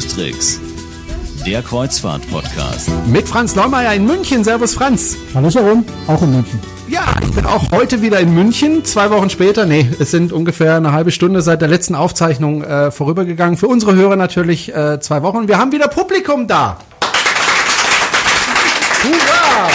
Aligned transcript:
Tricks, 0.00 0.58
der 1.44 1.60
Kreuzfahrt-Podcast. 1.60 2.88
Mit 3.06 3.28
Franz 3.28 3.54
Neumeier 3.54 3.92
in 3.92 4.06
München. 4.06 4.42
Servus 4.42 4.72
Franz. 4.72 5.18
Hallo 5.34 5.50
Sharon, 5.50 5.84
auch 6.06 6.22
in 6.22 6.32
München. 6.32 6.60
Ja, 6.88 7.14
ich 7.22 7.30
bin 7.32 7.44
auch 7.44 7.70
heute 7.70 8.00
wieder 8.00 8.18
in 8.18 8.32
München. 8.32 8.86
Zwei 8.86 9.10
Wochen 9.10 9.28
später, 9.28 9.66
nee, 9.66 9.86
es 9.98 10.10
sind 10.10 10.32
ungefähr 10.32 10.76
eine 10.76 10.92
halbe 10.92 11.10
Stunde 11.10 11.42
seit 11.42 11.60
der 11.60 11.68
letzten 11.68 11.94
Aufzeichnung 11.94 12.64
äh, 12.64 12.90
vorübergegangen. 12.90 13.58
Für 13.58 13.68
unsere 13.68 13.94
Hörer 13.94 14.16
natürlich 14.16 14.74
äh, 14.74 14.98
zwei 14.98 15.22
Wochen. 15.22 15.46
Wir 15.46 15.58
haben 15.58 15.72
wieder 15.72 15.88
Publikum 15.88 16.48
da. 16.48 16.78
Hurra! 19.02 19.68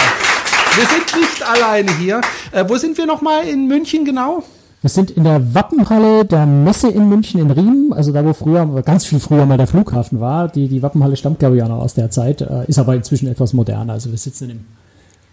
Wir 0.74 0.86
sind 0.86 1.20
nicht 1.20 1.48
alleine 1.48 1.92
hier. 1.96 2.20
Äh, 2.50 2.64
wo 2.66 2.76
sind 2.76 2.98
wir 2.98 3.06
nochmal 3.06 3.46
in 3.46 3.68
München 3.68 4.04
genau? 4.04 4.42
Wir 4.80 4.90
sind 4.90 5.10
in 5.10 5.24
der 5.24 5.54
Wappenhalle 5.54 6.24
der 6.24 6.46
Messe 6.46 6.88
in 6.88 7.08
München 7.08 7.40
in 7.40 7.50
Riemen, 7.50 7.92
also 7.92 8.12
da, 8.12 8.24
wo 8.24 8.32
früher, 8.32 8.64
ganz 8.82 9.06
viel 9.06 9.18
früher 9.18 9.44
mal 9.44 9.58
der 9.58 9.66
Flughafen 9.66 10.20
war. 10.20 10.46
Die, 10.46 10.68
die 10.68 10.82
Wappenhalle 10.82 11.16
stammt, 11.16 11.40
glaube 11.40 11.56
ich, 11.56 11.62
auch 11.64 11.68
noch 11.68 11.80
aus 11.80 11.94
der 11.94 12.12
Zeit, 12.12 12.42
äh, 12.42 12.64
ist 12.68 12.78
aber 12.78 12.94
inzwischen 12.94 13.26
etwas 13.26 13.52
moderner. 13.52 13.94
Also 13.94 14.10
wir 14.12 14.18
sitzen 14.18 14.44
in 14.44 14.50
einem 14.50 14.66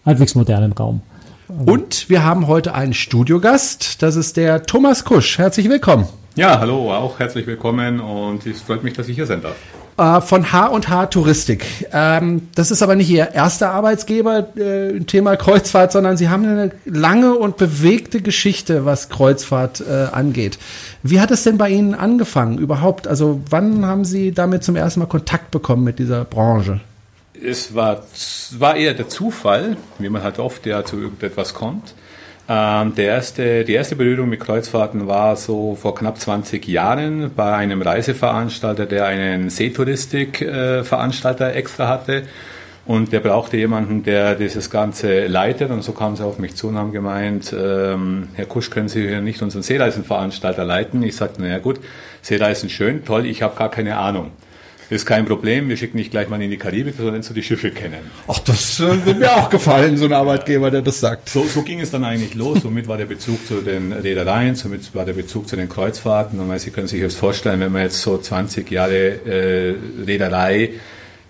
halbwegs 0.04 0.34
modernen 0.34 0.72
Raum. 0.72 1.02
Und 1.64 2.10
wir 2.10 2.24
haben 2.24 2.48
heute 2.48 2.74
einen 2.74 2.96
Studiogast. 2.96 4.02
Das 4.02 4.16
ist 4.16 4.36
der 4.36 4.64
Thomas 4.64 5.06
Kusch. 5.06 5.38
Herzlich 5.38 5.70
willkommen. 5.70 6.08
Ja, 6.36 6.60
hallo, 6.60 6.92
auch 6.92 7.20
herzlich 7.20 7.46
willkommen 7.46 8.00
und 8.00 8.48
es 8.48 8.62
freut 8.62 8.84
mich, 8.84 8.94
dass 8.94 9.08
ich 9.08 9.16
hier 9.16 9.28
sein 9.28 9.44
darf. 9.44 9.56
Äh, 9.98 10.20
von 10.20 10.52
H&H 10.52 11.06
Touristik. 11.06 11.88
Ähm, 11.94 12.50
das 12.54 12.70
ist 12.70 12.82
aber 12.82 12.96
nicht 12.96 13.10
Ihr 13.10 13.32
erster 13.32 13.72
Arbeitsgeber 13.72 14.50
äh, 14.58 14.90
im 14.90 15.08
Thema 15.08 15.38
Kreuzfahrt, 15.38 15.94
sondern 15.94 16.18
Sie 16.18 16.28
haben 16.28 16.44
eine 16.44 16.72
lange 16.84 17.36
und 17.36 17.56
bewegte 17.56 18.20
Geschichte, 18.22 18.84
was 18.84 19.08
Kreuzfahrt 19.08 19.80
äh, 19.80 20.08
angeht. 20.12 20.60
Wie 21.02 21.22
hat 21.22 21.32
es 21.32 21.44
denn 21.44 21.58
bei 21.58 21.70
Ihnen 21.70 21.96
angefangen 21.96 22.58
überhaupt? 22.58 23.08
Also 23.08 23.40
wann 23.50 23.86
haben 23.86 24.04
Sie 24.04 24.34
damit 24.34 24.66
zum 24.66 24.76
ersten 24.76 25.00
Mal 25.00 25.06
Kontakt 25.06 25.52
bekommen 25.52 25.86
mit 25.86 25.98
dieser 25.98 26.26
Branche? 26.26 26.82
Es 27.42 27.74
war, 27.74 28.04
war 28.60 28.76
eher 28.76 28.96
der 28.96 29.08
Zufall, 29.08 29.78
wie 29.98 30.10
man 30.10 30.24
halt 30.24 30.40
oft 30.40 30.66
ja 30.66 30.84
zu 30.84 30.98
irgendetwas 30.98 31.54
kommt. 31.54 31.94
Ähm, 32.48 32.94
der 32.94 33.06
erste, 33.06 33.64
die 33.64 33.74
erste 33.74 33.96
Berührung 33.96 34.30
mit 34.30 34.40
Kreuzfahrten 34.40 35.08
war 35.08 35.36
so 35.36 35.76
vor 35.76 35.96
knapp 35.96 36.20
20 36.20 36.68
Jahren 36.68 37.32
bei 37.36 37.56
einem 37.56 37.82
Reiseveranstalter, 37.82 38.86
der 38.86 39.08
einen 39.08 39.50
Seetouristik-Veranstalter 39.50 41.54
äh, 41.54 41.58
extra 41.58 41.88
hatte. 41.88 42.24
Und 42.86 43.12
der 43.12 43.20
brauchte 43.20 43.58
jemanden, 43.58 44.04
der 44.04 44.36
dieses 44.36 44.70
Ganze 44.70 45.26
leitet. 45.26 45.72
Und 45.72 45.82
so 45.82 45.92
kamen 45.92 46.16
sie 46.16 46.24
auf 46.24 46.38
mich 46.38 46.56
zu 46.56 46.68
und 46.68 46.78
haben 46.78 46.92
gemeint, 46.92 47.52
ähm, 47.52 48.28
Herr 48.36 48.46
Kusch, 48.46 48.70
können 48.70 48.90
Sie 48.90 49.08
hier 49.08 49.22
nicht 49.22 49.42
unseren 49.42 49.64
Seereisenveranstalter 49.64 50.64
leiten? 50.64 51.02
Ich 51.02 51.16
sagte, 51.16 51.42
naja 51.42 51.58
gut, 51.58 51.80
Seereisen 52.22 52.70
schön, 52.70 53.04
toll, 53.04 53.26
ich 53.26 53.42
habe 53.42 53.58
gar 53.58 53.72
keine 53.72 53.98
Ahnung. 53.98 54.30
Ist 54.90 55.06
kein 55.06 55.26
Problem, 55.26 55.68
wir 55.68 55.78
schicken 55.78 55.98
nicht 55.98 56.12
gleich 56.12 56.30
mal 56.30 56.40
in 56.42 56.52
die 56.52 56.58
Karibik, 56.58 56.96
sondern 56.98 57.24
so 57.24 57.34
die 57.34 57.42
Schiffe 57.42 57.72
kennen. 57.72 58.12
Ach, 58.28 58.40
das 58.40 58.80
äh, 58.80 59.06
wird 59.06 59.20
mir 59.20 59.32
auch 59.36 59.50
gefallen, 59.50 59.98
so 59.98 60.06
ein 60.06 60.14
Arbeitgeber, 60.14 60.70
der 60.70 60.84
das 60.84 61.00
sagt. 61.00 61.30
So, 61.30 61.44
so 61.46 61.64
ging 61.64 61.80
es 61.80 61.90
dann 61.90 62.04
eigentlich 62.04 62.36
los. 62.36 62.62
Somit 62.62 62.88
war 62.88 62.98
der 62.98 63.06
Bezug 63.06 63.46
zu 63.48 63.62
den 63.62 63.92
Reedereien, 63.94 64.56
somit 64.56 64.94
war 64.94 65.06
der 65.06 65.14
Bezug 65.14 65.48
zu 65.48 65.56
den 65.56 65.70
Kreuzfahrten. 65.70 66.40
Und 66.40 66.60
Sie 66.60 66.70
können 66.70 66.88
sich 66.88 67.02
das 67.02 67.16
vorstellen, 67.16 67.60
wenn 67.62 67.72
man 67.72 67.82
jetzt 67.82 68.02
so 68.02 68.18
20 68.18 68.70
Jahre 68.70 69.26
äh, 69.26 69.76
Reederei 70.06 70.74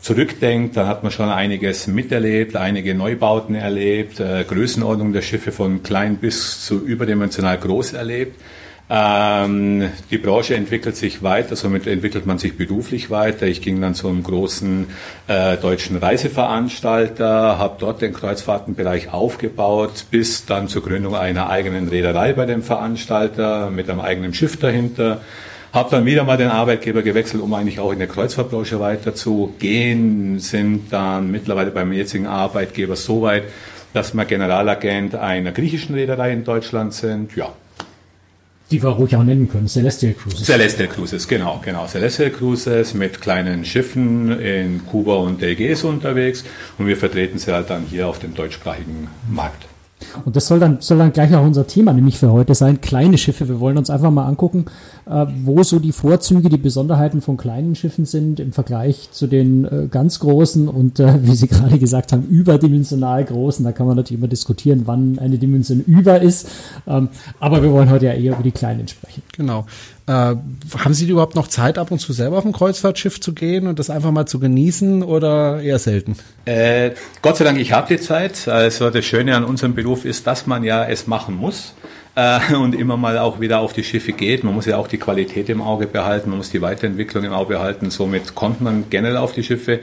zurückdenkt, 0.01 0.77
dann 0.77 0.87
hat 0.87 1.01
man 1.01 1.11
schon 1.11 1.29
einiges 1.29 1.87
miterlebt, 1.87 2.55
einige 2.55 2.93
Neubauten 2.93 3.55
erlebt, 3.55 4.19
äh, 4.19 4.43
Größenordnung 4.43 5.13
der 5.13 5.21
Schiffe 5.21 5.51
von 5.51 5.81
klein 5.81 6.17
bis 6.17 6.63
zu 6.63 6.85
überdimensional 6.85 7.57
groß 7.57 7.93
erlebt. 7.93 8.39
Ähm, 8.87 9.89
die 10.11 10.19
Branche 10.19 10.55
entwickelt 10.55 10.95
sich 10.95 11.23
weiter, 11.23 11.55
somit 11.55 11.87
entwickelt 11.87 12.27
man 12.27 12.37
sich 12.37 12.55
beruflich 12.55 13.09
weiter. 13.09 13.47
Ich 13.47 13.61
ging 13.61 13.81
dann 13.81 13.95
zu 13.95 14.07
einem 14.07 14.21
großen 14.21 14.87
äh, 15.27 15.57
deutschen 15.57 15.97
Reiseveranstalter, 15.97 17.57
habe 17.57 17.77
dort 17.79 18.01
den 18.01 18.13
Kreuzfahrtenbereich 18.13 19.11
aufgebaut, 19.11 20.05
bis 20.11 20.45
dann 20.45 20.67
zur 20.67 20.83
Gründung 20.83 21.15
einer 21.15 21.49
eigenen 21.49 21.89
Reederei 21.89 22.33
bei 22.33 22.45
dem 22.45 22.61
Veranstalter 22.61 23.71
mit 23.71 23.89
einem 23.89 24.01
eigenen 24.01 24.35
Schiff 24.35 24.57
dahinter. 24.57 25.21
Habe 25.73 25.89
dann 25.89 26.05
wieder 26.05 26.23
mal 26.23 26.37
den 26.37 26.49
Arbeitgeber 26.49 27.01
gewechselt, 27.01 27.41
um 27.41 27.53
eigentlich 27.53 27.79
auch 27.79 27.91
in 27.91 27.99
der 27.99 28.07
Kreuzfahrtbranche 28.07 28.79
weiterzugehen. 28.79 30.39
Sind 30.39 30.93
dann 30.93 31.31
mittlerweile 31.31 31.71
beim 31.71 31.91
jetzigen 31.91 32.27
Arbeitgeber 32.27 32.95
so 32.95 33.23
weit, 33.23 33.43
dass 33.93 34.13
wir 34.13 34.25
Generalagent 34.25 35.15
einer 35.15 35.51
griechischen 35.51 35.95
Reederei 35.95 36.31
in 36.31 36.43
Deutschland 36.45 36.93
sind. 36.93 37.35
Ja, 37.35 37.51
die 38.75 38.83
wir 38.83 38.89
ruhig 38.89 39.15
auch 39.15 39.23
nennen 39.23 39.47
können, 39.47 39.67
Celestial 39.67 40.13
Cruises. 40.13 40.45
Celestial 40.45 40.89
Cruises, 40.89 41.27
genau, 41.27 41.61
genau. 41.63 41.87
Celestial 41.87 42.29
Cruises 42.29 42.93
mit 42.93 43.21
kleinen 43.21 43.63
Schiffen 43.63 44.37
in 44.41 44.85
Kuba 44.85 45.15
und 45.15 45.41
der 45.41 45.49
Ägäis 45.49 45.85
unterwegs 45.85 46.43
und 46.77 46.87
wir 46.87 46.97
vertreten 46.97 47.37
sie 47.37 47.53
halt 47.53 47.69
dann 47.69 47.85
hier 47.89 48.07
auf 48.07 48.19
dem 48.19 48.33
deutschsprachigen 48.33 49.07
Markt. 49.29 49.65
Und 50.25 50.35
das 50.35 50.47
soll 50.47 50.59
dann, 50.59 50.77
soll 50.81 50.97
dann 50.97 51.13
gleich 51.13 51.33
auch 51.35 51.43
unser 51.43 51.67
Thema 51.67 51.93
nämlich 51.93 52.17
für 52.17 52.31
heute 52.31 52.53
sein, 52.53 52.81
kleine 52.81 53.17
Schiffe. 53.17 53.47
Wir 53.47 53.59
wollen 53.59 53.77
uns 53.77 53.89
einfach 53.89 54.11
mal 54.11 54.25
angucken, 54.25 54.65
äh, 55.05 55.25
wo 55.43 55.63
so 55.63 55.79
die 55.79 55.91
Vorzüge, 55.91 56.49
die 56.49 56.57
Besonderheiten 56.57 57.21
von 57.21 57.37
kleinen 57.37 57.75
Schiffen 57.75 58.05
sind 58.05 58.39
im 58.39 58.51
Vergleich 58.51 59.09
zu 59.11 59.27
den 59.27 59.65
äh, 59.65 59.87
ganz 59.89 60.19
großen 60.19 60.67
und 60.67 60.99
äh, 60.99 61.23
wie 61.23 61.35
Sie 61.35 61.47
gerade 61.47 61.79
gesagt 61.79 62.11
haben, 62.11 62.23
überdimensional 62.23 63.23
großen. 63.23 63.63
Da 63.63 63.71
kann 63.71 63.87
man 63.87 63.95
natürlich 63.95 64.19
immer 64.19 64.27
diskutieren, 64.27 64.83
wann 64.85 65.17
eine 65.19 65.37
Dimension 65.37 65.81
über 65.81 66.21
ist. 66.21 66.47
Ähm, 66.87 67.09
aber 67.39 67.63
wir 67.63 67.71
wollen 67.71 67.89
heute 67.89 68.05
ja 68.05 68.13
eher 68.13 68.33
über 68.33 68.43
die 68.43 68.51
kleinen 68.51 68.87
sprechen. 68.87 69.23
Genau. 69.35 69.65
Äh, 70.07 70.11
haben 70.11 70.93
Sie 70.93 71.09
überhaupt 71.09 71.35
noch 71.35 71.47
Zeit, 71.47 71.79
ab 71.79 71.89
und 71.89 71.97
zu 71.99 72.13
selber 72.13 72.37
auf 72.37 72.45
ein 72.45 72.53
Kreuzfahrtschiff 72.53 73.19
zu 73.19 73.33
gehen 73.33 73.65
und 73.65 73.79
das 73.79 73.89
einfach 73.89 74.11
mal 74.11 74.27
zu 74.27 74.39
genießen 74.39 75.01
oder 75.01 75.61
eher 75.61 75.79
selten? 75.79 76.15
Äh, 76.45 76.91
Gott 77.23 77.37
sei 77.37 77.43
Dank, 77.43 77.59
ich 77.59 77.71
habe 77.71 77.87
die 77.87 77.99
Zeit. 77.99 78.47
Also 78.47 78.91
das 78.91 79.03
Schöne 79.03 79.35
an 79.35 79.43
unserem 79.43 79.73
Beruf 79.73 80.05
ist, 80.05 80.27
dass 80.27 80.45
man 80.45 80.63
ja 80.63 80.85
es 80.85 81.07
machen 81.07 81.35
muss 81.35 81.73
äh, 82.13 82.53
und 82.53 82.75
immer 82.75 82.97
mal 82.97 83.17
auch 83.17 83.39
wieder 83.39 83.59
auf 83.59 83.73
die 83.73 83.83
Schiffe 83.83 84.11
geht. 84.11 84.43
Man 84.43 84.53
muss 84.53 84.65
ja 84.67 84.77
auch 84.77 84.87
die 84.87 84.99
Qualität 84.99 85.49
im 85.49 85.61
Auge 85.61 85.87
behalten, 85.87 86.29
man 86.29 86.37
muss 86.37 86.51
die 86.51 86.61
Weiterentwicklung 86.61 87.23
im 87.23 87.33
Auge 87.33 87.55
behalten. 87.55 87.89
Somit 87.89 88.35
kommt 88.35 88.61
man 88.61 88.85
generell 88.91 89.17
auf 89.17 89.33
die 89.33 89.43
Schiffe. 89.43 89.79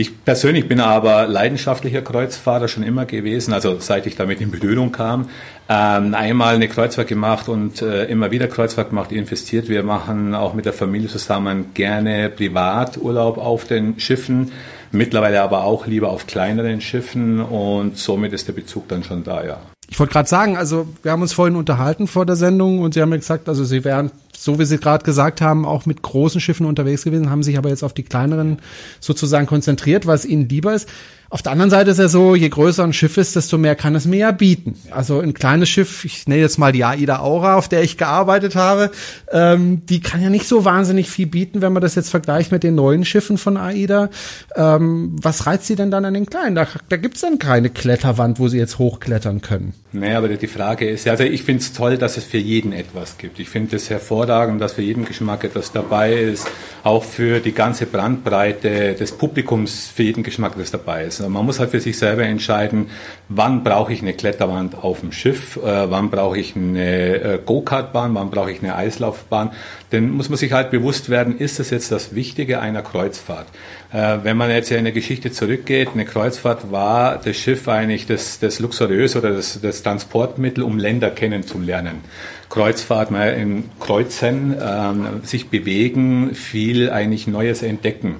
Ich 0.00 0.24
persönlich 0.24 0.68
bin 0.68 0.78
aber 0.78 1.26
leidenschaftlicher 1.26 2.02
Kreuzfahrer 2.02 2.68
schon 2.68 2.84
immer 2.84 3.04
gewesen, 3.04 3.52
also 3.52 3.80
seit 3.80 4.06
ich 4.06 4.14
damit 4.14 4.40
in 4.40 4.52
Berührung 4.52 4.92
kam. 4.92 5.28
Ähm, 5.68 6.14
einmal 6.14 6.54
eine 6.54 6.68
Kreuzfahrt 6.68 7.08
gemacht 7.08 7.48
und 7.48 7.82
äh, 7.82 8.04
immer 8.04 8.30
wieder 8.30 8.46
Kreuzfahrt 8.46 8.90
gemacht, 8.90 9.10
investiert. 9.10 9.68
Wir 9.68 9.82
machen 9.82 10.36
auch 10.36 10.54
mit 10.54 10.66
der 10.66 10.72
Familie 10.72 11.08
zusammen 11.08 11.74
gerne 11.74 12.28
Privaturlaub 12.28 13.38
auf 13.38 13.64
den 13.64 13.98
Schiffen, 13.98 14.52
mittlerweile 14.92 15.42
aber 15.42 15.64
auch 15.64 15.88
lieber 15.88 16.10
auf 16.10 16.28
kleineren 16.28 16.80
Schiffen 16.80 17.40
und 17.40 17.98
somit 17.98 18.32
ist 18.32 18.46
der 18.46 18.52
Bezug 18.52 18.86
dann 18.86 19.02
schon 19.02 19.24
da, 19.24 19.44
ja. 19.44 19.58
Ich 19.90 19.98
wollte 19.98 20.12
gerade 20.12 20.28
sagen, 20.28 20.56
also 20.56 20.86
wir 21.02 21.12
haben 21.12 21.22
uns 21.22 21.32
vorhin 21.32 21.56
unterhalten 21.56 22.06
vor 22.06 22.26
der 22.26 22.36
Sendung 22.36 22.80
und 22.80 22.94
Sie 22.94 23.00
haben 23.00 23.08
mir 23.08 23.18
gesagt, 23.18 23.48
also 23.48 23.64
Sie 23.64 23.84
wären, 23.84 24.10
so 24.36 24.58
wie 24.58 24.66
Sie 24.66 24.78
gerade 24.78 25.04
gesagt 25.04 25.40
haben, 25.40 25.64
auch 25.64 25.86
mit 25.86 26.02
großen 26.02 26.40
Schiffen 26.40 26.66
unterwegs 26.66 27.04
gewesen, 27.04 27.30
haben 27.30 27.42
sich 27.42 27.56
aber 27.56 27.70
jetzt 27.70 27.82
auf 27.82 27.94
die 27.94 28.02
kleineren 28.02 28.58
sozusagen 29.00 29.46
konzentriert, 29.46 30.06
was 30.06 30.26
Ihnen 30.26 30.48
lieber 30.48 30.74
ist. 30.74 30.88
Auf 31.30 31.42
der 31.42 31.52
anderen 31.52 31.70
Seite 31.70 31.90
ist 31.90 31.98
ja 31.98 32.08
so, 32.08 32.34
je 32.34 32.48
größer 32.48 32.82
ein 32.82 32.94
Schiff 32.94 33.18
ist, 33.18 33.36
desto 33.36 33.58
mehr 33.58 33.76
kann 33.76 33.94
es 33.94 34.06
mir 34.06 34.18
ja 34.18 34.30
bieten. 34.30 34.76
Also 34.90 35.20
ein 35.20 35.34
kleines 35.34 35.68
Schiff, 35.68 36.06
ich 36.06 36.26
nenne 36.26 36.40
jetzt 36.40 36.58
mal 36.58 36.72
die 36.72 36.84
AIDA 36.84 37.18
Aura, 37.20 37.56
auf 37.56 37.68
der 37.68 37.82
ich 37.82 37.98
gearbeitet 37.98 38.56
habe, 38.56 38.90
ähm, 39.30 39.84
die 39.84 40.00
kann 40.00 40.22
ja 40.22 40.30
nicht 40.30 40.48
so 40.48 40.64
wahnsinnig 40.64 41.10
viel 41.10 41.26
bieten, 41.26 41.60
wenn 41.60 41.74
man 41.74 41.82
das 41.82 41.96
jetzt 41.96 42.08
vergleicht 42.08 42.50
mit 42.50 42.62
den 42.62 42.74
neuen 42.74 43.04
Schiffen 43.04 43.36
von 43.36 43.58
AIDA. 43.58 44.08
Ähm, 44.56 45.16
was 45.20 45.46
reizt 45.46 45.66
sie 45.66 45.76
denn 45.76 45.90
dann 45.90 46.06
an 46.06 46.14
den 46.14 46.24
kleinen? 46.24 46.54
Da, 46.54 46.66
da 46.88 46.96
gibt's 46.96 47.20
dann 47.20 47.38
keine 47.38 47.68
Kletterwand, 47.68 48.38
wo 48.38 48.48
sie 48.48 48.56
jetzt 48.56 48.78
hochklettern 48.78 49.42
können. 49.42 49.74
Naja, 49.92 50.18
aber 50.18 50.28
die 50.28 50.46
Frage 50.46 50.88
ist, 50.88 51.06
also 51.08 51.24
ich 51.24 51.42
finde 51.42 51.62
es 51.62 51.74
toll, 51.74 51.98
dass 51.98 52.16
es 52.16 52.24
für 52.24 52.38
jeden 52.38 52.72
etwas 52.72 53.18
gibt. 53.18 53.38
Ich 53.38 53.50
finde 53.50 53.76
es 53.76 53.90
hervorragend, 53.90 54.62
dass 54.62 54.74
für 54.74 54.82
jeden 54.82 55.04
Geschmack 55.04 55.44
etwas 55.44 55.72
dabei 55.72 56.14
ist, 56.14 56.46
auch 56.84 57.04
für 57.04 57.40
die 57.40 57.52
ganze 57.52 57.84
Brandbreite 57.84 58.94
des 58.94 59.12
Publikums 59.12 59.90
für 59.94 60.04
jeden 60.04 60.22
Geschmack 60.22 60.52
etwas 60.52 60.70
dabei 60.70 61.04
ist. 61.04 61.17
Also 61.20 61.30
man 61.30 61.44
muss 61.44 61.58
halt 61.58 61.70
für 61.70 61.80
sich 61.80 61.98
selber 61.98 62.24
entscheiden, 62.24 62.86
wann 63.28 63.64
brauche 63.64 63.92
ich 63.92 64.02
eine 64.02 64.14
Kletterwand 64.14 64.82
auf 64.82 65.00
dem 65.00 65.12
Schiff, 65.12 65.56
äh, 65.56 65.90
wann 65.90 66.10
brauche 66.10 66.38
ich 66.38 66.56
eine 66.56 67.14
äh, 67.14 67.38
Go-Kart-Bahn, 67.44 68.14
wann 68.14 68.30
brauche 68.30 68.50
ich 68.50 68.62
eine 68.62 68.74
Eislaufbahn. 68.74 69.50
Denn 69.92 70.10
muss 70.10 70.28
man 70.28 70.38
sich 70.38 70.52
halt 70.52 70.70
bewusst 70.70 71.08
werden, 71.08 71.38
ist 71.38 71.58
das 71.58 71.70
jetzt 71.70 71.90
das 71.90 72.14
Wichtige 72.14 72.60
einer 72.60 72.82
Kreuzfahrt? 72.82 73.46
Äh, 73.92 74.18
wenn 74.22 74.36
man 74.36 74.50
jetzt 74.50 74.70
in 74.70 74.84
der 74.84 74.92
Geschichte 74.92 75.32
zurückgeht, 75.32 75.90
eine 75.94 76.04
Kreuzfahrt 76.04 76.70
war 76.70 77.18
das 77.22 77.36
Schiff 77.36 77.68
eigentlich 77.68 78.06
das, 78.06 78.38
das 78.38 78.60
Luxuriös 78.60 79.16
oder 79.16 79.30
das, 79.30 79.60
das 79.60 79.82
Transportmittel, 79.82 80.62
um 80.62 80.78
Länder 80.78 81.10
kennenzulernen. 81.10 82.02
Kreuzfahrt, 82.48 83.10
mal 83.10 83.34
in 83.34 83.64
Kreuzen, 83.78 84.56
ähm, 84.60 85.20
sich 85.22 85.48
bewegen, 85.48 86.34
viel 86.34 86.90
eigentlich 86.90 87.26
Neues 87.26 87.62
entdecken. 87.62 88.16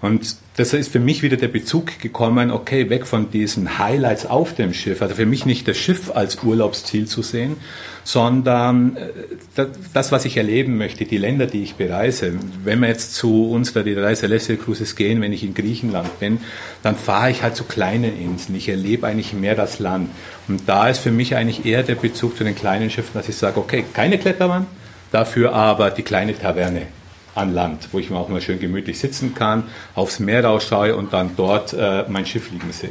Und 0.00 0.36
das 0.56 0.74
ist 0.74 0.92
für 0.92 0.98
mich 0.98 1.22
wieder 1.22 1.38
der 1.38 1.48
Bezug 1.48 1.98
gekommen, 1.98 2.50
okay, 2.50 2.90
weg 2.90 3.06
von 3.06 3.30
diesen 3.30 3.78
Highlights 3.78 4.26
auf 4.26 4.54
dem 4.54 4.74
Schiff. 4.74 5.00
Also 5.00 5.14
für 5.14 5.24
mich 5.24 5.46
nicht 5.46 5.66
das 5.66 5.78
Schiff 5.78 6.10
als 6.14 6.42
Urlaubsziel 6.42 7.06
zu 7.06 7.22
sehen, 7.22 7.56
sondern 8.04 8.96
äh, 8.96 9.64
das, 9.94 10.12
was 10.12 10.26
ich 10.26 10.36
erleben 10.36 10.76
möchte, 10.76 11.06
die 11.06 11.16
Länder, 11.16 11.46
die 11.46 11.62
ich 11.62 11.76
bereise. 11.76 12.34
Wenn 12.64 12.80
wir 12.80 12.88
jetzt 12.88 13.14
zu 13.14 13.50
unserer 13.50 13.86
Reise 14.02 14.22
Celestial 14.22 14.58
Cruises 14.58 14.94
gehen, 14.94 15.22
wenn 15.22 15.32
ich 15.32 15.42
in 15.42 15.54
Griechenland 15.54 16.20
bin, 16.20 16.38
dann 16.82 16.96
fahre 16.96 17.30
ich 17.30 17.42
halt 17.42 17.56
zu 17.56 17.64
kleinen 17.64 18.20
Inseln. 18.20 18.56
Ich 18.56 18.68
erlebe 18.68 19.06
eigentlich 19.06 19.32
mehr 19.32 19.54
das 19.54 19.78
Land. 19.78 20.10
Und 20.48 20.68
da 20.68 20.88
ist 20.88 20.98
für 20.98 21.12
mich 21.12 21.34
eigentlich 21.34 21.64
eher 21.64 21.82
der 21.82 21.94
Bezug 21.94 22.36
zu 22.36 22.44
den 22.44 22.54
kleinen 22.54 22.90
Schiffen, 22.90 23.12
dass 23.14 23.28
ich 23.28 23.36
sage, 23.36 23.58
okay, 23.58 23.84
keine 23.94 24.18
Kletterwand, 24.18 24.66
dafür 25.12 25.54
aber 25.54 25.90
die 25.90 26.02
kleine 26.02 26.38
Taverne 26.38 26.88
an 27.34 27.54
Land, 27.54 27.88
wo 27.92 27.98
ich 27.98 28.10
mir 28.10 28.18
auch 28.18 28.28
mal 28.28 28.40
schön 28.40 28.60
gemütlich 28.60 28.98
sitzen 28.98 29.34
kann, 29.34 29.64
aufs 29.94 30.18
Meer 30.18 30.44
rausschaue 30.44 30.96
und 30.96 31.12
dann 31.12 31.30
dort 31.36 31.72
äh, 31.72 32.04
mein 32.08 32.26
Schiff 32.26 32.50
liegen 32.50 32.72
sehe. 32.72 32.90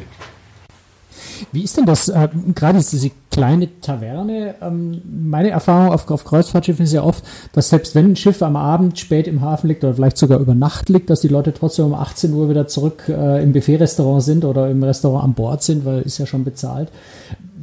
Wie 1.52 1.64
ist 1.64 1.78
denn 1.78 1.86
das, 1.86 2.10
äh, 2.10 2.30
gerade 2.54 2.80
diese 2.80 3.12
kleine 3.32 3.80
Taverne? 3.82 4.56
Ähm, 4.62 5.02
meine 5.30 5.50
Erfahrung 5.50 5.94
auf, 5.94 6.10
auf 6.10 6.24
Kreuzfahrtschiffen 6.24 6.86
ist 6.86 6.94
ja 6.94 7.04
oft, 7.04 7.24
dass 7.54 7.70
selbst 7.70 7.96
wenn 7.96 8.12
ein 8.12 8.16
Schiff 8.16 8.42
am 8.42 8.56
Abend 8.56 9.00
spät 9.00 9.28
im 9.28 9.42
Hafen 9.42 9.68
liegt 9.68 9.84
oder 9.84 9.96
vielleicht 9.96 10.18
sogar 10.18 10.40
über 10.40 10.54
Nacht 10.54 10.90
liegt, 10.90 11.10
dass 11.10 11.22
die 11.22 11.28
Leute 11.28 11.54
trotzdem 11.54 11.86
um 11.86 11.94
18 11.94 12.34
Uhr 12.34 12.50
wieder 12.50 12.68
zurück 12.68 13.06
äh, 13.08 13.44
im 13.44 13.54
Buffet-Restaurant 13.54 14.24
sind 14.24 14.46
oder 14.46 14.70
im 14.70 14.84
Restaurant 14.84 15.24
an 15.24 15.34
Bord 15.34 15.64
sind, 15.64 15.86
weil 15.86 16.02
ist 16.02 16.18
ja 16.18 16.26
schon 16.26 16.44
bezahlt. 16.44 16.90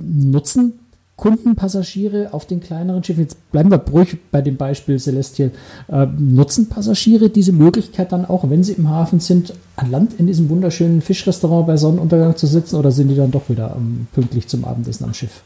Nutzen 0.00 0.74
Kundenpassagiere 1.18 2.32
auf 2.32 2.46
den 2.46 2.60
kleineren 2.60 3.02
Schiffen, 3.02 3.22
jetzt 3.22 3.50
bleiben 3.50 3.70
wir 3.70 3.78
ruhig 3.90 4.16
bei 4.30 4.40
dem 4.40 4.56
Beispiel 4.56 4.98
Celestial, 4.98 5.50
äh, 5.88 6.06
nutzen 6.16 6.68
Passagiere 6.68 7.28
diese 7.28 7.52
Möglichkeit 7.52 8.12
dann 8.12 8.24
auch, 8.24 8.48
wenn 8.48 8.62
sie 8.62 8.74
im 8.74 8.88
Hafen 8.88 9.18
sind, 9.18 9.52
an 9.74 9.90
Land 9.90 10.14
in 10.18 10.28
diesem 10.28 10.48
wunderschönen 10.48 11.02
Fischrestaurant 11.02 11.66
bei 11.66 11.76
Sonnenuntergang 11.76 12.36
zu 12.36 12.46
sitzen 12.46 12.76
oder 12.76 12.92
sind 12.92 13.08
die 13.08 13.16
dann 13.16 13.32
doch 13.32 13.48
wieder 13.48 13.74
ähm, 13.76 14.06
pünktlich 14.12 14.46
zum 14.46 14.64
Abendessen 14.64 15.04
am 15.04 15.12
Schiff? 15.12 15.42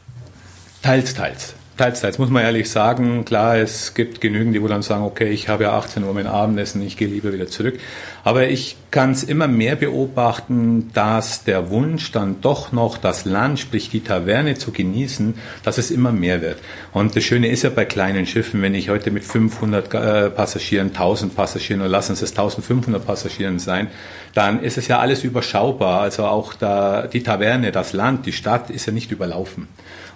Teils, 0.83 1.13
teils. 1.15 1.55
Teils, 1.75 2.01
teils, 2.01 2.19
muss 2.19 2.29
man 2.29 2.43
ehrlich 2.43 2.69
sagen. 2.69 3.25
Klar, 3.25 3.57
es 3.57 3.95
gibt 3.95 4.21
genügend, 4.21 4.53
die 4.53 4.61
wo 4.61 4.67
dann 4.67 4.83
sagen, 4.83 5.03
okay, 5.03 5.29
ich 5.29 5.49
habe 5.49 5.63
ja 5.63 5.75
18 5.75 6.03
Uhr 6.03 6.13
mein 6.13 6.27
Abendessen, 6.27 6.83
ich 6.83 6.97
gehe 6.97 7.07
lieber 7.07 7.33
wieder 7.33 7.47
zurück. 7.47 7.79
Aber 8.23 8.47
ich 8.47 8.77
kann 8.91 9.09
es 9.09 9.23
immer 9.23 9.47
mehr 9.47 9.75
beobachten, 9.75 10.91
dass 10.93 11.45
der 11.45 11.71
Wunsch 11.71 12.11
dann 12.11 12.41
doch 12.41 12.73
noch 12.73 12.99
das 12.99 13.25
Land, 13.25 13.59
sprich 13.59 13.89
die 13.89 14.01
Taverne 14.01 14.53
zu 14.53 14.71
genießen, 14.71 15.33
dass 15.63 15.79
es 15.79 15.89
immer 15.89 16.11
mehr 16.11 16.43
wird. 16.43 16.59
Und 16.91 17.15
das 17.15 17.23
Schöne 17.23 17.47
ist 17.47 17.63
ja 17.63 17.71
bei 17.71 17.85
kleinen 17.85 18.27
Schiffen, 18.27 18.61
wenn 18.61 18.75
ich 18.75 18.89
heute 18.89 19.09
mit 19.09 19.23
500 19.23 19.93
äh, 19.95 20.29
Passagieren, 20.29 20.89
1000 20.89 21.35
Passagieren 21.35 21.81
oder 21.81 21.89
lassen 21.89 22.13
es 22.13 22.21
1500 22.21 23.03
Passagieren 23.03 23.57
sein, 23.57 23.87
dann 24.35 24.61
ist 24.61 24.77
es 24.77 24.87
ja 24.87 24.99
alles 24.99 25.23
überschaubar. 25.23 26.01
Also 26.01 26.25
auch 26.25 26.53
da, 26.53 27.07
die 27.07 27.23
Taverne, 27.23 27.71
das 27.71 27.93
Land, 27.93 28.27
die 28.27 28.31
Stadt 28.31 28.69
ist 28.69 28.85
ja 28.85 28.93
nicht 28.93 29.11
überlaufen. 29.11 29.67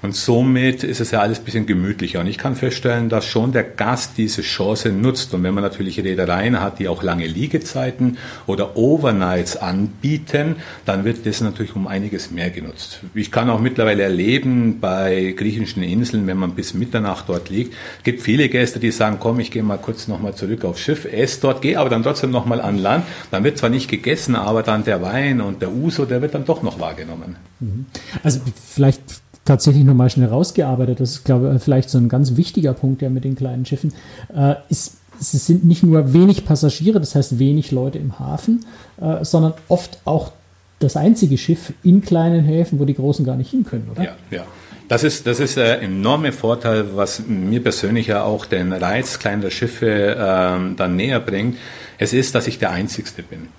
Und 0.01 0.15
somit 0.15 0.83
ist 0.83 0.99
es 0.99 1.11
ja 1.11 1.21
alles 1.21 1.39
ein 1.39 1.45
bisschen 1.45 1.65
gemütlicher. 1.65 2.19
Und 2.19 2.27
ich 2.27 2.37
kann 2.37 2.55
feststellen, 2.55 3.09
dass 3.09 3.25
schon 3.25 3.51
der 3.51 3.63
Gast 3.63 4.13
diese 4.17 4.41
Chance 4.41 4.91
nutzt. 4.91 5.33
Und 5.33 5.43
wenn 5.43 5.53
man 5.53 5.63
natürlich 5.63 5.99
Reedereien 5.99 6.61
hat, 6.61 6.79
die 6.79 6.87
auch 6.87 7.03
lange 7.03 7.25
Liegezeiten 7.25 8.17
oder 8.45 8.77
Overnights 8.77 9.57
anbieten, 9.57 10.57
dann 10.85 11.03
wird 11.03 11.25
das 11.25 11.41
natürlich 11.41 11.75
um 11.75 11.87
einiges 11.87 12.31
mehr 12.31 12.49
genutzt. 12.49 13.01
Ich 13.13 13.31
kann 13.31 13.49
auch 13.49 13.59
mittlerweile 13.59 14.03
erleben, 14.03 14.79
bei 14.79 15.33
griechischen 15.35 15.83
Inseln, 15.83 16.27
wenn 16.27 16.37
man 16.37 16.55
bis 16.55 16.73
Mitternacht 16.73 17.29
dort 17.29 17.49
liegt, 17.49 17.75
gibt 18.03 18.21
viele 18.21 18.49
Gäste, 18.49 18.79
die 18.79 18.91
sagen, 18.91 19.17
komm, 19.19 19.39
ich 19.39 19.51
gehe 19.51 19.63
mal 19.63 19.77
kurz 19.77 20.07
nochmal 20.07 20.35
zurück 20.35 20.65
aufs 20.65 20.81
Schiff, 20.81 21.05
esse 21.05 21.41
dort, 21.41 21.61
gehe 21.61 21.79
aber 21.79 21.89
dann 21.89 22.03
trotzdem 22.03 22.31
nochmal 22.31 22.61
an 22.61 22.77
Land. 22.77 23.05
Dann 23.31 23.43
wird 23.43 23.57
zwar 23.57 23.69
nicht 23.69 23.89
gegessen, 23.89 24.35
aber 24.35 24.63
dann 24.63 24.83
der 24.83 25.01
Wein 25.01 25.41
und 25.41 25.61
der 25.61 25.71
Uso, 25.71 26.05
der 26.05 26.21
wird 26.21 26.33
dann 26.35 26.45
doch 26.45 26.63
noch 26.63 26.79
wahrgenommen. 26.79 27.35
Mhm. 27.59 27.85
Also 28.23 28.41
vielleicht 28.67 29.01
tatsächlich 29.47 29.83
nochmal 29.83 30.09
schnell 30.09 30.27
rausgearbeitet. 30.27 30.99
Das 30.99 31.11
ist, 31.11 31.25
glaube 31.25 31.53
ich, 31.55 31.61
vielleicht 31.61 31.89
so 31.89 31.97
ein 31.97 32.09
ganz 32.09 32.35
wichtiger 32.35 32.73
Punkt 32.73 33.01
ja 33.01 33.09
mit 33.09 33.23
den 33.23 33.35
kleinen 33.35 33.65
Schiffen. 33.65 33.93
Äh, 34.35 34.55
ist, 34.69 34.97
es 35.19 35.31
sind 35.31 35.65
nicht 35.65 35.83
nur 35.83 36.13
wenig 36.13 36.45
Passagiere, 36.45 36.99
das 36.99 37.15
heißt 37.15 37.39
wenig 37.39 37.71
Leute 37.71 37.97
im 37.97 38.19
Hafen, 38.19 38.65
äh, 39.01 39.23
sondern 39.23 39.53
oft 39.67 39.99
auch 40.05 40.31
das 40.79 40.95
einzige 40.95 41.37
Schiff 41.37 41.73
in 41.83 42.01
kleinen 42.01 42.45
Häfen, 42.45 42.79
wo 42.79 42.85
die 42.85 42.93
Großen 42.93 43.25
gar 43.25 43.35
nicht 43.35 43.49
hin 43.49 43.63
können, 43.63 43.89
oder? 43.91 44.03
Ja, 44.03 44.15
ja. 44.29 44.43
Das 44.87 45.03
ist, 45.03 45.27
das 45.27 45.39
ist 45.39 45.57
ein 45.57 45.81
enormer 45.81 46.31
Vorteil, 46.31 46.95
was 46.95 47.23
mir 47.27 47.61
persönlich 47.61 48.07
ja 48.07 48.23
auch 48.23 48.45
den 48.45 48.71
Reiz 48.71 49.19
kleiner 49.19 49.49
Schiffe 49.49 50.15
ähm, 50.17 50.75
dann 50.77 50.95
näher 50.95 51.19
bringt. 51.19 51.57
Es 51.97 52.13
ist, 52.13 52.35
dass 52.35 52.47
ich 52.47 52.57
der 52.57 52.71
Einzigste 52.71 53.21
bin. 53.21 53.49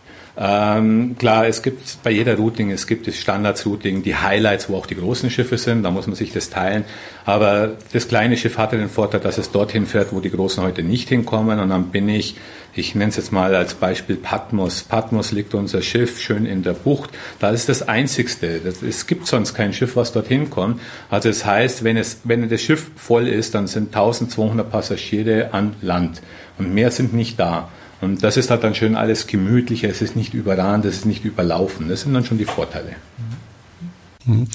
Ähm, 0.40 1.17
klar, 1.19 1.49
es 1.49 1.62
gibt 1.62 2.00
bei 2.05 2.12
jeder 2.12 2.37
Routing, 2.37 2.70
es 2.70 2.87
gibt 2.87 3.08
das 3.08 3.17
Standards-Routing, 3.17 4.05
die 4.05 4.14
Highlights, 4.14 4.69
wo 4.69 4.76
auch 4.76 4.87
die 4.87 4.94
großen 4.94 5.31
Schiffe 5.31 5.58
sind, 5.58 5.82
da 5.82 5.90
muss 5.90 6.06
man 6.06 6.14
sich 6.14 6.32
das 6.32 6.49
teilen. 6.49 6.85
Aber 7.25 7.73
das 7.93 8.06
kleine 8.06 8.37
Schiff 8.37 8.56
hatte 8.56 8.79
den 8.79 8.88
Vorteil, 8.88 9.19
dass 9.19 9.37
es 9.37 9.50
dorthin 9.50 9.85
fährt, 9.85 10.12
wo 10.12 10.20
die 10.20 10.31
großen 10.31 10.62
heute 10.62 10.85
nicht 10.85 11.08
hinkommen. 11.08 11.58
Und 11.58 11.70
dann 11.70 11.87
bin 11.90 12.08
ich, 12.08 12.37
ich 12.73 12.94
nenne 12.94 13.11
es 13.11 13.17
jetzt 13.17 13.32
mal 13.32 13.52
als 13.56 13.75
Beispiel 13.75 14.14
Patmos. 14.14 14.85
Patmos 14.85 15.32
liegt 15.32 15.55
unser 15.55 15.82
Schiff 15.82 16.20
schön 16.20 16.46
in 16.46 16.62
der 16.62 16.75
Bucht. 16.75 17.11
Da 17.40 17.50
ist 17.50 17.69
das 17.69 17.88
einzigste. 17.88 18.61
Das, 18.61 18.81
es 18.81 19.08
gibt 19.08 19.26
sonst 19.26 19.55
kein 19.55 19.73
Schiff, 19.73 19.96
was 19.96 20.12
dorthin 20.12 20.50
kommt. 20.50 20.81
Also 21.11 21.31
es 21.31 21.40
das 21.40 21.46
heißt, 21.46 21.82
wenn 21.82 21.96
es, 21.96 22.20
wenn 22.23 22.49
das 22.49 22.62
Schiff 22.62 22.93
voll 22.94 23.26
ist, 23.26 23.56
dann 23.56 23.67
sind 23.67 23.88
1200 23.88 24.70
Passagiere 24.70 25.52
an 25.52 25.75
Land. 25.82 26.23
Und 26.58 26.73
mehr 26.73 26.93
sind 26.93 27.12
nicht 27.12 27.40
da. 27.40 27.69
Und 28.00 28.23
das 28.23 28.37
ist 28.37 28.50
halt 28.50 28.62
dann 28.62 28.75
schön 28.75 28.95
alles 28.95 29.27
gemütlicher, 29.27 29.89
es 29.89 30.03
ist 30.03 30.15
nicht 30.15 30.35
überrahnt, 30.35 30.85
es 30.85 30.99
ist 30.99 31.06
nicht 31.06 31.25
überlaufen. 31.25 31.89
Das 31.89 32.03
sind 32.03 32.15
dann 32.15 32.25
schon 32.25 32.39
die 32.39 32.45
Vorteile. 32.45 32.91
Mhm. 34.25 34.47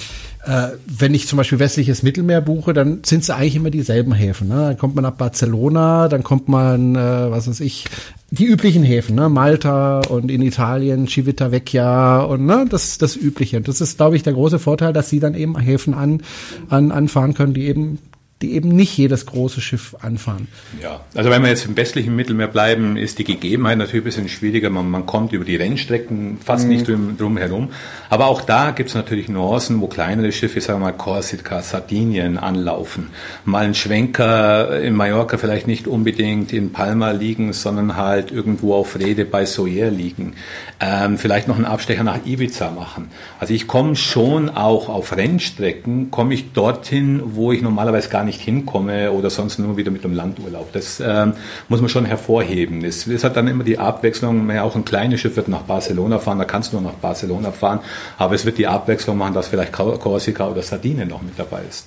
Äh, 0.46 0.68
wenn 0.86 1.14
ich 1.14 1.26
zum 1.26 1.38
Beispiel 1.38 1.58
westliches 1.58 2.02
Mittelmeer 2.02 2.42
buche, 2.42 2.74
dann 2.74 3.02
sind 3.04 3.22
es 3.22 3.30
eigentlich 3.30 3.56
immer 3.56 3.70
dieselben 3.70 4.12
Häfen. 4.12 4.48
Ne? 4.48 4.56
Dann 4.56 4.78
kommt 4.78 4.94
man 4.94 5.02
nach 5.02 5.12
Barcelona, 5.12 6.08
dann 6.08 6.22
kommt 6.22 6.48
man, 6.48 6.94
äh, 6.94 7.30
was 7.30 7.48
weiß 7.48 7.60
ich, 7.60 7.86
die 8.30 8.44
üblichen 8.46 8.82
Häfen, 8.82 9.14
ne? 9.14 9.28
Malta 9.28 10.00
und 10.00 10.30
in 10.30 10.42
Italien 10.42 11.06
Civitavecchia 11.06 12.22
und 12.22 12.44
ne, 12.46 12.66
das 12.68 12.98
das 12.98 13.16
übliche. 13.16 13.60
Das 13.60 13.80
ist, 13.80 13.96
glaube 13.96 14.16
ich, 14.16 14.22
der 14.22 14.32
große 14.32 14.58
Vorteil, 14.58 14.92
dass 14.92 15.08
sie 15.08 15.20
dann 15.20 15.34
eben 15.34 15.56
Häfen 15.58 15.94
an, 15.94 16.20
an 16.68 16.90
anfahren 16.90 17.34
können, 17.34 17.54
die 17.54 17.66
eben 17.66 17.98
die 18.44 18.54
eben 18.54 18.68
nicht 18.68 18.96
jedes 18.96 19.24
große 19.26 19.60
Schiff 19.60 19.96
anfahren. 20.00 20.48
Ja, 20.82 21.00
also 21.14 21.30
wenn 21.30 21.42
wir 21.42 21.48
jetzt 21.48 21.64
im 21.64 21.76
westlichen 21.76 22.14
Mittelmeer 22.14 22.48
bleiben, 22.48 22.96
ist 22.96 23.18
die 23.18 23.24
Gegebenheit 23.24 23.78
natürlich 23.78 24.02
ein 24.02 24.04
bisschen 24.04 24.28
schwieriger. 24.28 24.68
Man, 24.68 24.90
man 24.90 25.06
kommt 25.06 25.32
über 25.32 25.44
die 25.44 25.56
Rennstrecken 25.56 26.38
fast 26.44 26.64
mhm. 26.64 26.70
nicht 26.70 26.88
drum, 26.88 27.16
drum, 27.16 27.36
herum. 27.38 27.70
Aber 28.10 28.26
auch 28.26 28.42
da 28.42 28.72
gibt 28.72 28.90
es 28.90 28.94
natürlich 28.94 29.28
Nuancen, 29.28 29.80
wo 29.80 29.86
kleinere 29.86 30.30
Schiffe, 30.30 30.60
sagen 30.60 30.80
wir 30.80 30.86
mal 30.86 30.92
Korsika, 30.92 31.62
Sardinien 31.62 32.36
anlaufen. 32.36 33.08
Mal 33.44 33.64
ein 33.64 33.74
Schwenker 33.74 34.80
in 34.80 34.94
Mallorca 34.94 35.38
vielleicht 35.38 35.66
nicht 35.66 35.86
unbedingt 35.86 36.52
in 36.52 36.72
Palma 36.72 37.12
liegen, 37.12 37.52
sondern 37.52 37.96
halt 37.96 38.30
irgendwo 38.30 38.74
auf 38.74 38.98
Rede 38.98 39.24
bei 39.24 39.46
Soyer 39.46 39.90
liegen. 39.90 40.34
Ähm, 40.80 41.16
vielleicht 41.16 41.48
noch 41.48 41.56
einen 41.56 41.64
Abstecher 41.64 42.04
nach 42.04 42.26
Ibiza 42.26 42.70
machen. 42.70 43.08
Also 43.40 43.54
ich 43.54 43.66
komme 43.66 43.96
schon 43.96 44.50
auch 44.50 44.88
auf 44.90 45.16
Rennstrecken, 45.16 46.10
komme 46.10 46.34
ich 46.34 46.52
dorthin, 46.52 47.22
wo 47.24 47.52
ich 47.52 47.62
normalerweise 47.62 48.10
gar 48.10 48.24
nicht 48.24 48.33
hinkomme 48.40 49.12
oder 49.12 49.30
sonst 49.30 49.58
nur 49.58 49.76
wieder 49.76 49.90
mit 49.90 50.04
einem 50.04 50.14
Landurlaub. 50.14 50.72
Das 50.72 51.00
ähm, 51.04 51.34
muss 51.68 51.80
man 51.80 51.88
schon 51.88 52.04
hervorheben. 52.04 52.84
Es 52.84 53.06
ist 53.06 53.24
halt 53.24 53.36
dann 53.36 53.48
immer 53.48 53.64
die 53.64 53.78
Abwechslung, 53.78 54.46
wenn 54.48 54.58
auch 54.58 54.76
ein 54.76 54.84
kleines 54.84 55.20
Schiff 55.20 55.36
wird 55.36 55.48
nach 55.48 55.62
Barcelona 55.62 56.18
fahren, 56.18 56.38
da 56.38 56.44
kannst 56.44 56.72
du 56.72 56.80
nur 56.80 56.90
nach 56.90 56.98
Barcelona 56.98 57.52
fahren, 57.52 57.80
aber 58.18 58.34
es 58.34 58.44
wird 58.44 58.58
die 58.58 58.66
Abwechslung 58.66 59.18
machen, 59.18 59.34
dass 59.34 59.48
vielleicht 59.48 59.72
Korsika 59.72 60.48
oder 60.48 60.62
Sardinien 60.62 61.08
noch 61.08 61.22
mit 61.22 61.38
dabei 61.38 61.60
ist. 61.68 61.86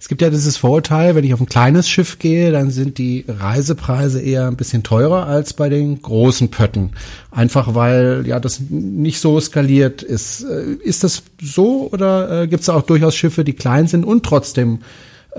Es 0.00 0.06
gibt 0.06 0.22
ja 0.22 0.30
dieses 0.30 0.56
Vorurteil, 0.56 1.16
wenn 1.16 1.24
ich 1.24 1.34
auf 1.34 1.40
ein 1.40 1.46
kleines 1.46 1.88
Schiff 1.88 2.20
gehe, 2.20 2.52
dann 2.52 2.70
sind 2.70 2.98
die 2.98 3.24
Reisepreise 3.26 4.20
eher 4.20 4.46
ein 4.46 4.56
bisschen 4.56 4.84
teurer 4.84 5.26
als 5.26 5.54
bei 5.54 5.68
den 5.68 6.00
großen 6.00 6.50
Pötten. 6.50 6.92
Einfach 7.32 7.74
weil 7.74 8.22
ja 8.24 8.38
das 8.38 8.60
nicht 8.68 9.18
so 9.18 9.40
skaliert 9.40 10.02
ist. 10.02 10.44
Äh, 10.44 10.74
ist 10.84 11.02
das 11.02 11.24
so 11.42 11.88
oder 11.90 12.42
äh, 12.42 12.46
gibt 12.46 12.62
es 12.62 12.68
auch 12.68 12.82
durchaus 12.82 13.16
Schiffe, 13.16 13.42
die 13.42 13.54
klein 13.54 13.88
sind 13.88 14.04
und 14.04 14.24
trotzdem 14.24 14.80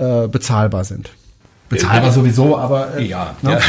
äh, 0.00 0.28
bezahlbar 0.28 0.84
sind. 0.84 1.10
Bezahlbar 1.70 2.10
sowieso, 2.10 2.58
aber. 2.58 2.96
Äh, 2.96 3.04
ja, 3.04 3.36
ne? 3.42 3.60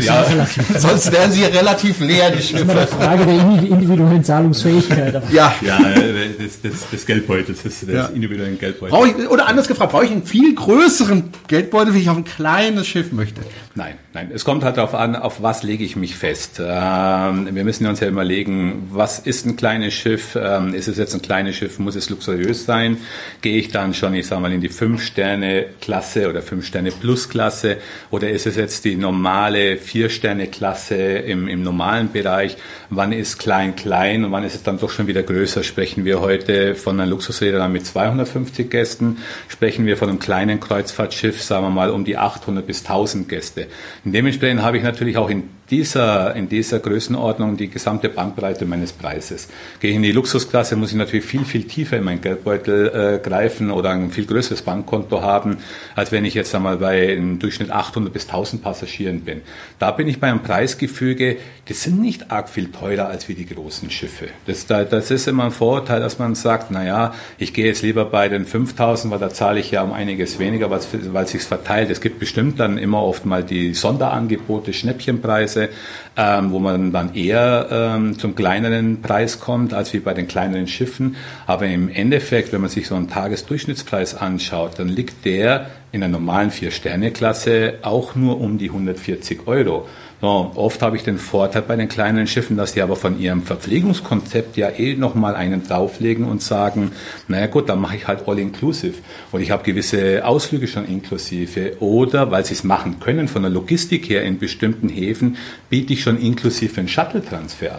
ja. 0.00 0.24
Sonst 0.78 1.10
wären 1.10 1.32
sie 1.32 1.42
relativ 1.42 1.98
leer, 1.98 2.30
die 2.30 2.40
Schiffe. 2.40 2.64
Das 2.64 2.84
ist 2.84 2.94
immer 2.94 3.08
eine 3.10 3.18
Frage 3.18 3.26
der 3.26 3.70
individuellen 3.70 4.22
Zahlungsfähigkeit. 4.22 5.20
ja, 5.32 5.52
ja 5.60 5.78
äh, 5.80 6.28
des, 6.38 6.62
des, 6.62 6.88
des 6.90 7.04
Geldbeutels, 7.04 7.64
des, 7.64 7.80
des 7.80 7.92
ja. 7.92 8.06
individuellen 8.06 8.56
Geldbeutels. 8.56 9.16
Ich, 9.18 9.28
oder 9.28 9.48
anders 9.48 9.66
gefragt, 9.66 9.90
brauche 9.90 10.04
ich 10.04 10.12
einen 10.12 10.24
viel 10.24 10.54
größeren 10.54 11.30
Geldbeutel, 11.48 11.92
wenn 11.92 12.02
ich 12.02 12.08
auf 12.08 12.16
ein 12.16 12.24
kleines 12.24 12.86
Schiff 12.86 13.10
möchte? 13.10 13.40
Nein, 13.74 13.96
nein. 14.12 14.30
Es 14.32 14.44
kommt 14.44 14.62
halt 14.62 14.76
darauf 14.76 14.94
an, 14.94 15.16
auf 15.16 15.42
was 15.42 15.64
lege 15.64 15.82
ich 15.82 15.96
mich 15.96 16.14
fest. 16.14 16.60
Ähm, 16.64 17.48
wir 17.52 17.64
müssen 17.64 17.84
uns 17.88 17.98
ja 17.98 18.06
überlegen, 18.06 18.86
was 18.92 19.18
ist 19.18 19.44
ein 19.44 19.56
kleines 19.56 19.92
Schiff? 19.94 20.38
Ähm, 20.40 20.72
ist 20.72 20.86
es 20.86 20.98
jetzt 20.98 21.14
ein 21.14 21.22
kleines 21.22 21.56
Schiff? 21.56 21.80
Muss 21.80 21.96
es 21.96 22.10
luxuriös 22.10 22.64
sein? 22.64 22.98
Gehe 23.40 23.58
ich 23.58 23.72
dann 23.72 23.92
schon, 23.92 24.14
ich 24.14 24.28
sag 24.28 24.38
mal, 24.40 24.52
in 24.52 24.60
die 24.60 24.70
5-Sterne-Klasse 24.70 26.28
oder 26.28 26.38
5-Sterne-Plus? 26.38 27.23
Plusklasse 27.24 27.78
oder 28.10 28.30
ist 28.30 28.46
es 28.46 28.56
jetzt 28.56 28.84
die 28.84 28.96
normale 28.96 29.76
Vier-Sterne-Klasse 29.76 30.94
im, 30.94 31.48
im 31.48 31.62
normalen 31.62 32.12
Bereich? 32.12 32.56
Wann 32.90 33.12
ist 33.12 33.38
klein 33.38 33.76
klein 33.76 34.24
und 34.24 34.32
wann 34.32 34.44
ist 34.44 34.54
es 34.54 34.62
dann 34.62 34.78
doch 34.78 34.90
schon 34.90 35.06
wieder 35.06 35.22
größer? 35.22 35.62
Sprechen 35.62 36.04
wir 36.04 36.20
heute 36.20 36.74
von 36.74 37.00
einer 37.00 37.08
Luxusreederei 37.08 37.68
mit 37.68 37.86
250 37.86 38.70
Gästen? 38.70 39.18
Sprechen 39.48 39.86
wir 39.86 39.96
von 39.96 40.08
einem 40.08 40.18
kleinen 40.18 40.60
Kreuzfahrtschiff, 40.60 41.42
sagen 41.42 41.64
wir 41.64 41.70
mal, 41.70 41.90
um 41.90 42.04
die 42.04 42.16
800 42.16 42.66
bis 42.66 42.82
1000 42.82 43.28
Gäste? 43.28 43.66
Dementsprechend 44.04 44.62
habe 44.62 44.76
ich 44.76 44.82
natürlich 44.82 45.16
auch 45.16 45.30
in 45.30 45.48
dieser, 45.70 46.34
in 46.36 46.48
dieser 46.48 46.78
Größenordnung 46.78 47.56
die 47.56 47.68
gesamte 47.68 48.08
Bandbreite 48.08 48.66
meines 48.66 48.92
Preises. 48.92 49.48
Gehe 49.80 49.90
ich 49.90 49.96
in 49.96 50.02
die 50.02 50.12
Luxusklasse, 50.12 50.76
muss 50.76 50.90
ich 50.90 50.96
natürlich 50.96 51.24
viel, 51.24 51.44
viel 51.44 51.64
tiefer 51.64 51.96
in 51.96 52.04
meinen 52.04 52.20
Geldbeutel 52.20 52.88
äh, 52.88 53.26
greifen 53.26 53.70
oder 53.70 53.90
ein 53.90 54.10
viel 54.10 54.26
größeres 54.26 54.62
Bankkonto 54.62 55.22
haben, 55.22 55.58
als 55.94 56.12
wenn 56.12 56.24
ich 56.24 56.34
jetzt 56.34 56.54
einmal 56.54 56.76
bei 56.76 57.13
im 57.14 57.38
Durchschnitt 57.38 57.70
800 57.70 58.12
bis 58.12 58.26
1000 58.26 58.62
Passagieren 58.62 59.20
bin. 59.20 59.42
Da 59.78 59.90
bin 59.90 60.08
ich 60.08 60.20
bei 60.20 60.28
einem 60.28 60.42
Preisgefüge, 60.42 61.36
die 61.68 61.72
sind 61.72 62.00
nicht 62.00 62.30
arg 62.30 62.48
viel 62.48 62.70
teurer 62.70 63.08
als 63.08 63.28
wie 63.28 63.34
die 63.34 63.46
großen 63.46 63.90
Schiffe. 63.90 64.28
Das, 64.46 64.66
das 64.66 65.10
ist 65.10 65.28
immer 65.28 65.44
ein 65.44 65.50
Vorurteil, 65.50 66.00
dass 66.00 66.18
man 66.18 66.34
sagt, 66.34 66.70
na 66.70 66.84
ja, 66.84 67.14
ich 67.38 67.54
gehe 67.54 67.66
jetzt 67.66 67.82
lieber 67.82 68.04
bei 68.04 68.28
den 68.28 68.44
5000, 68.44 69.12
weil 69.12 69.18
da 69.18 69.30
zahle 69.30 69.60
ich 69.60 69.70
ja 69.70 69.82
um 69.82 69.92
einiges 69.92 70.38
weniger, 70.38 70.70
weil 70.70 70.78
es 71.24 71.30
sich 71.30 71.42
verteilt. 71.42 71.90
Es 71.90 72.00
gibt 72.00 72.18
bestimmt 72.18 72.60
dann 72.60 72.78
immer 72.78 73.02
oft 73.02 73.24
mal 73.24 73.42
die 73.42 73.74
Sonderangebote, 73.74 74.72
Schnäppchenpreise, 74.72 75.70
ähm, 76.16 76.52
wo 76.52 76.58
man 76.58 76.92
dann 76.92 77.14
eher 77.14 77.68
ähm, 77.70 78.18
zum 78.18 78.34
kleineren 78.34 79.02
Preis 79.02 79.40
kommt 79.40 79.74
als 79.74 79.92
wie 79.92 80.00
bei 80.00 80.14
den 80.14 80.28
kleineren 80.28 80.66
Schiffen. 80.66 81.16
Aber 81.46 81.66
im 81.66 81.88
Endeffekt, 81.88 82.52
wenn 82.52 82.60
man 82.60 82.70
sich 82.70 82.86
so 82.86 82.94
einen 82.94 83.08
Tagesdurchschnittspreis 83.08 84.14
anschaut, 84.14 84.78
dann 84.78 84.88
liegt 84.88 85.24
der 85.24 85.70
in 85.94 86.00
der 86.00 86.08
normalen 86.08 86.50
Vier-Sterne-Klasse 86.50 87.74
auch 87.82 88.16
nur 88.16 88.40
um 88.40 88.58
die 88.58 88.68
140 88.68 89.46
Euro. 89.46 89.86
So, 90.20 90.50
oft 90.56 90.82
habe 90.82 90.96
ich 90.96 91.04
den 91.04 91.18
Vorteil 91.18 91.62
bei 91.62 91.76
den 91.76 91.88
kleinen 91.88 92.26
Schiffen, 92.26 92.56
dass 92.56 92.72
sie 92.72 92.82
aber 92.82 92.96
von 92.96 93.20
ihrem 93.20 93.42
Verpflegungskonzept 93.42 94.56
ja 94.56 94.70
eh 94.70 94.96
nochmal 94.96 95.36
einen 95.36 95.62
drauflegen 95.62 96.24
und 96.24 96.42
sagen, 96.42 96.90
naja 97.28 97.46
gut, 97.46 97.68
dann 97.68 97.80
mache 97.80 97.94
ich 97.94 98.08
halt 98.08 98.26
all-inclusive. 98.26 98.94
Und 99.30 99.40
ich 99.40 99.52
habe 99.52 99.62
gewisse 99.62 100.26
Ausflüge 100.26 100.66
schon 100.66 100.84
inklusive. 100.84 101.76
Oder, 101.78 102.32
weil 102.32 102.44
sie 102.44 102.54
es 102.54 102.64
machen 102.64 102.98
können 102.98 103.28
von 103.28 103.42
der 103.42 103.52
Logistik 103.52 104.08
her 104.08 104.24
in 104.24 104.38
bestimmten 104.38 104.88
Häfen, 104.88 105.36
biete 105.70 105.92
ich 105.92 106.02
schon 106.02 106.18
inklusive 106.18 106.76
einen 106.80 106.88
Shuttle-Transfer 106.88 107.78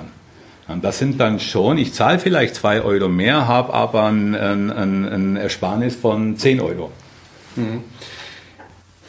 an. 0.68 0.82
Das 0.82 1.00
sind 1.00 1.20
dann 1.20 1.42
schon, 1.42 1.78
ich 1.78 1.94
zahle 1.94 2.20
vielleicht 2.20 2.56
zwei 2.56 2.82
Euro 2.82 3.10
mehr, 3.10 3.46
habe 3.48 3.74
aber 3.74 4.06
ein, 4.06 4.36
ein, 4.36 4.72
ein 4.72 5.36
Ersparnis 5.36 5.96
von 5.96 6.38
zehn 6.38 6.62
Euro. 6.62 6.92
Mhm 7.56 7.82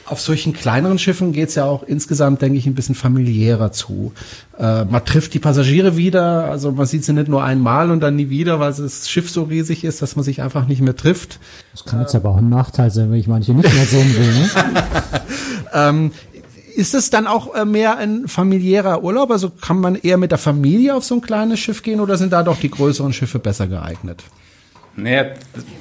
auf 0.06 0.20
solchen 0.20 0.52
kleineren 0.52 0.98
Schiffen 0.98 1.32
geht's 1.32 1.56
ja 1.56 1.64
auch 1.64 1.82
insgesamt, 1.82 2.40
denke 2.40 2.58
ich, 2.58 2.66
ein 2.66 2.74
bisschen 2.74 2.94
familiärer 2.94 3.72
zu. 3.72 4.12
Äh, 4.56 4.84
man 4.84 5.04
trifft 5.04 5.34
die 5.34 5.40
Passagiere 5.40 5.96
wieder, 5.96 6.44
also 6.44 6.70
man 6.70 6.86
sieht 6.86 7.04
sie 7.04 7.12
nicht 7.12 7.28
nur 7.28 7.42
einmal 7.42 7.90
und 7.90 8.00
dann 8.00 8.14
nie 8.14 8.30
wieder, 8.30 8.60
weil 8.60 8.72
das 8.72 9.08
Schiff 9.08 9.28
so 9.30 9.44
riesig 9.44 9.84
ist, 9.84 10.02
dass 10.02 10.14
man 10.14 10.24
sich 10.24 10.42
einfach 10.42 10.66
nicht 10.68 10.80
mehr 10.80 10.94
trifft. 10.94 11.40
Das 11.72 11.84
kann 11.84 12.00
jetzt 12.00 12.14
aber 12.14 12.30
auch 12.30 12.36
ein 12.36 12.48
Nachteil 12.48 12.90
sein, 12.90 13.10
wenn 13.10 13.18
ich 13.18 13.26
manche 13.26 13.52
nicht 13.52 13.72
mehr 13.72 13.84
sehen 13.84 14.16
will. 14.16 14.32
Ne? 14.32 14.50
ähm, 15.72 16.12
ist 16.76 16.94
es 16.94 17.10
dann 17.10 17.26
auch 17.26 17.54
äh, 17.54 17.64
mehr 17.64 17.98
ein 17.98 18.28
familiärer 18.28 19.02
Urlaub? 19.02 19.30
Also 19.32 19.50
kann 19.50 19.80
man 19.80 19.96
eher 19.96 20.18
mit 20.18 20.30
der 20.30 20.38
Familie 20.38 20.94
auf 20.94 21.04
so 21.04 21.16
ein 21.16 21.20
kleines 21.20 21.58
Schiff 21.58 21.82
gehen 21.82 22.00
oder 22.00 22.16
sind 22.16 22.32
da 22.32 22.44
doch 22.44 22.60
die 22.60 22.70
größeren 22.70 23.12
Schiffe 23.12 23.40
besser 23.40 23.66
geeignet? 23.66 24.22
Naja, 24.96 25.26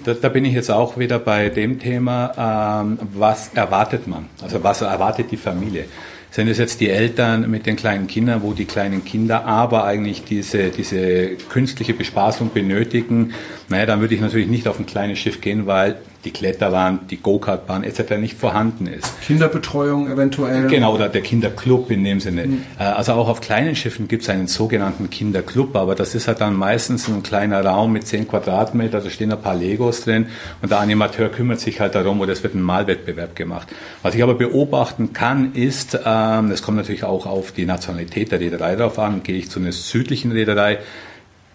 da, 0.04 0.14
da 0.14 0.30
bin 0.30 0.44
ich 0.44 0.54
jetzt 0.54 0.70
auch 0.70 0.98
wieder 0.98 1.20
bei 1.20 1.50
dem 1.50 1.80
Thema, 1.80 2.82
ähm, 2.84 3.00
was 3.14 3.54
erwartet 3.54 4.08
man? 4.08 4.26
Also 4.42 4.62
was 4.64 4.82
erwartet 4.82 5.32
die 5.32 5.38
Familie? 5.38 5.86
Sind 6.32 6.50
es 6.50 6.58
jetzt 6.58 6.82
die 6.82 6.90
Eltern 6.90 7.50
mit 7.50 7.66
den 7.66 7.78
kleinen 7.78 8.08
Kindern, 8.08 8.44
wo 8.44 8.52
die 8.52 8.66
kleinen 8.66 9.06
Kinder 9.06 9.46
aber 9.46 9.86
eigentlich 9.86 10.26
diese, 10.26 10.70
diese 10.70 11.38
künstliche 11.50 11.94
Bespaßung 11.94 12.52
benötigen? 12.54 13.34
Naja, 13.70 13.86
dann 13.86 14.02
würde 14.02 14.16
ich 14.16 14.22
natürlich 14.22 14.48
nicht 14.48 14.68
auf 14.68 14.78
ein 14.78 14.86
kleines 14.86 15.18
Schiff 15.18 15.40
gehen, 15.40 15.66
weil 15.66 15.96
die 16.26 16.32
Kletterbahn, 16.32 17.02
die 17.10 17.18
Go-Kart-Bahn 17.18 17.84
etc. 17.84 18.18
nicht 18.18 18.38
vorhanden 18.38 18.88
ist. 18.88 19.22
Kinderbetreuung 19.22 20.12
eventuell. 20.12 20.68
Genau, 20.68 20.96
oder 20.96 21.08
der 21.08 21.22
Kinderclub 21.22 21.92
in 21.92 22.04
dem 22.04 22.20
Sinne. 22.20 22.48
Mhm. 22.48 22.64
Also 22.78 23.14
auch 23.14 23.30
auf 23.30 23.42
kleinen 23.42 23.76
Schiffen 23.76 24.08
gibt 24.08 24.24
es 24.24 24.30
einen 24.30 24.48
sogenannten 24.48 25.10
Kinderclub, 25.10 25.76
aber 25.76 25.96
das 25.96 26.16
ist 26.16 26.28
halt 26.28 26.42
dann 26.42 26.56
meistens 26.56 27.08
ein 27.08 27.24
kleiner 27.24 27.64
Raum 27.64 27.94
mit 27.94 28.08
10 28.08 28.28
Quadratmeter, 28.28 29.00
da 29.00 29.10
stehen 29.10 29.32
ein 29.32 29.42
paar 29.42 29.56
Legos 29.56 30.04
drin 30.04 30.28
und 30.62 30.72
der 30.72 30.80
Animateur 30.80 31.30
kümmert 31.30 31.60
sich 31.60 31.80
halt 31.80 31.96
darum 31.96 32.20
oder 32.20 32.34
es 32.34 32.42
wird 32.44 32.56
ein 32.56 32.62
Malwettbewerb 32.62 33.36
gemacht. 33.36 33.68
Was 34.02 34.16
ich 34.16 34.24
aber 34.24 34.34
beobachten 34.34 35.14
kann, 35.14 35.54
ist, 35.54 36.00
ähm, 36.06 36.52
es 36.52 36.64
kommt 36.64 36.78
natürlich 36.78 37.04
auch 37.04 37.26
auf 37.28 37.52
die 37.52 37.66
Nationalität 37.66 38.32
der 38.32 38.40
Reederei 38.40 38.76
drauf 38.76 38.98
an, 38.98 39.22
gehe 39.24 39.38
ich 39.38 39.50
zu 39.50 39.60
einer 39.60 39.72
südlichen 39.72 40.32
Reederei, 40.32 40.80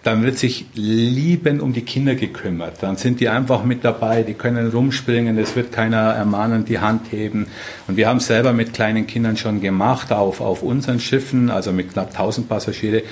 dann 0.02 0.22
wird 0.22 0.38
sich 0.38 0.64
liebend 0.74 1.60
um 1.60 1.72
die 1.72 1.82
Kinder 1.82 2.14
gekümmert. 2.14 2.82
Dann 2.82 2.96
sind 2.96 3.20
die 3.20 3.28
einfach 3.28 3.64
mit 3.64 3.84
dabei, 3.84 4.22
die 4.22 4.34
können 4.34 4.70
rumspringen, 4.70 5.36
es 5.36 5.56
wird 5.56 5.72
keiner 5.72 6.14
ermahnen, 6.14 6.64
die 6.64 6.78
Hand 6.78 7.12
heben. 7.12 7.46
Und 7.86 7.96
wir 7.96 8.08
haben 8.08 8.20
selber 8.20 8.52
mit 8.52 8.72
kleinen 8.72 9.06
Kindern 9.06 9.36
schon 9.36 9.60
gemacht 9.60 10.10
auf, 10.10 10.40
auf 10.40 10.62
unseren 10.62 11.00
Schiffen, 11.00 11.50
also 11.50 11.72
mit 11.72 11.92
knapp 11.92 12.10
1000 12.10 12.48
Passagiere. 12.48 13.02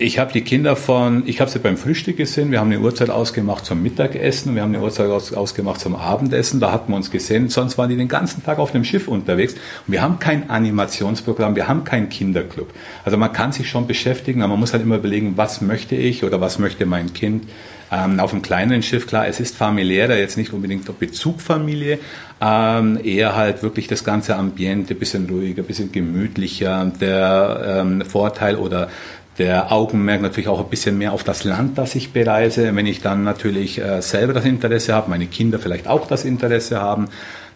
Ich 0.00 0.20
habe 0.20 0.32
die 0.32 0.42
Kinder 0.42 0.76
von, 0.76 1.24
ich 1.26 1.40
habe 1.40 1.50
sie 1.50 1.58
beim 1.58 1.76
Frühstück 1.76 2.18
gesehen, 2.18 2.52
wir 2.52 2.60
haben 2.60 2.70
eine 2.70 2.78
Uhrzeit 2.78 3.10
ausgemacht 3.10 3.66
zum 3.66 3.82
Mittagessen, 3.82 4.54
wir 4.54 4.62
haben 4.62 4.72
eine 4.72 4.80
Uhrzeit 4.80 5.10
aus, 5.10 5.32
ausgemacht 5.32 5.80
zum 5.80 5.96
Abendessen, 5.96 6.60
da 6.60 6.70
hatten 6.70 6.92
wir 6.92 6.96
uns 6.96 7.10
gesehen, 7.10 7.48
sonst 7.48 7.78
waren 7.78 7.90
die 7.90 7.96
den 7.96 8.06
ganzen 8.06 8.44
Tag 8.44 8.60
auf 8.60 8.70
dem 8.70 8.84
Schiff 8.84 9.08
unterwegs. 9.08 9.54
Und 9.54 9.92
wir 9.92 10.00
haben 10.00 10.20
kein 10.20 10.50
Animationsprogramm, 10.50 11.56
wir 11.56 11.66
haben 11.66 11.82
keinen 11.82 12.10
Kinderclub. 12.10 12.72
Also 13.04 13.18
man 13.18 13.32
kann 13.32 13.50
sich 13.50 13.68
schon 13.68 13.88
beschäftigen, 13.88 14.42
aber 14.42 14.52
man 14.52 14.60
muss 14.60 14.72
halt 14.72 14.84
immer 14.84 14.98
überlegen, 14.98 15.32
was 15.34 15.62
möchte 15.62 15.96
ich 15.96 16.22
oder 16.22 16.40
was 16.40 16.60
möchte 16.60 16.86
mein 16.86 17.12
Kind. 17.12 17.48
Ähm, 17.90 18.20
auf 18.20 18.32
einem 18.32 18.42
kleineren 18.42 18.82
Schiff, 18.82 19.06
klar, 19.06 19.26
es 19.26 19.40
ist 19.40 19.56
familiärer, 19.56 20.16
jetzt 20.16 20.36
nicht 20.36 20.52
unbedingt 20.52 20.96
Bezugfamilie, 20.98 21.98
ähm, 22.40 23.00
eher 23.02 23.34
halt 23.34 23.62
wirklich 23.62 23.88
das 23.88 24.04
ganze 24.04 24.36
Ambiente, 24.36 24.94
bisschen 24.94 25.28
ruhiger, 25.28 25.62
bisschen 25.62 25.90
gemütlicher. 25.90 26.92
Der 27.00 27.80
ähm, 27.80 28.02
Vorteil 28.02 28.56
oder 28.56 28.90
der 29.38 29.72
Augenmerk 29.72 30.20
natürlich 30.20 30.48
auch 30.48 30.60
ein 30.60 30.68
bisschen 30.68 30.98
mehr 30.98 31.12
auf 31.12 31.22
das 31.22 31.44
Land, 31.44 31.78
das 31.78 31.94
ich 31.94 32.12
bereise. 32.12 32.74
Wenn 32.74 32.86
ich 32.86 33.00
dann 33.00 33.22
natürlich 33.22 33.80
äh, 33.80 34.02
selber 34.02 34.32
das 34.32 34.44
Interesse 34.44 34.94
habe, 34.94 35.10
meine 35.10 35.26
Kinder 35.26 35.58
vielleicht 35.58 35.86
auch 35.86 36.06
das 36.06 36.24
Interesse 36.24 36.80
haben, 36.80 37.08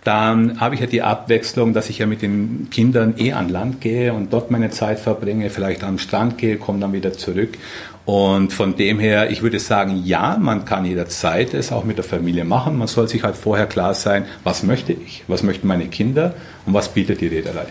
dann 0.05 0.61
habe 0.61 0.75
ich 0.75 0.81
ja 0.81 0.87
die 0.87 1.03
Abwechslung, 1.03 1.75
dass 1.75 1.89
ich 1.89 1.99
ja 1.99 2.07
mit 2.07 2.23
den 2.23 2.69
Kindern 2.71 3.15
eh 3.19 3.33
an 3.33 3.49
Land 3.49 3.81
gehe 3.81 4.13
und 4.13 4.33
dort 4.33 4.51
meine 4.51 4.71
Zeit 4.71 4.99
verbringe, 4.99 5.49
vielleicht 5.49 5.85
am 5.85 5.99
Strand 5.99 6.39
gehe, 6.39 6.57
komme 6.57 6.81
dann 6.81 6.93
wieder 6.93 7.13
zurück. 7.13 7.57
Und 8.05 8.53
von 8.53 8.75
dem 8.75 8.99
her, 8.99 9.31
ich 9.31 9.43
würde 9.43 9.61
sagen, 9.61 10.03
ja, 10.05 10.37
man 10.41 10.65
kann 10.65 10.85
jederzeit 10.85 11.55
es 11.55 11.71
auch 11.71 11.85
mit 11.85 11.99
der 11.99 12.05
Familie 12.05 12.45
machen. 12.45 12.77
Man 12.77 12.89
soll 12.89 13.09
sich 13.09 13.23
halt 13.23 13.37
vorher 13.37 13.67
klar 13.67 13.95
sein, 13.95 14.25
was 14.43 14.65
möchte 14.65 14.93
ich, 14.93 15.23
was 15.29 15.45
möchten 15.45 15.69
meine 15.69 15.87
Kinder 15.87 16.35
und 16.67 16.75
was 16.75 16.89
bietet 16.89 17.21
die 17.21 17.29
Reederei 17.29 17.67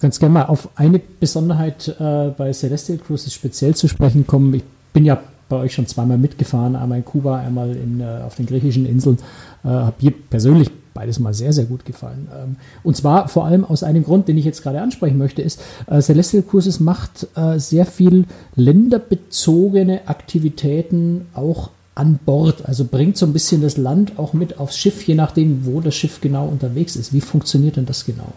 ganz 0.00 0.18
gerne 0.18 0.34
mal 0.34 0.44
auf 0.44 0.68
eine 0.76 0.98
Besonderheit 0.98 1.88
äh, 2.00 2.28
bei 2.36 2.52
Celestial 2.52 2.98
Cruises 2.98 3.32
speziell 3.32 3.74
zu 3.74 3.88
sprechen 3.88 4.26
kommen. 4.26 4.54
Ich 4.54 4.64
bin 4.92 5.04
ja 5.04 5.20
bei 5.48 5.56
euch 5.56 5.74
schon 5.74 5.86
zweimal 5.86 6.18
mitgefahren, 6.18 6.76
einmal 6.76 6.98
in 6.98 7.04
Kuba, 7.04 7.38
einmal 7.38 7.76
in, 7.76 8.00
äh, 8.00 8.22
auf 8.24 8.34
den 8.34 8.46
griechischen 8.46 8.86
Inseln. 8.86 9.18
Äh, 9.64 9.68
habe 9.68 9.96
mir 10.00 10.12
persönlich 10.30 10.70
beides 10.94 11.18
mal 11.18 11.34
sehr, 11.34 11.52
sehr 11.52 11.66
gut 11.66 11.84
gefallen. 11.84 12.26
Ähm, 12.34 12.56
und 12.82 12.96
zwar 12.96 13.28
vor 13.28 13.44
allem 13.44 13.64
aus 13.64 13.82
einem 13.82 14.02
Grund, 14.02 14.28
den 14.28 14.38
ich 14.38 14.44
jetzt 14.44 14.62
gerade 14.62 14.80
ansprechen 14.80 15.18
möchte, 15.18 15.42
ist, 15.42 15.60
äh, 15.86 16.00
Celestial 16.00 16.42
Cruises 16.42 16.80
macht 16.80 17.28
äh, 17.36 17.58
sehr 17.58 17.86
viel 17.86 18.24
länderbezogene 18.56 20.08
Aktivitäten 20.08 21.26
auch 21.34 21.70
an 21.94 22.18
Bord, 22.24 22.66
also 22.66 22.84
bringt 22.84 23.16
so 23.16 23.24
ein 23.24 23.32
bisschen 23.32 23.62
das 23.62 23.76
Land 23.78 24.18
auch 24.18 24.34
mit 24.34 24.58
aufs 24.58 24.76
Schiff, 24.76 25.02
je 25.06 25.14
nachdem, 25.14 25.64
wo 25.64 25.80
das 25.80 25.94
Schiff 25.94 26.20
genau 26.20 26.46
unterwegs 26.46 26.94
ist. 26.94 27.12
Wie 27.12 27.22
funktioniert 27.22 27.76
denn 27.76 27.86
das 27.86 28.04
genau? 28.04 28.32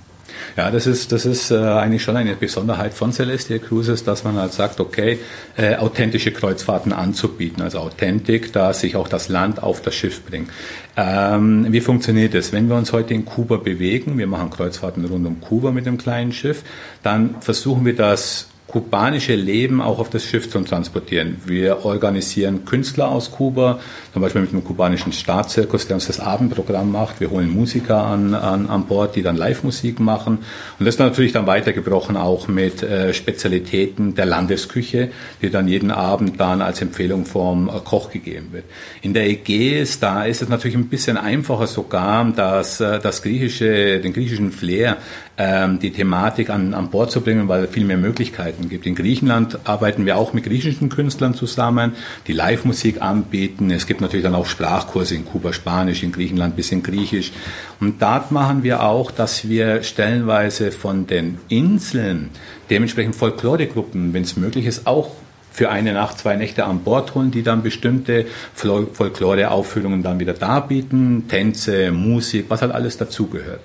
Ja, 0.58 0.72
das 0.72 0.88
ist, 0.88 1.12
das 1.12 1.26
ist 1.26 1.52
äh, 1.52 1.58
eigentlich 1.58 2.04
schon 2.04 2.18
eine 2.18 2.36
Besonderheit 2.36 2.94
von 2.94 3.12
Celestial 3.12 3.60
Cruises, 3.60 4.04
dass 4.04 4.24
man 4.24 4.36
halt 4.36 4.54
sagt, 4.54 4.80
okay, 4.80 5.20
äh, 5.58 5.76
authentische 5.76 6.32
Kreuzfahrten 6.32 6.94
anzubieten, 6.94 7.62
also 7.62 7.80
Authentik, 7.80 8.54
dass 8.54 8.82
sich 8.82 8.96
auch 8.96 9.08
das 9.08 9.30
Land 9.30 9.64
auf 9.64 9.82
das 9.82 9.96
Schiff 9.96 10.24
bringt. 10.26 10.50
Ähm, 10.98 11.68
wie 11.70 11.82
funktioniert 11.82 12.34
das? 12.34 12.52
Wenn 12.52 12.68
wir 12.68 12.76
uns 12.76 12.92
heute 12.92 13.14
in 13.14 13.26
Kuba 13.26 13.58
bewegen, 13.58 14.18
wir 14.18 14.28
machen 14.28 14.50
Kreuzfahrten 14.50 15.06
rund 15.06 15.26
um 15.26 15.40
Kuba 15.42 15.72
mit 15.72 15.86
dem 15.86 15.98
kleinen 15.98 16.32
Schiff, 16.32 16.64
dann 17.04 17.36
versuchen 17.42 17.86
wir 17.86 17.96
das 17.96 18.48
kubanische 18.70 19.36
Leben 19.36 19.82
auch 19.82 20.00
auf 20.00 20.10
das 20.10 20.24
Schiff 20.24 20.50
zu 20.50 20.60
transportieren. 20.62 21.38
Wir 21.46 21.86
organisieren 21.86 22.66
Künstler 22.66 23.10
aus 23.10 23.32
Kuba, 23.32 23.80
zum 24.14 24.22
Beispiel 24.22 24.42
mit 24.42 24.52
dem 24.52 24.64
kubanischen 24.64 25.12
Staatszirkus, 25.12 25.88
der 25.88 25.96
uns 25.96 26.08
das 26.08 26.20
Abendprogramm 26.20 26.92
macht. 26.92 27.20
Wir 27.20 27.32
holen 27.32 27.50
Musiker 27.50 28.04
an, 28.04 28.36
an, 28.36 28.70
an 28.70 28.86
Bord, 28.86 29.16
die 29.16 29.24
dann 29.24 29.38
Live-Musik 29.38 30.00
machen. 30.00 30.40
Und 30.78 30.86
das 30.86 30.96
ist 30.96 31.00
natürlich 31.00 31.32
dann 31.32 31.48
weitergebrochen 31.48 32.16
auch 32.16 32.48
mit 32.48 32.84
äh, 32.84 33.14
Spezialitäten 33.14 34.14
der 34.14 34.28
Landesküche, 34.28 35.10
die 35.42 35.50
dann 35.50 35.68
jeden 35.68 35.90
Abend 35.90 36.40
dann 36.40 36.62
als 36.62 36.82
Empfehlung 36.82 37.26
vom 37.26 37.70
äh, 37.70 37.72
Koch 37.84 38.12
gegeben 38.12 38.50
wird. 38.52 38.66
In 39.02 39.16
der 39.16 39.28
Ägäis, 39.28 40.00
da 40.00 40.26
ist 40.26 40.44
es 40.44 40.50
natürlich 40.50 40.78
ein 40.78 40.90
bisschen 40.90 41.18
einfacher 41.18 41.66
sogar, 41.66 42.24
dass 42.36 42.80
äh, 42.82 43.00
das 43.00 43.24
griechische, 43.24 44.00
den 44.00 44.14
griechischen 44.14 44.52
Flair 44.52 44.98
ähm, 45.40 45.80
die 45.80 45.92
Thematik 45.92 46.50
an, 46.50 46.74
an 46.74 46.90
Bord 46.90 47.12
zu 47.12 47.22
bringen, 47.22 47.48
weil 47.48 47.64
es 47.64 47.70
viel 47.72 47.86
mehr 47.86 47.98
Möglichkeiten 47.98 48.68
gibt. 48.68 48.86
In 48.86 48.94
Griechenland 48.94 49.58
arbeiten 49.64 50.06
wir 50.06 50.18
auch 50.18 50.34
mit 50.34 50.44
griechischen 50.44 50.90
Künstlern 50.90 51.34
zusammen, 51.34 51.94
die 52.28 52.34
Live-Musik 52.34 53.02
anbieten. 53.02 53.72
Es 53.72 53.88
gibt 53.88 54.02
natürlich 54.02 54.26
dann 54.26 54.36
auch 54.36 54.46
Sprachkurse 54.46 55.16
in 55.16 55.24
Kuba 55.24 55.54
Spanisch, 55.54 56.04
in 56.04 56.12
Griechenland 56.12 56.58
bisschen 56.58 56.84
Griechisch. 56.84 57.32
Und 57.80 58.02
dort 58.02 58.32
machen 58.32 58.64
wir 58.64 58.84
auch, 58.84 59.12
dass 59.12 59.48
wir 59.48 59.82
stellenweise 59.84 60.74
von 60.74 61.08
den 61.08 61.38
Inseln 61.48 62.32
dementsprechend 62.70 63.16
Folkloregruppen, 63.16 64.14
wenn 64.14 64.24
es 64.24 64.36
möglich 64.36 64.66
ist, 64.66 64.86
auch 64.88 65.12
für 65.52 65.70
eine 65.70 65.94
Nacht, 65.94 66.20
zwei 66.20 66.36
Nächte 66.36 66.66
an 66.66 66.84
Bord 66.84 67.16
holen, 67.16 67.32
die 67.32 67.44
dann 67.44 67.64
bestimmte 67.64 68.26
Folklore-Aufführungen 68.54 70.04
dann 70.04 70.20
wieder 70.20 70.34
darbieten, 70.34 71.30
Tänze, 71.30 71.94
Musik, 71.94 72.46
was 72.50 72.62
halt 72.62 72.74
alles 72.74 72.98
dazugehört. 72.98 73.62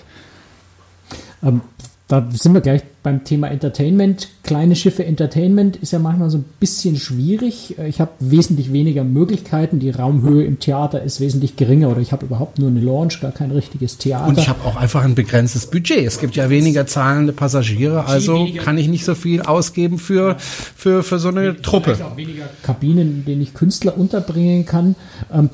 Ähm, 1.44 1.60
da 2.06 2.28
sind 2.30 2.52
wir 2.52 2.60
gleich 2.60 2.82
beim 3.02 3.24
Thema 3.24 3.48
Entertainment. 3.48 4.28
Kleine 4.42 4.76
Schiffe 4.76 5.06
Entertainment 5.06 5.76
ist 5.76 5.92
ja 5.92 5.98
manchmal 5.98 6.28
so 6.28 6.36
ein 6.36 6.44
bisschen 6.60 6.96
schwierig. 6.96 7.78
Äh, 7.78 7.88
ich 7.88 7.98
habe 7.98 8.10
wesentlich 8.20 8.74
weniger 8.74 9.04
Möglichkeiten. 9.04 9.78
Die 9.78 9.88
Raumhöhe 9.88 10.44
im 10.44 10.58
Theater 10.58 11.02
ist 11.02 11.20
wesentlich 11.20 11.56
geringer 11.56 11.88
oder 11.88 12.00
ich 12.00 12.12
habe 12.12 12.26
überhaupt 12.26 12.58
nur 12.58 12.68
eine 12.68 12.80
Launch, 12.80 13.20
gar 13.22 13.32
kein 13.32 13.50
richtiges 13.50 13.96
Theater. 13.96 14.28
Und 14.28 14.38
ich 14.38 14.50
habe 14.50 14.62
auch 14.66 14.76
einfach 14.76 15.02
ein 15.02 15.14
begrenztes 15.14 15.66
Budget. 15.66 16.06
Es 16.06 16.20
gibt 16.20 16.36
ja 16.36 16.50
weniger 16.50 16.86
zahlende 16.86 17.32
Passagiere, 17.32 18.04
also 18.04 18.46
kann 18.58 18.76
ich 18.76 18.88
nicht 18.88 19.06
so 19.06 19.14
viel 19.14 19.40
ausgeben 19.40 19.98
für, 19.98 20.36
für, 20.38 21.02
für 21.02 21.18
so 21.18 21.28
eine 21.28 21.60
Truppe. 21.62 21.96
Auch 22.04 22.18
weniger 22.18 22.50
Kabinen, 22.62 23.08
in 23.08 23.24
denen 23.24 23.40
ich 23.40 23.54
Künstler 23.54 23.96
unterbringen 23.96 24.66
kann. 24.66 24.94
Ähm, 25.32 25.48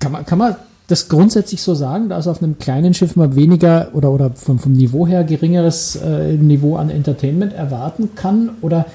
kann 0.00 0.12
man, 0.12 0.26
kann 0.26 0.38
man 0.38 0.56
das 0.90 1.08
grundsätzlich 1.08 1.62
so 1.62 1.74
sagen, 1.74 2.08
dass 2.08 2.26
auf 2.26 2.42
einem 2.42 2.58
kleinen 2.58 2.94
Schiff 2.94 3.16
man 3.16 3.36
weniger 3.36 3.90
oder, 3.94 4.10
oder 4.10 4.30
vom, 4.30 4.58
vom 4.58 4.72
Niveau 4.72 5.06
her 5.06 5.24
geringeres 5.24 5.96
äh, 5.96 6.34
Niveau 6.34 6.76
an 6.76 6.90
Entertainment 6.90 7.52
erwarten 7.52 8.10
kann? 8.14 8.50
Oder 8.60 8.86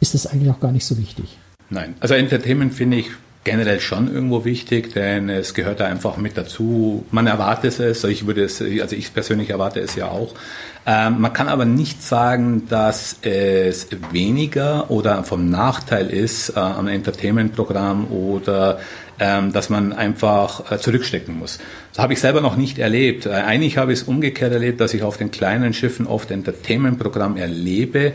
ist 0.00 0.14
das 0.14 0.26
eigentlich 0.26 0.50
auch 0.50 0.60
gar 0.60 0.72
nicht 0.72 0.86
so 0.86 0.98
wichtig? 0.98 1.38
Nein, 1.68 1.94
also 2.00 2.14
Entertainment 2.14 2.74
finde 2.74 2.98
ich 2.98 3.10
generell 3.42 3.80
schon 3.80 4.12
irgendwo 4.12 4.44
wichtig, 4.44 4.92
denn 4.92 5.30
es 5.30 5.54
gehört 5.54 5.80
da 5.80 5.86
einfach 5.86 6.18
mit 6.18 6.36
dazu. 6.36 7.06
Man 7.10 7.26
erwartet 7.26 7.80
es, 7.80 8.04
ich 8.04 8.26
würde 8.26 8.44
es, 8.44 8.60
also 8.60 8.94
ich 8.94 9.14
persönlich 9.14 9.50
erwarte 9.50 9.80
es 9.80 9.94
ja 9.94 10.08
auch. 10.08 10.34
Ähm, 10.86 11.20
man 11.20 11.32
kann 11.32 11.48
aber 11.48 11.64
nicht 11.64 12.02
sagen, 12.02 12.66
dass 12.68 13.16
es 13.22 13.88
weniger 14.12 14.90
oder 14.90 15.24
vom 15.24 15.48
Nachteil 15.48 16.08
ist 16.08 16.50
äh, 16.50 16.58
am 16.58 16.88
Entertainment-Programm 16.88 18.10
oder 18.10 18.80
ähm, 19.18 19.52
dass 19.52 19.68
man 19.68 19.92
einfach 19.92 20.72
äh, 20.72 20.78
zurückstecken 20.78 21.38
muss. 21.38 21.58
Das 21.92 22.02
habe 22.02 22.14
ich 22.14 22.20
selber 22.20 22.40
noch 22.40 22.56
nicht 22.56 22.78
erlebt. 22.78 23.26
Äh, 23.26 23.30
eigentlich 23.30 23.76
habe 23.76 23.92
ich 23.92 24.00
es 24.00 24.08
umgekehrt 24.08 24.52
erlebt, 24.52 24.80
dass 24.80 24.94
ich 24.94 25.02
auf 25.02 25.18
den 25.18 25.30
kleinen 25.30 25.74
Schiffen 25.74 26.06
oft 26.06 26.30
Entertainment-Programm 26.30 27.36
erlebe, 27.36 28.12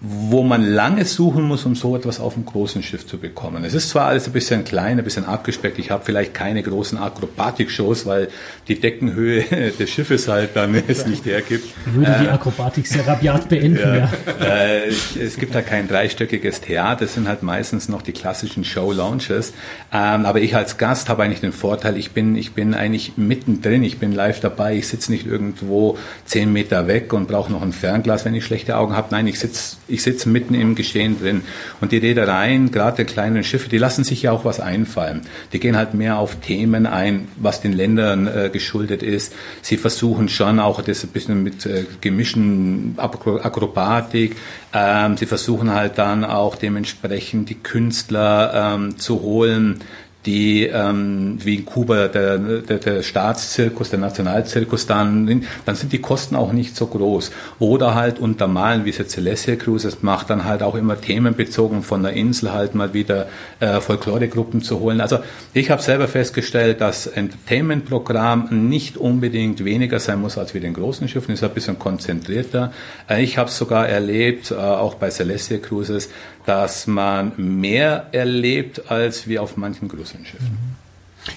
wo 0.00 0.44
man 0.44 0.62
lange 0.62 1.04
suchen 1.04 1.42
muss, 1.42 1.64
um 1.64 1.74
so 1.74 1.96
etwas 1.96 2.20
auf 2.20 2.34
dem 2.34 2.44
großen 2.44 2.84
Schiff 2.84 3.04
zu 3.04 3.18
bekommen. 3.18 3.64
Es 3.64 3.74
ist 3.74 3.88
zwar 3.88 4.06
alles 4.06 4.28
ein 4.28 4.32
bisschen 4.32 4.62
klein, 4.62 4.96
ein 4.96 5.04
bisschen 5.04 5.24
abgespeckt. 5.24 5.76
Ich 5.80 5.90
habe 5.90 6.04
vielleicht 6.04 6.34
keine 6.34 6.62
großen 6.62 6.96
Akrobatik-Shows, 6.98 8.06
weil 8.06 8.28
die 8.68 8.78
Deckenhöhe 8.78 9.42
des 9.78 9.90
Schiffes 9.90 10.28
halt 10.28 10.50
dann 10.54 10.72
es 10.88 11.04
nicht 11.04 11.24
hergibt. 11.24 11.68
Würde 11.86 12.16
die 12.20 12.26
äh, 12.26 12.28
Akrobatik 12.28 12.86
sehr 12.86 13.04
rabiat 13.08 13.48
beenden, 13.48 13.80
ja. 13.80 13.96
ja. 13.96 14.10
Äh, 14.40 14.88
es 14.88 15.36
gibt 15.36 15.56
halt 15.56 15.66
kein 15.66 15.88
dreistöckiges 15.88 16.60
Theater, 16.60 17.06
es 17.06 17.14
sind 17.14 17.26
halt 17.26 17.42
meistens 17.42 17.88
noch 17.88 18.02
die 18.02 18.12
klassischen 18.12 18.62
Show-Launches. 18.62 19.52
Ähm, 19.92 20.26
aber 20.26 20.40
ich 20.40 20.54
als 20.54 20.78
Gast 20.78 21.08
habe 21.08 21.24
eigentlich 21.24 21.40
den 21.40 21.52
Vorteil, 21.52 21.96
ich 21.96 22.12
bin, 22.12 22.36
ich 22.36 22.52
bin 22.52 22.72
eigentlich 22.72 23.14
mittendrin, 23.16 23.82
ich 23.82 23.98
bin 23.98 24.12
live 24.12 24.38
dabei, 24.38 24.76
ich 24.76 24.86
sitze 24.86 25.10
nicht 25.10 25.26
irgendwo 25.26 25.98
zehn 26.24 26.52
Meter 26.52 26.86
weg 26.86 27.12
und 27.12 27.26
brauche 27.26 27.50
noch 27.50 27.62
ein 27.62 27.72
Fernglas, 27.72 28.24
wenn 28.24 28.36
ich 28.36 28.44
schlechte 28.44 28.76
Augen 28.76 28.94
habe. 28.94 29.08
Nein, 29.10 29.26
ich 29.26 29.40
sitze 29.40 29.76
ich 29.88 30.02
sitze 30.02 30.28
mitten 30.28 30.54
im 30.54 30.74
Geschehen 30.74 31.18
drin. 31.18 31.42
Und 31.80 31.92
die 31.92 31.98
Reedereien, 31.98 32.70
gerade 32.70 32.98
der 32.98 33.04
kleinen 33.04 33.42
Schiffe, 33.42 33.68
die 33.68 33.78
lassen 33.78 34.04
sich 34.04 34.22
ja 34.22 34.32
auch 34.32 34.44
was 34.44 34.60
einfallen. 34.60 35.22
Die 35.52 35.60
gehen 35.60 35.76
halt 35.76 35.94
mehr 35.94 36.18
auf 36.18 36.36
Themen 36.36 36.86
ein, 36.86 37.28
was 37.36 37.60
den 37.60 37.72
Ländern 37.72 38.26
äh, 38.26 38.50
geschuldet 38.52 39.02
ist. 39.02 39.34
Sie 39.62 39.76
versuchen 39.76 40.28
schon 40.28 40.60
auch 40.60 40.82
das 40.82 41.04
ein 41.04 41.10
bisschen 41.10 41.42
mit 41.42 41.66
äh, 41.66 41.84
gemischten 42.00 42.94
Akrobatik. 42.98 44.36
Ähm, 44.72 45.16
sie 45.16 45.26
versuchen 45.26 45.72
halt 45.72 45.98
dann 45.98 46.24
auch 46.24 46.56
dementsprechend 46.56 47.48
die 47.48 47.54
Künstler 47.56 48.74
ähm, 48.74 48.98
zu 48.98 49.22
holen, 49.22 49.80
die 50.28 50.66
ähm, 50.66 51.38
wie 51.42 51.54
in 51.54 51.64
Kuba 51.64 52.08
der, 52.08 52.36
der, 52.36 52.78
der 52.78 53.02
Staatszirkus, 53.02 53.88
der 53.88 53.98
Nationalzirkus, 53.98 54.86
dann, 54.86 55.46
dann 55.64 55.74
sind 55.74 55.90
die 55.94 56.02
Kosten 56.02 56.36
auch 56.36 56.52
nicht 56.52 56.76
so 56.76 56.86
groß. 56.86 57.30
Oder 57.58 57.94
halt 57.94 58.18
untermalen, 58.18 58.84
wie 58.84 58.90
es 58.90 58.98
jetzt 58.98 59.12
Celestia 59.12 59.56
Cruises 59.56 60.02
macht, 60.02 60.28
dann 60.28 60.44
halt 60.44 60.62
auch 60.62 60.74
immer 60.74 61.00
themenbezogen 61.00 61.82
von 61.82 62.02
der 62.02 62.12
Insel 62.12 62.52
halt 62.52 62.74
mal 62.74 62.92
wieder 62.92 63.28
äh, 63.60 63.80
Folkloregruppen 63.80 64.60
zu 64.60 64.80
holen. 64.80 65.00
Also 65.00 65.20
ich 65.54 65.70
habe 65.70 65.80
selber 65.80 66.08
festgestellt, 66.08 66.82
dass 66.82 67.06
Entertainment-Programm 67.06 68.68
nicht 68.68 68.98
unbedingt 68.98 69.64
weniger 69.64 69.98
sein 69.98 70.20
muss 70.20 70.36
als 70.36 70.52
wie 70.52 70.60
den 70.60 70.74
großen 70.74 71.08
Schiffen, 71.08 71.32
ist 71.32 71.42
ein 71.42 71.54
bisschen 71.54 71.78
konzentrierter. 71.78 72.70
Äh, 73.08 73.22
ich 73.22 73.38
habe 73.38 73.48
es 73.48 73.56
sogar 73.56 73.88
erlebt, 73.88 74.50
äh, 74.50 74.56
auch 74.56 74.96
bei 74.96 75.08
Celestia 75.08 75.56
Cruises, 75.56 76.10
dass 76.48 76.86
man 76.86 77.32
mehr 77.36 78.06
erlebt 78.12 78.90
als 78.90 79.28
wie 79.28 79.38
auf 79.38 79.58
manchen 79.58 79.86
größeren 79.86 80.24
Schiffen. 80.24 80.58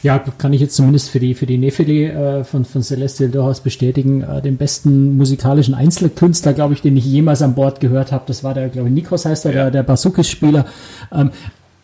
Ja, 0.04 0.19
kann 0.19 0.54
ich 0.54 0.62
jetzt 0.62 0.78
zumindest 0.78 1.10
für 1.10 1.19
die, 1.19 1.34
für 1.34 1.45
die 1.45 1.58
Nefeli 1.58 2.06
äh, 2.06 2.45
von, 2.45 2.63
von 2.63 2.82
Celestial 2.82 3.30
durchaus 3.30 3.60
bestätigen. 3.60 4.21
Äh, 4.21 4.41
den 4.41 4.56
besten 4.56 5.17
musikalischen 5.17 5.74
Einzelkünstler, 5.74 6.54
glaube 6.54 6.76
ich, 6.76 6.82
den 6.82 6.95
ich 6.95 7.04
jemals 7.04 7.41
an 7.41 7.56
Bord 7.56 7.82
gehört 7.82 8.13
habe, 8.13 8.24
das 8.26 8.41
war 8.45 8.54
der, 8.54 8.69
glaube 8.69 8.88
ich, 8.88 8.93
Nikos 8.93 9.26
heißt 9.26 9.43
er, 9.45 9.52
ja. 9.52 9.63
der, 9.63 9.71
der 9.71 9.84
Basukis-Spieler. 9.84 10.65
Ähm, 11.12 11.32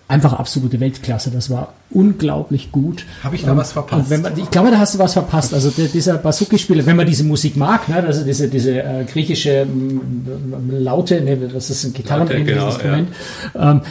einfach 0.08 0.34
absolute 0.34 0.80
Weltklasse. 0.80 1.32
Das 1.32 1.50
war 1.50 1.74
unglaublich 1.89 2.72
gut. 2.72 3.06
Habe 3.24 3.36
ich 3.36 3.43
da 3.43 3.52
ähm, 3.52 3.58
was 3.58 3.74
verpasst? 3.74 4.10
Man, 4.10 4.38
ich 4.38 4.50
glaube, 4.50 4.72
da 4.72 4.80
hast 4.80 4.96
du 4.96 5.00
was 5.00 5.13
verpasst. 5.13 5.54
Also 5.54 5.70
der, 5.70 5.88
dieser 5.88 6.17
Basuki-Spieler, 6.17 6.86
wenn 6.86 6.96
man 6.96 7.06
diese 7.06 7.24
Musik 7.24 7.58
mag, 7.58 7.89
ne, 7.89 8.04
also 8.04 8.24
diese, 8.24 8.48
diese 8.48 8.82
äh, 8.82 9.04
griechische 9.06 9.67
Laute, 10.70 11.22
ne, 11.22 11.38
das 11.38 11.70
ist 11.70 11.84
ein 11.84 11.93
gitarrenähnliches 11.93 12.54
genau, 12.54 12.67
Instrument, 12.67 13.10
ja. 13.54 13.72
ähm, 13.72 13.82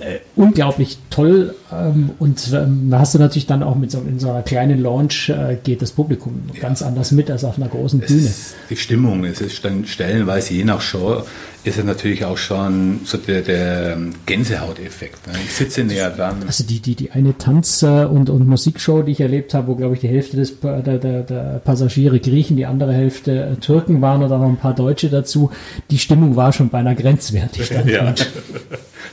äh, 0.00 0.18
unglaublich 0.34 0.98
toll 1.10 1.54
ähm, 1.72 2.10
und 2.18 2.52
ähm, 2.52 2.88
da 2.90 3.00
hast 3.00 3.14
du 3.14 3.18
natürlich 3.18 3.46
dann 3.46 3.62
auch 3.62 3.76
mit 3.76 3.90
so, 3.90 3.98
in 3.98 4.18
so 4.18 4.30
einer 4.30 4.42
kleinen 4.42 4.82
Launch 4.82 5.28
äh, 5.28 5.58
geht 5.62 5.82
das 5.82 5.92
Publikum 5.92 6.42
ja. 6.54 6.60
ganz 6.60 6.82
anders 6.82 7.12
mit 7.12 7.30
als 7.30 7.44
auf 7.44 7.58
einer 7.58 7.68
großen 7.68 8.00
Bühne. 8.00 8.30
die 8.70 8.76
Stimmung, 8.76 9.24
es 9.24 9.40
ist 9.40 9.64
dann 9.64 9.86
stellenweise 9.86 10.54
je 10.54 10.64
nach 10.64 10.80
Show 10.80 11.22
ist 11.64 11.78
es 11.78 11.84
natürlich 11.84 12.24
auch 12.24 12.38
schon 12.38 13.00
so 13.04 13.18
der, 13.18 13.42
der 13.42 13.96
Gänsehauteffekt. 14.26 15.28
Ne? 15.28 15.34
Ich 15.44 15.54
sitze 15.54 15.84
näher 15.84 16.10
dran. 16.10 16.42
Also 16.44 16.64
die, 16.64 16.80
die, 16.80 16.96
die 16.96 17.12
eine 17.12 17.38
Tanz- 17.38 17.84
und, 17.84 18.30
und 18.30 18.48
Musikshow, 18.48 19.02
die 19.02 19.12
ich 19.12 19.20
erlebt 19.20 19.54
habe, 19.54 19.68
wo 19.68 19.76
glaube 19.76 19.94
ich 19.94 20.00
die 20.00 20.08
Hälfte 20.08 20.36
des, 20.36 20.58
der, 20.58 20.80
der, 20.80 21.22
der 21.22 21.60
Passagiere 21.64 22.18
Griechen, 22.18 22.56
die 22.56 22.66
andere 22.66 22.92
Hälfte 22.92 23.44
äh, 23.44 23.56
Türken 23.56 24.02
waren 24.02 24.24
oder 24.24 24.38
noch 24.38 24.48
ein 24.48 24.56
paar 24.56 24.74
Deutsche 24.74 25.08
dazu, 25.08 25.50
die 25.90 25.98
Stimmung 25.98 26.34
war 26.34 26.52
schon 26.52 26.68
beinahe 26.68 26.96
grenzwertig. 26.96 27.70
ja, 27.86 28.12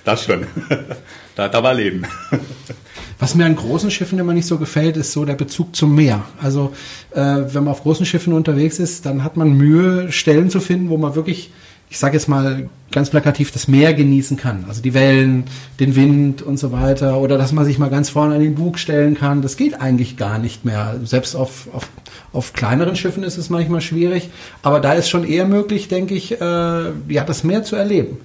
das 0.03 0.23
schon. 0.23 0.45
Da, 1.35 1.47
da 1.47 1.63
war 1.63 1.73
Leben. 1.73 2.05
Was 3.19 3.35
mir 3.35 3.45
an 3.45 3.55
großen 3.55 3.91
Schiffen 3.91 4.17
immer 4.17 4.33
nicht 4.33 4.47
so 4.47 4.57
gefällt, 4.57 4.95
ist 4.95 5.11
so 5.11 5.25
der 5.25 5.35
Bezug 5.35 5.75
zum 5.75 5.93
Meer. 5.93 6.23
Also 6.41 6.71
äh, 7.11 7.19
wenn 7.19 7.65
man 7.65 7.69
auf 7.69 7.83
großen 7.83 8.05
Schiffen 8.05 8.31
unterwegs 8.31 8.79
ist, 8.79 9.05
dann 9.05 9.25
hat 9.25 9.35
man 9.35 9.53
Mühe, 9.53 10.09
Stellen 10.11 10.49
zu 10.49 10.61
finden, 10.61 10.89
wo 10.89 10.97
man 10.97 11.15
wirklich, 11.15 11.51
ich 11.89 11.99
sage 11.99 12.13
jetzt 12.13 12.29
mal 12.29 12.69
ganz 12.91 13.09
plakativ, 13.09 13.51
das 13.51 13.67
Meer 13.67 13.93
genießen 13.93 14.37
kann. 14.37 14.63
Also 14.69 14.81
die 14.81 14.93
Wellen, 14.93 15.43
den 15.81 15.97
Wind 15.97 16.41
und 16.41 16.57
so 16.57 16.71
weiter. 16.71 17.19
Oder 17.19 17.37
dass 17.37 17.51
man 17.51 17.65
sich 17.65 17.77
mal 17.77 17.89
ganz 17.89 18.09
vorne 18.09 18.35
an 18.35 18.41
den 18.41 18.55
Bug 18.55 18.79
stellen 18.79 19.15
kann. 19.15 19.41
Das 19.41 19.57
geht 19.57 19.81
eigentlich 19.81 20.15
gar 20.15 20.39
nicht 20.39 20.63
mehr. 20.63 20.95
Selbst 21.03 21.35
auf, 21.35 21.67
auf, 21.73 21.89
auf 22.31 22.53
kleineren 22.53 22.95
Schiffen 22.95 23.23
ist 23.23 23.37
es 23.37 23.49
manchmal 23.49 23.81
schwierig. 23.81 24.29
Aber 24.63 24.79
da 24.79 24.93
ist 24.93 25.09
schon 25.09 25.25
eher 25.25 25.45
möglich, 25.45 25.89
denke 25.89 26.15
ich, 26.15 26.39
äh, 26.39 26.43
ja, 27.09 27.23
das 27.25 27.43
Meer 27.43 27.63
zu 27.63 27.75
erleben. 27.75 28.17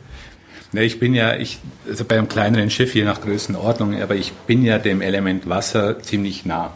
Ne, 0.74 0.82
ich 0.82 0.98
bin 0.98 1.14
ja, 1.14 1.37
ich, 1.37 1.60
also 1.88 2.04
bei 2.04 2.18
einem 2.18 2.28
kleineren 2.28 2.68
Schiff, 2.68 2.96
je 2.96 3.04
nach 3.04 3.20
Größenordnung, 3.20 4.02
aber 4.02 4.16
ich 4.16 4.32
bin 4.32 4.64
ja 4.64 4.80
dem 4.80 5.02
Element 5.02 5.48
Wasser 5.48 6.00
ziemlich 6.00 6.44
nah. 6.46 6.72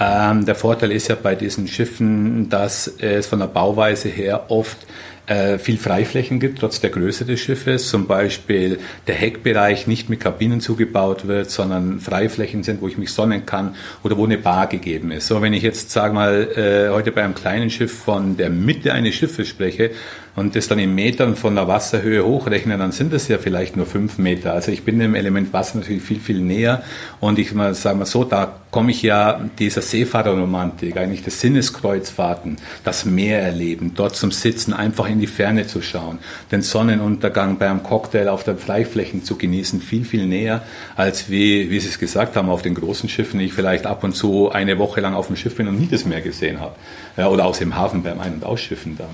Ähm, 0.00 0.44
der 0.44 0.56
Vorteil 0.56 0.90
ist 0.90 1.06
ja 1.06 1.14
bei 1.14 1.36
diesen 1.36 1.68
Schiffen, 1.68 2.48
dass 2.48 2.88
es 2.98 3.28
von 3.28 3.38
der 3.38 3.46
Bauweise 3.46 4.08
her 4.08 4.46
oft 4.48 4.78
äh, 5.26 5.58
viel 5.58 5.78
Freiflächen 5.78 6.40
gibt, 6.40 6.58
trotz 6.58 6.80
der 6.80 6.90
Größe 6.90 7.24
des 7.24 7.38
Schiffes. 7.38 7.88
Zum 7.88 8.08
Beispiel 8.08 8.80
der 9.06 9.14
Heckbereich 9.14 9.86
nicht 9.86 10.10
mit 10.10 10.18
Kabinen 10.18 10.60
zugebaut 10.60 11.28
wird, 11.28 11.48
sondern 11.48 12.00
Freiflächen 12.00 12.64
sind, 12.64 12.82
wo 12.82 12.88
ich 12.88 12.98
mich 12.98 13.12
sonnen 13.12 13.46
kann 13.46 13.76
oder 14.02 14.16
wo 14.16 14.24
eine 14.24 14.38
Bar 14.38 14.66
gegeben 14.66 15.12
ist. 15.12 15.28
So, 15.28 15.40
wenn 15.40 15.52
ich 15.52 15.62
jetzt, 15.62 15.92
sage 15.92 16.14
mal, 16.14 16.48
äh, 16.56 16.92
heute 16.92 17.12
bei 17.12 17.22
einem 17.22 17.36
kleinen 17.36 17.70
Schiff 17.70 17.96
von 17.96 18.36
der 18.36 18.50
Mitte 18.50 18.92
eines 18.92 19.14
Schiffes 19.14 19.48
spreche, 19.48 19.92
und 20.36 20.54
das 20.54 20.68
dann 20.68 20.78
in 20.78 20.94
Metern 20.94 21.34
von 21.34 21.54
der 21.54 21.66
Wasserhöhe 21.66 22.24
hochrechnen, 22.24 22.78
dann 22.78 22.92
sind 22.92 23.12
es 23.12 23.26
ja 23.28 23.38
vielleicht 23.38 23.76
nur 23.76 23.86
fünf 23.86 24.18
Meter. 24.18 24.52
Also 24.52 24.70
ich 24.70 24.84
bin 24.84 24.98
dem 24.98 25.14
Element 25.14 25.52
Wasser 25.52 25.78
natürlich 25.78 26.02
viel, 26.02 26.20
viel 26.20 26.40
näher. 26.40 26.82
Und 27.20 27.38
ich 27.38 27.54
mal 27.54 27.74
sagen 27.74 27.98
wir 27.98 28.06
so, 28.06 28.22
da 28.22 28.60
komme 28.70 28.90
ich 28.90 29.00
ja 29.00 29.40
dieser 29.58 29.80
Seefahrerromantik, 29.80 30.98
eigentlich 30.98 31.22
des 31.22 31.40
Sinneskreuzfahrten, 31.40 32.58
das 32.84 33.06
Meer 33.06 33.40
erleben, 33.40 33.92
dort 33.94 34.16
zum 34.16 34.30
Sitzen, 34.30 34.74
einfach 34.74 35.08
in 35.08 35.18
die 35.18 35.26
Ferne 35.26 35.66
zu 35.66 35.80
schauen, 35.80 36.18
den 36.52 36.60
Sonnenuntergang 36.60 37.56
beim 37.56 37.82
Cocktail 37.82 38.28
auf 38.28 38.44
den 38.44 38.58
Freiflächen 38.58 39.24
zu 39.24 39.38
genießen, 39.38 39.80
viel, 39.80 40.04
viel 40.04 40.26
näher, 40.26 40.62
als 40.94 41.30
wie, 41.30 41.70
wie 41.70 41.80
Sie 41.80 41.88
es 41.88 41.98
gesagt 41.98 42.36
haben, 42.36 42.50
auf 42.50 42.60
den 42.60 42.74
großen 42.74 43.08
Schiffen, 43.08 43.40
ich 43.40 43.54
vielleicht 43.54 43.86
ab 43.86 44.04
und 44.04 44.14
zu 44.14 44.50
eine 44.50 44.78
Woche 44.78 45.00
lang 45.00 45.14
auf 45.14 45.28
dem 45.28 45.36
Schiff 45.36 45.56
bin 45.56 45.68
und 45.68 45.80
nie 45.80 45.88
das 45.90 46.04
Meer 46.04 46.20
gesehen 46.20 46.60
habe. 46.60 46.74
Ja, 47.16 47.28
oder 47.28 47.46
aus 47.46 47.60
dem 47.60 47.74
Hafen 47.76 48.02
beim 48.02 48.20
Ein- 48.20 48.34
und 48.34 48.44
Ausschiffen 48.44 48.98
dann. 48.98 49.08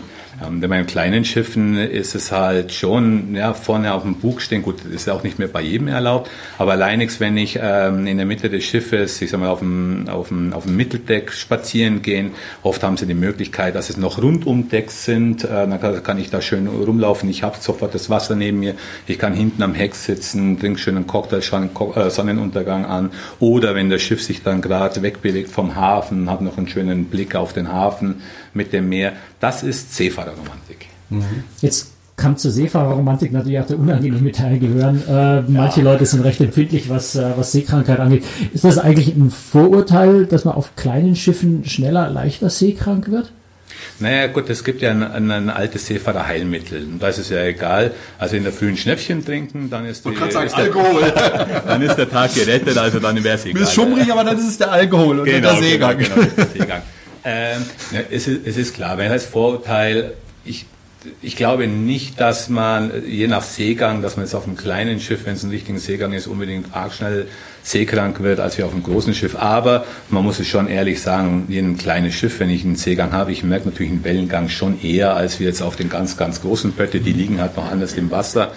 Ähm, 0.45 0.61
bei 0.61 0.67
meinen 0.67 0.87
kleinen 0.87 1.12
Schiffen 1.25 1.77
ist 1.77 2.14
es 2.14 2.33
halt 2.33 2.72
schon, 2.72 3.35
ja, 3.35 3.55
vorne 3.55 3.92
auf 3.92 4.03
dem 4.03 4.16
Bug 4.16 4.40
stehen, 4.40 4.62
gut, 4.62 4.85
ist 4.85 5.09
auch 5.09 5.22
nicht 5.22 5.38
mehr 5.38 5.48
bei 5.48 5.61
jedem 5.61 5.88
erlaubt, 5.88 6.31
aber 6.59 6.72
alleinigst, 6.72 7.20
wenn 7.20 7.37
ich 7.37 7.59
ähm, 7.62 8.07
in 8.07 8.16
der 8.16 8.27
Mitte 8.27 8.51
des 8.51 8.64
Schiffes, 8.64 9.20
ich 9.20 9.31
sag 9.31 9.40
mal, 9.40 9.48
auf 9.48 9.61
dem, 9.61 10.09
auf 10.09 10.29
dem, 10.29 10.53
auf 10.53 10.64
dem 10.64 10.77
Mitteldeck 10.77 11.33
spazieren 11.33 12.03
gehen, 12.03 12.33
oft 12.62 12.83
haben 12.83 12.96
sie 12.96 13.07
die 13.07 13.14
Möglichkeit, 13.14 13.75
dass 13.75 13.90
es 13.90 13.96
noch 13.96 14.22
Rundumdecks 14.22 15.05
sind, 15.05 15.44
äh, 15.44 15.48
dann 15.48 15.81
kann, 15.81 16.03
kann, 16.03 16.18
ich 16.18 16.31
da 16.31 16.40
schön 16.40 16.66
rumlaufen, 16.66 17.29
ich 17.29 17.42
habe 17.42 17.57
sofort 17.61 17.94
das 17.94 18.11
Wasser 18.11 18.35
neben 18.35 18.61
mir, 18.61 18.75
ich 19.07 19.18
kann 19.18 19.35
hinten 19.35 19.62
am 19.62 19.75
Heck 19.75 19.94
sitzen, 19.94 20.59
trinke 20.59 20.79
schön 20.79 20.96
einen 20.96 21.07
Cocktail, 21.07 21.42
schaue 21.42 21.61
einen 21.61 21.92
äh, 21.94 22.11
Sonnenuntergang 22.11 22.85
an. 22.87 23.11
Oder 23.38 23.75
wenn 23.75 23.90
das 23.90 24.03
Schiff 24.03 24.22
sich 24.22 24.42
dann 24.42 24.61
gerade 24.61 25.03
wegbewegt 25.03 25.51
vom 25.51 25.77
Hafen, 25.77 26.31
hat 26.31 26.40
noch 26.40 26.59
einen 26.59 26.68
schönen 26.68 27.07
Blick 27.07 27.35
auf 27.35 27.53
den 27.53 27.72
Hafen 27.72 28.22
mit 28.55 28.73
dem 28.73 28.88
Meer, 28.88 29.12
das 29.41 29.62
ist 29.62 29.95
Seefahrerromantik. 29.95 30.87
Mhm. 31.11 31.45
Jetzt 31.61 31.93
kann 32.17 32.37
zur 32.37 32.51
Seefahrerromantik 32.51 33.33
natürlich 33.33 33.59
auch 33.59 33.67
der 33.67 33.79
unangenehme 33.79 34.33
Teil 34.33 34.59
gehören. 34.59 35.03
Äh, 35.09 35.43
manche 35.43 35.81
ja. 35.81 35.85
Leute 35.85 36.07
sind 36.07 36.21
recht 36.21 36.41
empfindlich, 36.41 36.88
was, 36.88 37.17
äh, 37.17 37.33
was 37.37 37.53
Seekrankheit 37.53 37.99
angeht. 37.99 38.25
Ist 38.53 38.65
das 38.65 38.79
eigentlich 38.79 39.09
ein 39.09 39.31
Vorurteil, 39.31 40.27
dass 40.27 40.45
man 40.45 40.55
auf 40.55 40.77
kleinen 40.77 41.17
Schiffen 41.17 41.65
schneller, 41.65 42.11
leichter 42.11 42.51
seekrank 42.51 43.11
wird? 43.11 43.33
Naja 43.99 44.27
gut, 44.29 44.49
es 44.51 44.62
gibt 44.65 44.83
ja 44.83 44.91
ein, 44.91 45.03
ein, 45.03 45.31
ein 45.31 45.51
altes 45.51 45.87
Seefahrerheilmittel. 45.87 46.85
Und 46.85 47.03
da 47.03 47.09
ist 47.09 47.19
es 47.19 47.31
ja 47.31 47.43
egal. 47.45 47.93
Also 48.19 48.37
in 48.37 48.45
der 48.45 48.53
frühen 48.53 48.77
Schnäppchen 48.77 49.25
trinken, 49.25 49.71
dann 49.71 49.87
ist, 49.87 50.05
die, 50.05 50.15
sagen, 50.15 50.47
ist 50.47 50.55
Alkohol. 50.55 51.12
dann 51.67 51.83
ist 51.83 51.97
der 51.97 52.09
Tag 52.09 52.35
gerettet, 52.35 52.77
also 52.79 53.01
dann 53.01 53.23
wäre 53.23 53.37
es 53.37 53.45
egal. 53.45 53.55
Du 53.55 53.61
bist 53.61 53.75
schummrig, 53.75 54.11
aber 54.12 54.25
dann 54.25 54.38
ist 54.38 54.49
es 54.49 54.59
der 54.59 54.71
Alkohol 54.73 55.21
und 55.21 55.25
genau, 55.25 55.53
der 55.53 55.62
Seegang. 55.62 55.99
Genau, 55.99 56.15
genau, 56.15 56.27
der 56.37 56.47
Seegang. 56.47 56.83
Ähm, 57.25 57.65
es, 58.11 58.27
ist, 58.27 58.47
es 58.47 58.57
ist 58.57 58.75
klar, 58.75 58.99
wenn 58.99 59.11
das 59.11 59.27
Vorurteil, 59.27 60.15
ich 60.45 60.67
ich 61.21 61.37
glaube 61.37 61.67
nicht, 61.67 62.21
dass 62.21 62.49
man, 62.49 62.93
je 63.07 63.27
nach 63.27 63.43
Seegang, 63.43 64.03
dass 64.03 64.17
man 64.17 64.25
jetzt 64.25 64.35
auf 64.35 64.47
einem 64.47 64.57
kleinen 64.57 65.01
Schiff, 65.01 65.27
wenn 65.27 65.35
es 65.35 65.43
ein 65.43 65.51
richtiger 65.51 65.79
Seegang 65.79 66.13
ist, 66.13 66.27
unbedingt 66.27 66.75
arg 66.75 66.93
schnell 66.93 67.27
seekrank 67.63 68.21
wird, 68.23 68.41
als 68.41 68.59
wir 68.59 68.67
auf 68.67 68.73
einem 68.73 68.83
großen 68.83 69.15
Schiff. 69.15 69.37
Aber 69.37 69.85
man 70.11 70.25
muss 70.25 70.39
es 70.39 70.47
schon 70.47 70.69
ehrlich 70.69 71.01
sagen, 71.01 71.47
in 71.49 71.59
einem 71.59 71.79
kleinen 71.79 72.13
Schiff, 72.13 72.41
wenn 72.41 72.51
ich 72.51 72.65
einen 72.65 72.77
Seegang 72.77 73.13
habe, 73.13 73.33
ich 73.33 73.43
merke 73.45 73.69
natürlich 73.69 73.93
einen 73.93 74.05
Wellengang 74.05 74.49
schon 74.49 74.81
eher, 74.83 75.15
als 75.15 75.41
wir 75.41 75.47
jetzt 75.47 75.63
auf 75.63 75.77
den 75.77 75.89
ganz, 75.89 76.17
ganz 76.17 76.41
großen 76.41 76.73
Bötte, 76.73 77.01
die 77.01 77.13
liegen 77.13 77.41
halt 77.41 77.57
noch 77.57 77.71
anders 77.71 77.95
im 77.95 78.11
Wasser. 78.11 78.53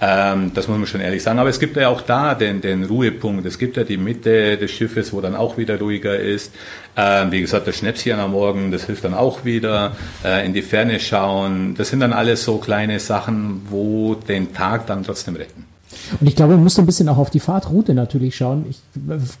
Ähm, 0.00 0.52
das 0.54 0.66
muss 0.66 0.78
man 0.78 0.86
schon 0.86 1.00
ehrlich 1.00 1.22
sagen. 1.22 1.38
Aber 1.38 1.50
es 1.50 1.60
gibt 1.60 1.76
ja 1.76 1.88
auch 1.88 2.00
da 2.00 2.34
den, 2.34 2.60
den 2.60 2.84
Ruhepunkt. 2.84 3.44
Es 3.44 3.58
gibt 3.58 3.76
ja 3.76 3.84
die 3.84 3.98
Mitte 3.98 4.56
des 4.56 4.70
Schiffes, 4.70 5.12
wo 5.12 5.20
dann 5.20 5.36
auch 5.36 5.58
wieder 5.58 5.78
ruhiger 5.78 6.18
ist. 6.18 6.52
Ähm, 6.96 7.30
wie 7.32 7.40
gesagt, 7.40 7.66
das 7.66 7.76
Schnäpschen 7.76 8.18
am 8.18 8.32
Morgen, 8.32 8.70
das 8.70 8.84
hilft 8.84 9.04
dann 9.04 9.14
auch 9.14 9.44
wieder. 9.44 9.92
Äh, 10.24 10.46
in 10.46 10.54
die 10.54 10.62
Ferne 10.62 10.98
schauen. 11.00 11.74
Das 11.76 11.90
sind 11.90 12.00
dann 12.00 12.12
alles 12.12 12.44
so 12.44 12.56
kleine 12.56 12.98
Sachen, 12.98 13.62
wo 13.68 14.14
den 14.14 14.54
Tag 14.54 14.86
dann 14.86 15.02
trotzdem 15.04 15.36
retten. 15.36 15.66
Und 16.20 16.26
ich 16.26 16.36
glaube, 16.36 16.54
man 16.54 16.62
muss 16.62 16.76
so 16.76 16.82
ein 16.82 16.86
bisschen 16.86 17.08
auch 17.08 17.18
auf 17.18 17.30
die 17.30 17.40
Fahrtroute 17.40 17.94
natürlich 17.94 18.36
schauen. 18.36 18.64
Ich, 18.70 18.80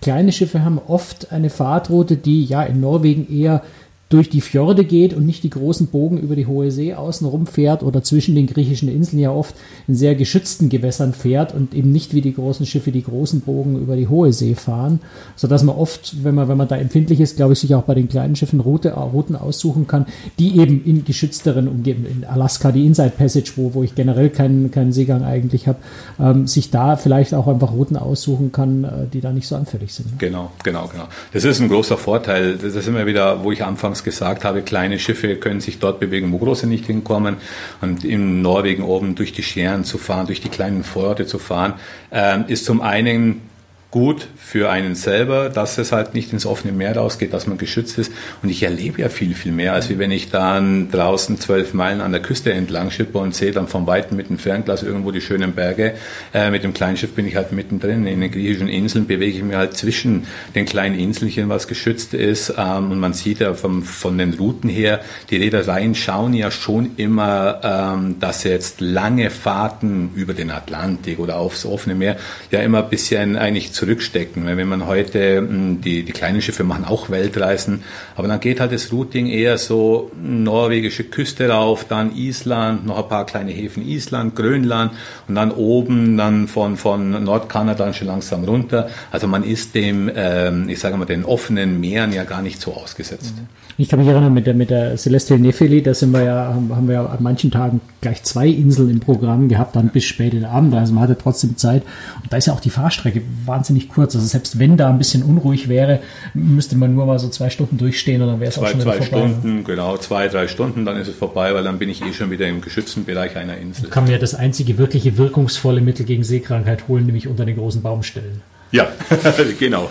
kleine 0.02 0.32
Schiffe 0.32 0.64
haben 0.64 0.80
oft 0.86 1.32
eine 1.32 1.48
Fahrtroute, 1.48 2.16
die 2.16 2.44
ja 2.44 2.62
in 2.62 2.80
Norwegen 2.80 3.32
eher 3.32 3.62
durch 4.10 4.28
die 4.28 4.40
Fjorde 4.40 4.84
geht 4.84 5.14
und 5.14 5.24
nicht 5.24 5.44
die 5.44 5.50
großen 5.50 5.86
Bogen 5.86 6.18
über 6.18 6.34
die 6.34 6.46
hohe 6.46 6.72
See 6.72 6.94
außenrum 6.94 7.46
fährt 7.46 7.84
oder 7.84 8.02
zwischen 8.02 8.34
den 8.34 8.48
griechischen 8.48 8.88
Inseln 8.88 9.20
ja 9.20 9.30
oft 9.30 9.54
in 9.86 9.94
sehr 9.94 10.16
geschützten 10.16 10.68
Gewässern 10.68 11.14
fährt 11.14 11.54
und 11.54 11.74
eben 11.74 11.92
nicht 11.92 12.12
wie 12.12 12.20
die 12.20 12.34
großen 12.34 12.66
Schiffe 12.66 12.90
die 12.90 13.04
großen 13.04 13.42
Bogen 13.42 13.80
über 13.80 13.94
die 13.96 14.08
hohe 14.08 14.32
See 14.32 14.56
fahren, 14.56 14.98
so 15.36 15.46
dass 15.46 15.62
man 15.62 15.76
oft, 15.76 16.24
wenn 16.24 16.34
man 16.34 16.48
wenn 16.48 16.56
man 16.56 16.66
da 16.66 16.76
empfindlich 16.76 17.20
ist, 17.20 17.36
glaube 17.36 17.52
ich, 17.52 17.60
sich 17.60 17.74
auch 17.76 17.84
bei 17.84 17.94
den 17.94 18.08
kleinen 18.08 18.34
Schiffen 18.34 18.58
Route, 18.58 18.90
Routen 18.90 19.36
aussuchen 19.36 19.86
kann, 19.86 20.06
die 20.40 20.58
eben 20.58 20.84
in 20.84 21.04
geschützteren 21.04 21.68
Umgebungen, 21.68 22.22
in 22.22 22.24
Alaska 22.24 22.72
die 22.72 22.86
Inside 22.86 23.12
Passage, 23.16 23.52
wo 23.54 23.74
wo 23.74 23.84
ich 23.84 23.94
generell 23.94 24.30
keinen 24.30 24.72
keinen 24.72 24.92
Seegang 24.92 25.22
eigentlich 25.22 25.68
habe, 25.68 25.78
ähm, 26.18 26.48
sich 26.48 26.70
da 26.70 26.96
vielleicht 26.96 27.32
auch 27.32 27.46
einfach 27.46 27.72
Routen 27.72 27.96
aussuchen 27.96 28.50
kann, 28.50 28.82
äh, 28.82 28.88
die 29.12 29.20
da 29.20 29.30
nicht 29.32 29.46
so 29.46 29.54
anfällig 29.54 29.94
sind. 29.94 30.18
Genau, 30.18 30.50
genau, 30.64 30.88
genau. 30.88 31.06
Das 31.32 31.44
ist 31.44 31.60
ein 31.60 31.68
großer 31.68 31.96
Vorteil. 31.96 32.56
Das 32.56 32.74
ist 32.74 32.88
immer 32.88 33.06
wieder, 33.06 33.44
wo 33.44 33.52
ich 33.52 33.62
anfangs 33.62 33.99
anfangs 34.00 34.04
gesagt 34.04 34.44
habe, 34.44 34.62
kleine 34.62 34.98
Schiffe 34.98 35.36
können 35.36 35.60
sich 35.60 35.78
dort 35.78 36.00
bewegen, 36.00 36.32
wo 36.32 36.38
große 36.38 36.66
nicht 36.66 36.86
hinkommen. 36.86 37.36
Und 37.80 38.04
in 38.04 38.42
Norwegen 38.42 38.82
oben 38.82 39.14
durch 39.14 39.32
die 39.32 39.42
Scheren 39.42 39.84
zu 39.84 39.98
fahren, 39.98 40.26
durch 40.26 40.40
die 40.40 40.48
kleinen 40.48 40.84
Vororte 40.84 41.26
zu 41.26 41.38
fahren, 41.38 41.74
äh, 42.10 42.40
ist 42.48 42.64
zum 42.64 42.80
einen 42.80 43.42
gut 43.90 44.28
für 44.36 44.70
einen 44.70 44.94
selber, 44.94 45.48
dass 45.48 45.76
es 45.78 45.90
halt 45.90 46.14
nicht 46.14 46.32
ins 46.32 46.46
offene 46.46 46.72
Meer 46.72 46.96
rausgeht, 46.96 47.32
dass 47.32 47.46
man 47.46 47.58
geschützt 47.58 47.98
ist. 47.98 48.12
Und 48.42 48.48
ich 48.48 48.62
erlebe 48.62 49.02
ja 49.02 49.08
viel, 49.08 49.34
viel 49.34 49.52
mehr, 49.52 49.72
als 49.72 49.90
wie 49.90 49.98
wenn 49.98 50.12
ich 50.12 50.30
dann 50.30 50.90
draußen 50.90 51.40
zwölf 51.40 51.74
Meilen 51.74 52.00
an 52.00 52.12
der 52.12 52.22
Küste 52.22 52.52
entlang 52.52 52.90
schippe 52.90 53.18
und 53.18 53.34
sehe 53.34 53.50
dann 53.50 53.66
vom 53.66 53.86
Weiten 53.86 54.14
mit 54.14 54.28
dem 54.28 54.38
Fernglas 54.38 54.82
irgendwo 54.82 55.10
die 55.10 55.20
schönen 55.20 55.52
Berge. 55.52 55.94
Äh, 56.32 56.50
mit 56.50 56.62
dem 56.62 56.72
kleinen 56.72 56.96
Schiff 56.96 57.14
bin 57.14 57.26
ich 57.26 57.34
halt 57.34 57.50
mittendrin. 57.50 58.06
In 58.06 58.20
den 58.20 58.30
griechischen 58.30 58.68
Inseln 58.68 59.06
bewege 59.06 59.38
ich 59.38 59.42
mich 59.42 59.56
halt 59.56 59.76
zwischen 59.76 60.26
den 60.54 60.66
kleinen 60.66 60.96
Inselchen, 60.96 61.48
was 61.48 61.66
geschützt 61.66 62.14
ist. 62.14 62.54
Ähm, 62.56 62.92
und 62.92 63.00
man 63.00 63.12
sieht 63.12 63.40
ja 63.40 63.54
vom, 63.54 63.82
von 63.82 64.16
den 64.18 64.34
Routen 64.34 64.70
her, 64.70 65.00
die 65.30 65.36
Reedereien 65.36 65.96
schauen 65.96 66.34
ja 66.34 66.52
schon 66.52 66.92
immer, 66.96 67.60
ähm, 67.64 68.20
dass 68.20 68.44
jetzt 68.44 68.80
lange 68.80 69.30
Fahrten 69.30 70.10
über 70.14 70.32
den 70.32 70.52
Atlantik 70.52 71.18
oder 71.18 71.36
aufs 71.36 71.66
offene 71.66 71.96
Meer 71.96 72.16
ja 72.52 72.60
immer 72.60 72.84
ein 72.84 72.90
bisschen 72.90 73.36
eigentlich 73.36 73.72
zurückstecken. 73.80 74.44
Wenn 74.44 74.68
man 74.68 74.86
heute, 74.86 75.38
hm, 75.38 75.80
die, 75.80 76.02
die 76.02 76.12
kleinen 76.12 76.42
Schiffe 76.42 76.64
machen 76.64 76.84
auch 76.84 77.08
Weltreisen, 77.08 77.82
aber 78.14 78.28
dann 78.28 78.38
geht 78.38 78.60
halt 78.60 78.72
das 78.72 78.92
Routing 78.92 79.26
eher 79.26 79.56
so 79.56 80.10
norwegische 80.22 81.04
Küste 81.04 81.48
rauf, 81.48 81.86
dann 81.88 82.14
Island, 82.14 82.86
noch 82.86 82.98
ein 83.02 83.08
paar 83.08 83.24
kleine 83.24 83.52
Häfen 83.52 83.86
Island, 83.86 84.36
Grönland 84.36 84.92
und 85.28 85.34
dann 85.34 85.50
oben 85.50 86.18
dann 86.18 86.46
von, 86.46 86.76
von 86.76 87.24
Nordkanada 87.24 87.92
schon 87.94 88.08
langsam 88.08 88.44
runter. 88.44 88.90
Also 89.10 89.26
man 89.26 89.44
ist 89.44 89.74
dem, 89.74 90.10
ähm, 90.14 90.68
ich 90.68 90.78
sage 90.78 90.98
mal, 90.98 91.06
den 91.06 91.24
offenen 91.24 91.80
Meeren 91.80 92.12
ja 92.12 92.24
gar 92.24 92.42
nicht 92.42 92.60
so 92.60 92.74
ausgesetzt. 92.74 93.32
Ich 93.78 93.88
kann 93.88 93.98
mich 93.98 94.08
erinnern, 94.08 94.34
mit 94.34 94.46
der, 94.46 94.52
mit 94.52 94.68
der 94.68 94.98
Celestial 94.98 95.38
Nephili, 95.38 95.82
da 95.82 95.94
sind 95.94 96.12
wir 96.12 96.22
ja, 96.22 96.54
haben 96.54 96.86
wir 96.86 96.96
ja 96.96 97.06
an 97.06 97.22
manchen 97.22 97.50
Tagen 97.50 97.80
gleich 98.02 98.22
zwei 98.24 98.46
Inseln 98.46 98.90
im 98.90 99.00
Programm 99.00 99.48
gehabt, 99.48 99.74
dann 99.74 99.88
bis 99.88 100.04
spät 100.04 100.34
in 100.34 100.40
den 100.40 100.50
Abend, 100.50 100.74
also 100.74 100.92
man 100.92 101.04
hatte 101.04 101.16
trotzdem 101.16 101.56
Zeit. 101.56 101.82
Und 102.22 102.30
da 102.30 102.36
ist 102.36 102.46
ja 102.46 102.52
auch 102.52 102.60
die 102.60 102.68
Fahrstrecke 102.68 103.22
wahnsinnig 103.46 103.69
kurz. 103.88 104.14
Also 104.14 104.26
selbst 104.26 104.58
wenn 104.58 104.76
da 104.76 104.88
ein 104.88 104.98
bisschen 104.98 105.22
unruhig 105.22 105.68
wäre, 105.68 106.00
müsste 106.34 106.76
man 106.76 106.94
nur 106.94 107.06
mal 107.06 107.18
so 107.18 107.28
zwei 107.28 107.50
Stunden 107.50 107.78
durchstehen 107.78 108.22
und 108.22 108.28
dann 108.28 108.40
wäre 108.40 108.50
es 108.50 108.58
auch 108.58 108.66
schon 108.66 108.80
wieder 108.80 108.92
zwei 108.96 109.02
vorbei. 109.02 109.28
Stunden, 109.28 109.64
genau, 109.64 109.96
zwei, 109.96 110.28
drei 110.28 110.48
Stunden, 110.48 110.84
dann 110.84 110.96
ist 110.96 111.08
es 111.08 111.14
vorbei, 111.14 111.54
weil 111.54 111.64
dann 111.64 111.78
bin 111.78 111.88
ich 111.88 112.02
eh 112.02 112.12
schon 112.12 112.30
wieder 112.30 112.46
im 112.48 112.60
geschützten 112.60 113.04
Bereich 113.04 113.36
einer 113.36 113.56
Insel. 113.56 113.82
Dann 113.82 113.90
kann 113.90 114.08
ja 114.08 114.18
das 114.18 114.34
einzige 114.34 114.78
wirkliche 114.78 115.16
wirkungsvolle 115.16 115.80
Mittel 115.80 116.04
gegen 116.04 116.24
Seekrankheit 116.24 116.88
holen, 116.88 117.06
nämlich 117.06 117.28
unter 117.28 117.44
den 117.44 117.56
großen 117.56 117.82
Baum 117.82 118.02
stellen. 118.02 118.42
Ja, 118.72 118.88
genau. 119.58 119.90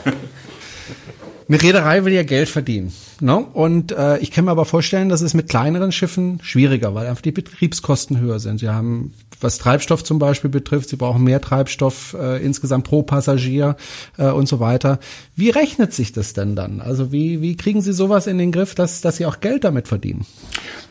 Eine 1.50 1.64
Reederei 1.64 2.06
will 2.06 2.14
ja 2.14 2.22
Geld 2.22 2.48
verdienen. 2.48 2.94
Ne? 3.22 3.38
Und 3.38 3.92
äh, 3.92 4.20
ich 4.20 4.30
kann 4.30 4.46
mir 4.46 4.52
aber 4.52 4.66
vorstellen, 4.66 5.10
dass 5.10 5.22
es 5.22 5.34
mit 5.34 5.50
kleineren 5.50 5.92
Schiffen 5.92 6.38
schwieriger, 6.44 6.94
weil 6.94 7.08
einfach 7.08 7.24
die 7.24 7.32
Betriebskosten 7.32 8.20
höher 8.20 8.40
sind. 8.40 8.60
Sie 8.60 8.70
haben, 8.70 9.16
was 9.42 9.58
Treibstoff 9.58 10.04
zum 10.04 10.20
Beispiel 10.20 10.52
betrifft, 10.52 10.90
sie 10.90 10.96
brauchen 10.96 11.24
mehr 11.24 11.42
Treibstoff 11.42 12.16
äh, 12.20 12.38
insgesamt 12.46 12.84
pro 12.84 13.02
Passagier 13.02 13.78
äh, 14.20 14.28
und 14.28 14.48
so 14.48 14.60
weiter. 14.60 15.00
Wie 15.36 15.50
rechnet 15.50 15.92
sich 15.92 16.12
das 16.12 16.34
denn 16.34 16.56
dann? 16.56 16.82
Also 16.82 17.12
wie, 17.12 17.42
wie 17.42 17.58
kriegen 17.58 17.82
Sie 17.82 17.94
sowas 17.94 18.28
in 18.28 18.38
den 18.38 18.52
Griff, 18.52 18.76
dass, 18.76 19.02
dass 19.02 19.18
Sie 19.18 19.26
auch 19.26 19.40
Geld 19.40 19.64
damit 19.64 19.88
verdienen? 19.88 20.28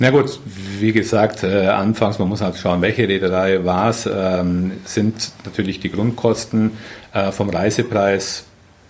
Na 0.00 0.10
gut, 0.10 0.40
wie 0.80 0.90
gesagt, 0.90 1.44
äh, 1.44 1.68
anfangs, 1.68 2.18
man 2.18 2.28
muss 2.28 2.40
halt 2.40 2.56
schauen, 2.56 2.82
welche 2.82 3.06
Reederei 3.06 3.64
war 3.64 3.90
es, 3.90 4.10
ähm, 4.12 4.72
sind 4.84 5.30
natürlich 5.44 5.78
die 5.78 5.92
Grundkosten 5.92 6.72
äh, 7.12 7.30
vom 7.30 7.48
Reisepreis 7.48 8.47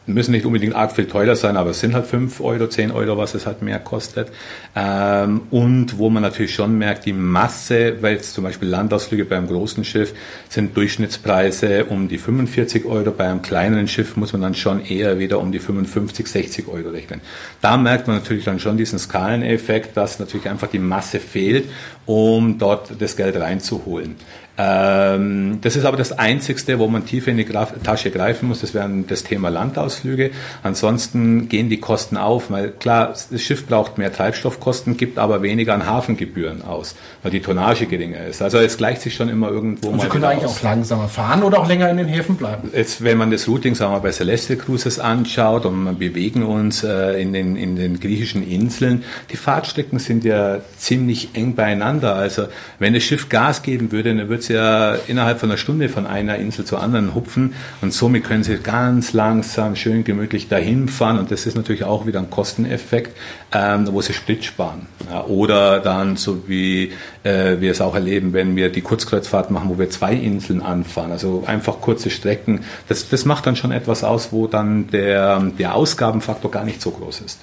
müssen 0.08 0.32
nicht 0.32 0.46
unbedingt 0.46 0.74
arg 0.74 0.92
viel 0.92 1.06
teurer 1.06 1.36
sein, 1.36 1.56
aber 1.56 1.70
es 1.70 1.80
sind 1.80 1.94
halt 1.94 2.06
5 2.06 2.40
Euro, 2.40 2.66
10 2.66 2.90
Euro, 2.90 3.16
was 3.16 3.34
es 3.34 3.46
halt 3.46 3.62
mehr 3.62 3.78
kostet. 3.78 4.28
Ähm, 4.74 5.42
und 5.50 5.98
wo 5.98 6.10
man 6.10 6.22
natürlich 6.22 6.54
schon 6.54 6.78
merkt, 6.78 7.06
die 7.06 7.12
Masse, 7.12 7.96
weil 8.00 8.14
jetzt 8.14 8.34
zum 8.34 8.44
Beispiel 8.44 8.68
Landausflüge 8.68 9.24
beim 9.24 9.46
großen 9.46 9.84
Schiff 9.84 10.14
sind 10.48 10.76
Durchschnittspreise 10.76 11.84
um 11.84 12.08
die 12.08 12.18
45 12.18 12.84
Euro, 12.86 13.10
bei 13.10 13.28
einem 13.28 13.42
kleineren 13.42 13.88
Schiff 13.88 14.16
muss 14.16 14.32
man 14.32 14.42
dann 14.42 14.54
schon 14.54 14.84
eher 14.84 15.18
wieder 15.18 15.40
um 15.40 15.52
die 15.52 15.58
55, 15.58 16.26
60 16.26 16.68
Euro 16.68 16.90
rechnen. 16.90 17.20
Da 17.60 17.76
merkt 17.76 18.06
man 18.06 18.16
natürlich 18.16 18.44
dann 18.44 18.60
schon 18.60 18.76
diesen 18.76 18.98
Skaleneffekt, 18.98 19.96
dass 19.96 20.18
natürlich 20.18 20.48
einfach 20.48 20.68
die 20.68 20.78
Masse 20.78 21.20
fehlt, 21.20 21.68
um 22.06 22.58
dort 22.58 23.00
das 23.00 23.16
Geld 23.16 23.36
reinzuholen. 23.36 24.16
Ähm, 24.60 25.58
das 25.62 25.76
ist 25.76 25.84
aber 25.84 25.96
das 25.96 26.18
Einzigste, 26.18 26.80
wo 26.80 26.88
man 26.88 27.06
tiefer 27.06 27.30
in 27.30 27.36
die 27.36 27.44
Tasche 27.44 28.10
greifen 28.10 28.48
muss. 28.48 28.60
Das 28.60 28.74
wäre 28.74 28.90
das 29.06 29.22
Thema 29.22 29.50
Landausflüge. 29.50 30.32
Ansonsten 30.64 31.48
gehen 31.48 31.68
die 31.68 31.78
Kosten 31.78 32.16
auf, 32.16 32.50
weil 32.50 32.70
klar, 32.70 33.14
das 33.30 33.40
Schiff 33.40 33.66
braucht 33.66 33.98
mehr 33.98 34.12
Treibstoffkosten, 34.12 34.96
gibt 34.96 35.18
aber 35.18 35.42
weniger 35.42 35.74
an 35.74 35.86
Hafengebühren 35.86 36.62
aus, 36.62 36.96
weil 37.22 37.30
die 37.30 37.40
Tonnage 37.40 37.86
geringer 37.86 38.26
ist. 38.26 38.42
Also 38.42 38.58
es 38.58 38.76
gleicht 38.76 39.02
sich 39.02 39.14
schon 39.14 39.28
immer 39.28 39.48
irgendwo 39.48 39.90
Und 39.90 39.98
mal 39.98 40.02
Sie 40.02 40.08
können 40.08 40.24
eigentlich 40.24 40.44
aus. 40.46 40.58
auch 40.58 40.62
langsamer 40.64 41.08
fahren 41.08 41.44
oder 41.44 41.60
auch 41.60 41.68
länger 41.68 41.88
in 41.90 41.96
den 41.98 42.08
Häfen 42.08 42.34
bleiben. 42.36 42.70
Jetzt, 42.74 43.04
wenn 43.04 43.16
man 43.16 43.30
das 43.30 43.46
Routing 43.46 43.76
sagen 43.76 43.92
wir, 43.92 44.00
bei 44.00 44.10
Celestial 44.10 44.58
Cruises 44.58 44.98
anschaut 44.98 45.66
und 45.66 46.00
wir 46.00 46.08
bewegen 46.08 46.42
uns 46.42 46.82
äh, 46.82 47.20
in, 47.22 47.32
den, 47.32 47.54
in 47.54 47.76
den 47.76 48.00
griechischen 48.00 48.42
Inseln, 48.48 49.04
die 49.30 49.36
Fahrtstrecken 49.36 50.00
sind 50.00 50.24
ja 50.24 50.58
ziemlich 50.76 51.28
eng 51.34 51.54
beieinander. 51.54 52.16
Also 52.16 52.48
wenn 52.80 52.94
das 52.94 53.04
Schiff 53.04 53.28
Gas 53.28 53.62
geben 53.62 53.92
würde, 53.92 54.14
dann 54.16 54.28
würde 54.28 54.40
es 54.40 54.47
ja 54.48 54.94
innerhalb 55.06 55.40
von 55.40 55.50
einer 55.50 55.58
Stunde 55.58 55.88
von 55.88 56.06
einer 56.06 56.36
Insel 56.36 56.64
zur 56.64 56.82
anderen 56.82 57.14
hupfen 57.14 57.54
und 57.80 57.92
somit 57.92 58.24
können 58.24 58.44
sie 58.44 58.58
ganz 58.58 59.12
langsam, 59.12 59.76
schön 59.76 60.04
gemütlich 60.04 60.48
dahin 60.48 60.88
fahren 60.88 61.18
und 61.18 61.30
das 61.30 61.46
ist 61.46 61.56
natürlich 61.56 61.84
auch 61.84 62.06
wieder 62.06 62.18
ein 62.18 62.30
Kosteneffekt, 62.30 63.16
ähm, 63.52 63.88
wo 63.90 64.00
sie 64.00 64.12
Sprit 64.12 64.44
sparen. 64.44 64.86
Ja, 65.10 65.24
oder 65.24 65.80
dann 65.80 66.16
so 66.16 66.48
wie 66.48 66.92
äh, 67.24 67.60
wir 67.60 67.70
es 67.70 67.80
auch 67.80 67.94
erleben, 67.94 68.32
wenn 68.32 68.56
wir 68.56 68.70
die 68.70 68.82
Kurzkreuzfahrt 68.82 69.50
machen, 69.50 69.68
wo 69.68 69.78
wir 69.78 69.90
zwei 69.90 70.14
Inseln 70.14 70.62
anfahren, 70.62 71.12
also 71.12 71.44
einfach 71.46 71.80
kurze 71.80 72.10
Strecken, 72.10 72.60
das, 72.88 73.08
das 73.08 73.24
macht 73.24 73.46
dann 73.46 73.56
schon 73.56 73.72
etwas 73.72 74.04
aus, 74.04 74.32
wo 74.32 74.46
dann 74.46 74.88
der, 74.88 75.40
der 75.58 75.74
Ausgabenfaktor 75.74 76.50
gar 76.50 76.64
nicht 76.64 76.82
so 76.82 76.90
groß 76.90 77.20
ist. 77.20 77.40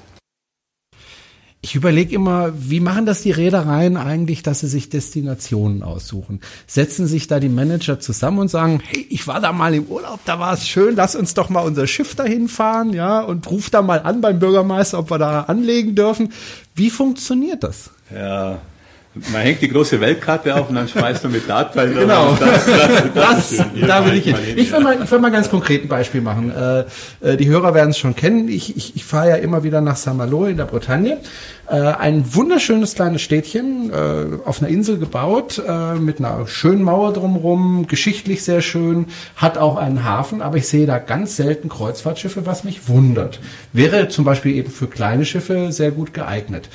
Ich 1.65 1.73
überlege 1.73 2.13
immer, 2.13 2.53
wie 2.55 2.79
machen 2.79 3.07
das 3.07 3.23
die 3.23 3.31
Reedereien 3.31 3.97
eigentlich, 3.97 4.43
dass 4.43 4.59
sie 4.59 4.67
sich 4.67 4.89
Destinationen 4.89 5.81
aussuchen? 5.81 6.39
Setzen 6.67 7.07
sich 7.07 7.25
da 7.25 7.39
die 7.39 7.49
Manager 7.49 7.99
zusammen 7.99 8.37
und 8.37 8.49
sagen, 8.49 8.83
hey, 8.85 9.07
ich 9.09 9.25
war 9.25 9.41
da 9.41 9.51
mal 9.51 9.73
im 9.73 9.85
Urlaub, 9.85 10.19
da 10.25 10.39
war 10.39 10.53
es 10.53 10.67
schön, 10.67 10.95
lass 10.95 11.15
uns 11.15 11.33
doch 11.33 11.49
mal 11.49 11.61
unser 11.61 11.87
Schiff 11.87 12.13
dahin 12.13 12.49
fahren, 12.49 12.93
ja, 12.93 13.19
und 13.19 13.49
ruf 13.49 13.71
da 13.71 13.81
mal 13.81 13.97
an 14.01 14.21
beim 14.21 14.37
Bürgermeister, 14.37 14.99
ob 14.99 15.09
wir 15.09 15.17
da 15.17 15.41
anlegen 15.41 15.95
dürfen. 15.95 16.33
Wie 16.75 16.91
funktioniert 16.91 17.63
das? 17.63 17.89
Ja, 18.15 18.61
man 19.31 19.41
hängt 19.41 19.61
die 19.61 19.69
große 19.69 19.99
Weltkarte 20.01 20.55
auf 20.55 20.69
und 20.69 20.75
dann 20.75 20.87
schmeißt 20.87 21.23
man 21.23 21.33
mit 21.33 21.49
Dartpfeilen 21.49 21.95
Genau. 21.99 22.35
Das, 22.39 22.65
das, 22.65 23.13
Das, 23.13 23.57
das, 23.57 23.65
da 23.87 24.05
will 24.05 24.15
ich 24.15 24.25
hin. 24.25 24.35
Ich 24.55 24.71
will 24.71 24.79
mal, 24.81 25.01
ich 25.03 25.09
will 25.09 25.19
mal 25.19 25.31
ganz 25.31 25.49
konkret 25.49 25.83
ein 25.83 25.87
Beispiel 25.87 26.21
machen. 26.21 26.51
Äh, 26.51 26.79
äh, 27.21 27.37
die 27.37 27.47
Hörer 27.47 27.73
werden 27.73 27.91
es 27.91 27.97
schon 27.97 28.15
kennen. 28.15 28.49
Ich, 28.49 28.75
ich, 28.75 28.95
ich 28.95 29.05
fahre 29.05 29.29
ja 29.29 29.35
immer 29.35 29.63
wieder 29.63 29.81
nach 29.81 29.95
Saint-Malo 29.95 30.47
in 30.47 30.57
der 30.57 30.65
Bretagne. 30.65 31.19
Äh, 31.67 31.77
ein 31.77 32.35
wunderschönes 32.35 32.93
kleines 32.93 33.21
Städtchen, 33.21 33.89
äh, 33.91 34.37
auf 34.45 34.61
einer 34.61 34.69
Insel 34.69 34.99
gebaut, 34.99 35.61
äh, 35.67 35.95
mit 35.95 36.19
einer 36.19 36.45
schönen 36.45 36.83
Mauer 36.83 37.13
drumherum, 37.13 37.87
geschichtlich 37.87 38.43
sehr 38.43 38.61
schön, 38.61 39.07
hat 39.35 39.57
auch 39.57 39.77
einen 39.77 40.03
Hafen, 40.03 40.43
aber 40.43 40.57
ich 40.57 40.67
sehe 40.67 40.85
da 40.85 40.99
ganz 40.99 41.37
selten 41.37 41.69
Kreuzfahrtschiffe, 41.69 42.45
was 42.45 42.65
mich 42.65 42.87
wundert. 42.87 43.39
Wäre 43.73 44.09
zum 44.09 44.25
Beispiel 44.25 44.55
eben 44.55 44.69
für 44.69 44.87
kleine 44.87 45.25
Schiffe 45.25 45.71
sehr 45.71 45.89
gut 45.91 46.13
geeignet. 46.13 46.69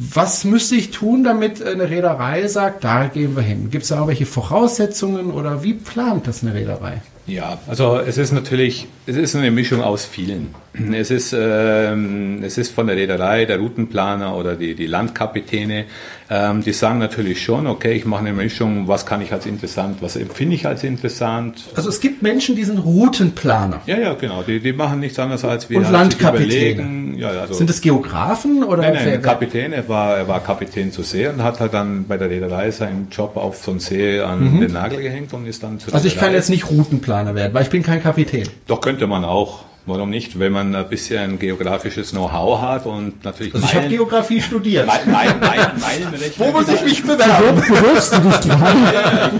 Was 0.00 0.44
müsste 0.44 0.76
ich 0.76 0.92
tun, 0.92 1.24
damit 1.24 1.60
eine 1.60 1.90
Reederei 1.90 2.46
sagt, 2.46 2.84
da 2.84 3.06
gehen 3.06 3.34
wir 3.34 3.42
hin? 3.42 3.68
Gibt 3.70 3.82
es 3.82 3.88
da 3.88 3.96
irgendwelche 3.96 4.26
Voraussetzungen 4.26 5.32
oder 5.32 5.64
wie 5.64 5.74
plant 5.74 6.28
das 6.28 6.44
eine 6.44 6.54
Reederei? 6.54 7.02
Ja, 7.26 7.58
also 7.66 7.98
es 7.98 8.16
ist 8.16 8.32
natürlich, 8.32 8.86
es 9.06 9.16
ist 9.16 9.34
eine 9.34 9.50
Mischung 9.50 9.82
aus 9.82 10.04
vielen. 10.04 10.54
Es 10.94 11.10
ist, 11.10 11.34
ähm, 11.36 12.44
es 12.44 12.56
ist 12.56 12.70
von 12.70 12.86
der 12.86 12.94
Reederei, 12.94 13.44
der 13.44 13.58
Routenplaner 13.58 14.36
oder 14.36 14.54
die, 14.54 14.76
die 14.76 14.86
Landkapitäne, 14.86 15.86
ähm, 16.30 16.62
die 16.62 16.72
sagen 16.72 16.98
natürlich 16.98 17.42
schon, 17.42 17.66
okay, 17.66 17.92
ich 17.92 18.04
mache 18.04 18.20
eine 18.20 18.32
Mischung, 18.32 18.86
was 18.86 19.06
kann 19.06 19.22
ich 19.22 19.32
als 19.32 19.46
interessant, 19.46 19.98
was 20.00 20.16
empfinde 20.16 20.54
ich 20.54 20.66
als 20.66 20.84
interessant. 20.84 21.64
Also 21.74 21.88
es 21.88 22.00
gibt 22.00 22.22
Menschen, 22.22 22.54
die 22.54 22.64
sind 22.64 22.78
Routenplaner. 22.78 23.80
Ja, 23.86 23.98
ja, 23.98 24.14
genau, 24.14 24.42
die, 24.42 24.60
die 24.60 24.72
machen 24.72 25.00
nichts 25.00 25.18
anderes 25.18 25.44
als 25.44 25.70
wir 25.70 25.78
Und 25.78 25.84
halt 25.84 25.92
Landkapitäne. 25.92 27.16
Ja, 27.16 27.28
also, 27.28 27.54
Sind 27.54 27.70
es 27.70 27.80
Geografen 27.80 28.62
oder? 28.62 28.82
Nein, 28.82 28.94
nein, 28.94 29.22
Kapitän, 29.22 29.72
er 29.72 29.88
war, 29.88 30.18
er 30.18 30.28
war 30.28 30.40
Kapitän 30.40 30.92
zur 30.92 31.04
See 31.04 31.26
und 31.26 31.42
hat 31.42 31.60
halt 31.60 31.72
dann 31.72 32.06
bei 32.06 32.16
der 32.16 32.28
Reederei 32.28 32.70
seinen 32.70 33.08
Job 33.10 33.36
auf 33.36 33.56
so 33.56 33.70
einen 33.70 33.80
See 33.80 34.20
an 34.20 34.60
den 34.60 34.72
Nagel 34.72 35.00
gehängt 35.00 35.32
und 35.32 35.46
ist 35.46 35.62
dann 35.62 35.78
Mhm. 35.86 35.94
Also 35.94 36.08
ich 36.08 36.18
kann 36.18 36.32
jetzt 36.32 36.50
nicht 36.50 36.70
Routenplaner 36.70 37.34
werden, 37.34 37.54
weil 37.54 37.62
ich 37.62 37.70
bin 37.70 37.82
kein 37.82 38.02
Kapitän. 38.02 38.48
Doch 38.66 38.80
könnte 38.80 39.06
man 39.06 39.24
auch. 39.24 39.64
Warum 39.88 40.10
nicht? 40.10 40.38
Wenn 40.38 40.52
man 40.52 40.74
ein 40.74 40.88
bisschen 40.88 41.38
geografisches 41.38 42.10
Know-how 42.10 42.60
hat 42.60 42.86
und 42.86 43.24
natürlich 43.24 43.54
Also 43.54 43.66
ich 43.66 43.74
habe 43.74 43.88
Geografie 43.88 44.40
studiert. 44.40 44.86
Meilen- 44.86 45.10
Meilen- 45.10 45.40
Meilen- 45.40 45.80
Meilen 45.80 46.08
rechnen 46.14 46.32
Wo 46.46 46.52
muss 46.52 46.68
ich 46.68 46.82
mich 46.84 47.02
bewerben? 47.02 47.58
Bewirb- 47.58 47.80
Bewirbst 47.80 48.12
du 48.12 48.18
dich 48.18 48.40
gerade? 48.40 49.30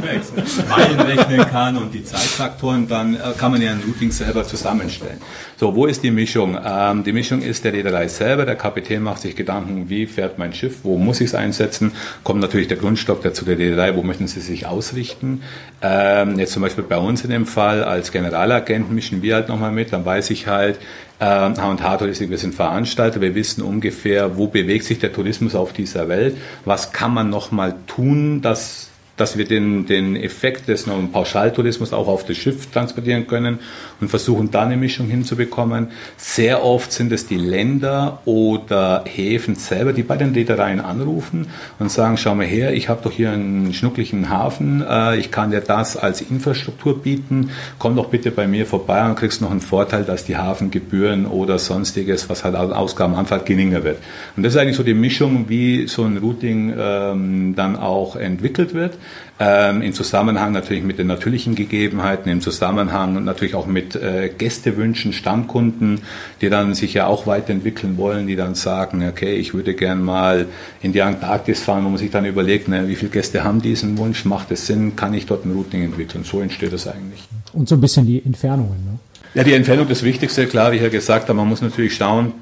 Meilen 0.69 1.01
rechnen 1.01 1.47
kann 1.51 1.77
und 1.77 1.93
die 1.93 2.03
Zeitfaktoren, 2.05 2.89
dann 2.89 3.15
äh, 3.15 3.19
kann 3.39 3.53
man 3.53 3.61
ja 3.63 3.73
ein 3.73 3.83
Routing 3.87 4.11
selber 4.11 4.45
zusammenstellen. 4.45 5.19
So, 5.57 5.75
wo 5.75 5.87
ist 5.87 6.03
die 6.03 6.11
Mischung? 6.11 6.57
Ähm, 6.65 7.05
die 7.05 7.13
Mischung 7.13 7.43
ist 7.43 7.65
der 7.65 7.73
Reederei 7.73 8.09
selber. 8.09 8.47
Der 8.47 8.57
Kapitän 8.57 9.03
macht 9.03 9.21
sich 9.23 9.37
Gedanken, 9.37 9.89
wie 9.91 10.07
fährt 10.07 10.39
mein 10.39 10.53
Schiff, 10.55 10.79
wo 10.83 10.97
muss 10.99 11.21
ich 11.21 11.29
es 11.29 11.35
einsetzen? 11.35 11.93
Kommt 12.25 12.41
natürlich 12.41 12.69
der 12.69 12.77
Grundstock 12.77 13.23
dazu 13.23 13.45
der 13.45 13.59
Reederei, 13.59 13.95
wo 13.97 14.03
möchten 14.03 14.29
sie 14.29 14.41
sich 14.41 14.67
ausrichten? 14.67 15.43
Ähm, 15.83 16.39
jetzt 16.39 16.53
zum 16.53 16.63
Beispiel 16.63 16.85
bei 16.85 16.97
uns 16.99 17.23
in 17.25 17.31
dem 17.31 17.47
Fall 17.47 17.85
als 17.85 18.13
Generalagent 18.13 18.91
mischen 18.91 19.23
wir 19.23 19.35
halt 19.35 19.49
nochmal 19.49 19.73
mit, 19.73 19.93
dann 19.93 20.05
weiß 20.05 20.31
ich 20.31 20.38
halt, 20.47 20.79
ähm, 21.21 21.57
H&H 21.57 21.97
Touristik, 21.97 22.31
wir 22.31 22.39
sind 22.39 22.55
Veranstalter, 22.55 23.21
wir 23.21 23.35
wissen 23.35 23.63
ungefähr, 23.63 24.37
wo 24.37 24.47
bewegt 24.47 24.85
sich 24.85 24.99
der 24.99 25.13
Tourismus 25.13 25.55
auf 25.55 25.73
dieser 25.73 26.09
Welt, 26.09 26.37
was 26.65 26.93
kann 26.93 27.13
man 27.13 27.29
nochmal 27.29 27.75
tun, 27.87 28.41
dass 28.41 28.89
dass 29.21 29.37
wir 29.37 29.45
den, 29.45 29.87
den 29.87 30.17
Effekt 30.17 30.69
des 30.69 30.87
Pauschaltourismus 31.13 31.93
auch 31.93 32.09
auf 32.09 32.25
das 32.25 32.37
Schiff 32.37 32.71
transportieren 32.71 33.27
können 33.27 33.59
und 34.01 34.09
versuchen 34.09 34.51
da 34.51 34.63
eine 34.63 34.77
Mischung 34.77 35.09
hinzubekommen. 35.09 35.89
Sehr 36.17 36.65
oft 36.65 36.93
sind 36.93 37.13
es 37.13 37.27
die 37.27 37.37
Länder 37.37 38.23
oder 38.25 39.05
Häfen 39.07 39.57
selber, 39.57 39.93
die 39.93 40.03
bei 40.03 40.17
den 40.17 40.33
Reedereien 40.33 40.81
anrufen 40.81 41.49
und 41.79 41.91
sagen, 41.91 42.17
schau 42.17 42.35
mal 42.35 42.47
her, 42.47 42.73
ich 42.73 42.89
habe 42.89 43.01
doch 43.03 43.13
hier 43.13 43.33
einen 43.33 43.75
schnucklichen 43.75 44.29
Hafen, 44.29 44.85
äh, 44.89 45.17
ich 45.19 45.31
kann 45.31 45.51
dir 45.51 45.61
das 45.61 45.97
als 45.97 46.21
Infrastruktur 46.21 47.03
bieten, 47.03 47.51
komm 47.79 47.97
doch 47.97 48.09
bitte 48.09 48.31
bei 48.31 48.47
mir 48.47 48.67
vorbei 48.67 49.05
und 49.09 49.17
kriegst 49.17 49.41
noch 49.41 49.51
einen 49.51 49.61
Vorteil, 49.61 50.05
dass 50.05 50.25
die 50.25 50.37
Hafengebühren 50.37 51.27
oder 51.27 51.59
sonstiges, 51.59 52.29
was 52.29 52.45
halt 52.45 52.55
Ausgaben 52.55 53.15
anfällt, 53.15 53.47
geringer 53.47 53.85
wird. 53.85 53.99
Und 54.37 54.43
das 54.43 54.55
ist 54.55 54.61
eigentlich 54.61 54.77
so 54.77 54.83
die 54.83 54.95
Mischung, 54.95 55.49
wie 55.49 55.87
so 55.89 56.05
ein 56.05 56.19
Routing 56.19 56.75
ähm, 56.79 57.55
dann 57.57 57.77
auch 57.77 58.17
entwickelt 58.17 58.75
wird. 58.75 58.95
Ähm, 59.41 59.83
Im 59.83 59.93
Zusammenhang 59.93 60.51
natürlich 60.53 60.83
mit 60.83 60.99
den 60.99 61.07
natürlichen 61.07 61.55
Gegebenheiten, 61.55 62.29
im 62.29 62.41
Zusammenhang 62.41 63.23
natürlich 63.25 63.55
auch 63.55 63.67
mit 63.67 63.95
äh, 63.95 64.31
Gästewünschen, 64.37 65.13
Stammkunden, 65.13 66.01
die 66.41 66.51
dann 66.51 66.75
sich 66.75 66.95
ja 66.95 67.07
auch 67.07 67.29
weiterentwickeln 67.29 67.97
wollen, 67.99 68.27
die 68.27 68.35
dann 68.35 68.57
sagen, 68.57 69.07
okay, 69.09 69.37
ich 69.37 69.55
würde 69.55 69.75
gern 69.75 70.03
mal 70.03 70.47
in 70.83 70.93
die 70.93 71.03
Antarktis 71.03 71.61
fahren, 71.61 71.85
wo 71.85 71.89
man 71.89 71.99
sich 71.99 72.11
dann 72.11 72.25
überlegt, 72.25 72.67
ne, 72.67 72.89
wie 72.89 72.97
viele 72.97 73.13
Gäste 73.13 73.45
haben 73.45 73.63
diesen 73.63 73.97
Wunsch, 73.97 74.25
macht 74.25 74.51
es 74.51 74.67
Sinn, 74.67 74.97
kann 74.97 75.15
ich 75.15 75.27
dort 75.27 75.45
ein 75.45 75.53
Routing 75.53 75.85
entwickeln? 75.85 76.25
So 76.25 76.41
entsteht 76.41 76.73
das 76.73 76.89
eigentlich. 76.89 77.29
Und 77.53 77.69
so 77.69 77.77
ein 77.77 77.81
bisschen 77.81 78.07
die 78.07 78.21
Entfernungen. 78.25 78.85
Ne? 78.85 78.99
Ja, 79.35 79.45
die 79.45 79.53
Entfernung 79.53 79.87
das 79.89 80.03
Wichtigste, 80.03 80.47
klar, 80.47 80.73
wie 80.73 80.77
ich 80.77 80.83
ja 80.83 80.89
gesagt 80.89 81.29
habe, 81.29 81.37
man 81.37 81.49
muss 81.49 81.63
natürlich 81.63 81.95
schauen, 81.95 82.33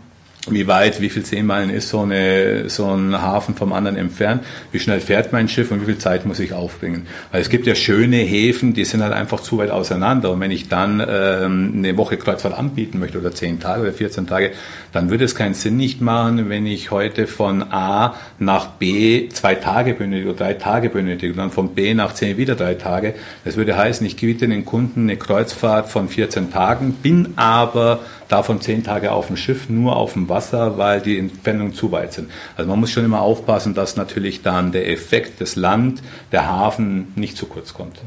wie 0.48 0.66
weit, 0.66 1.00
wie 1.00 1.08
viel 1.08 1.24
Seemeilen 1.24 1.70
ist 1.70 1.88
so, 1.88 2.00
eine, 2.00 2.68
so 2.68 2.92
ein 2.92 3.20
Hafen 3.20 3.54
vom 3.54 3.72
anderen 3.72 3.96
entfernt, 3.96 4.44
wie 4.72 4.78
schnell 4.78 5.00
fährt 5.00 5.32
mein 5.32 5.48
Schiff 5.48 5.70
und 5.70 5.82
wie 5.82 5.86
viel 5.86 5.98
Zeit 5.98 6.26
muss 6.26 6.38
ich 6.38 6.52
aufbringen. 6.52 7.06
Weil 7.32 7.40
es 7.40 7.48
gibt 7.48 7.66
ja 7.66 7.74
schöne 7.74 8.18
Häfen, 8.18 8.74
die 8.74 8.84
sind 8.84 9.02
halt 9.02 9.12
einfach 9.12 9.40
zu 9.40 9.58
weit 9.58 9.70
auseinander 9.70 10.30
und 10.30 10.40
wenn 10.40 10.50
ich 10.50 10.68
dann 10.68 11.04
ähm, 11.06 11.74
eine 11.76 11.96
Woche 11.96 12.16
Kreuzfahrt 12.16 12.56
anbieten 12.56 12.98
möchte 12.98 13.18
oder 13.18 13.32
zehn 13.32 13.60
Tage 13.60 13.82
oder 13.82 13.92
14 13.92 14.26
Tage, 14.26 14.52
dann 14.96 15.10
würde 15.10 15.26
es 15.26 15.34
keinen 15.34 15.52
Sinn 15.52 15.76
nicht 15.76 16.00
machen, 16.00 16.48
wenn 16.48 16.64
ich 16.64 16.90
heute 16.90 17.26
von 17.26 17.70
A 17.70 18.14
nach 18.38 18.66
B 18.66 19.28
zwei 19.28 19.54
Tage 19.54 19.92
benötige 19.92 20.30
oder 20.30 20.38
drei 20.38 20.54
Tage 20.54 20.88
benötige 20.88 21.32
und 21.32 21.38
dann 21.38 21.50
von 21.50 21.74
B 21.74 21.92
nach 21.92 22.14
C 22.14 22.38
wieder 22.38 22.54
drei 22.54 22.74
Tage. 22.74 23.14
Das 23.44 23.58
würde 23.58 23.76
heißen, 23.76 24.06
ich 24.06 24.16
biete 24.16 24.48
den 24.48 24.64
Kunden 24.64 25.02
eine 25.02 25.18
Kreuzfahrt 25.18 25.90
von 25.90 26.08
14 26.08 26.50
Tagen, 26.50 26.94
bin 26.94 27.34
aber 27.36 28.00
davon 28.28 28.62
zehn 28.62 28.84
Tage 28.84 29.12
auf 29.12 29.26
dem 29.26 29.36
Schiff, 29.36 29.68
nur 29.68 29.96
auf 29.96 30.14
dem 30.14 30.30
Wasser, 30.30 30.78
weil 30.78 31.02
die 31.02 31.18
Entfernungen 31.18 31.74
zu 31.74 31.92
weit 31.92 32.14
sind. 32.14 32.30
Also 32.56 32.70
man 32.70 32.80
muss 32.80 32.90
schon 32.90 33.04
immer 33.04 33.20
aufpassen, 33.20 33.74
dass 33.74 33.96
natürlich 33.96 34.40
dann 34.40 34.72
der 34.72 34.90
Effekt 34.90 35.40
des 35.40 35.56
Land, 35.56 36.02
der 36.32 36.46
Hafen 36.46 37.12
nicht 37.16 37.36
zu 37.36 37.44
kurz 37.44 37.74
kommt. 37.74 37.98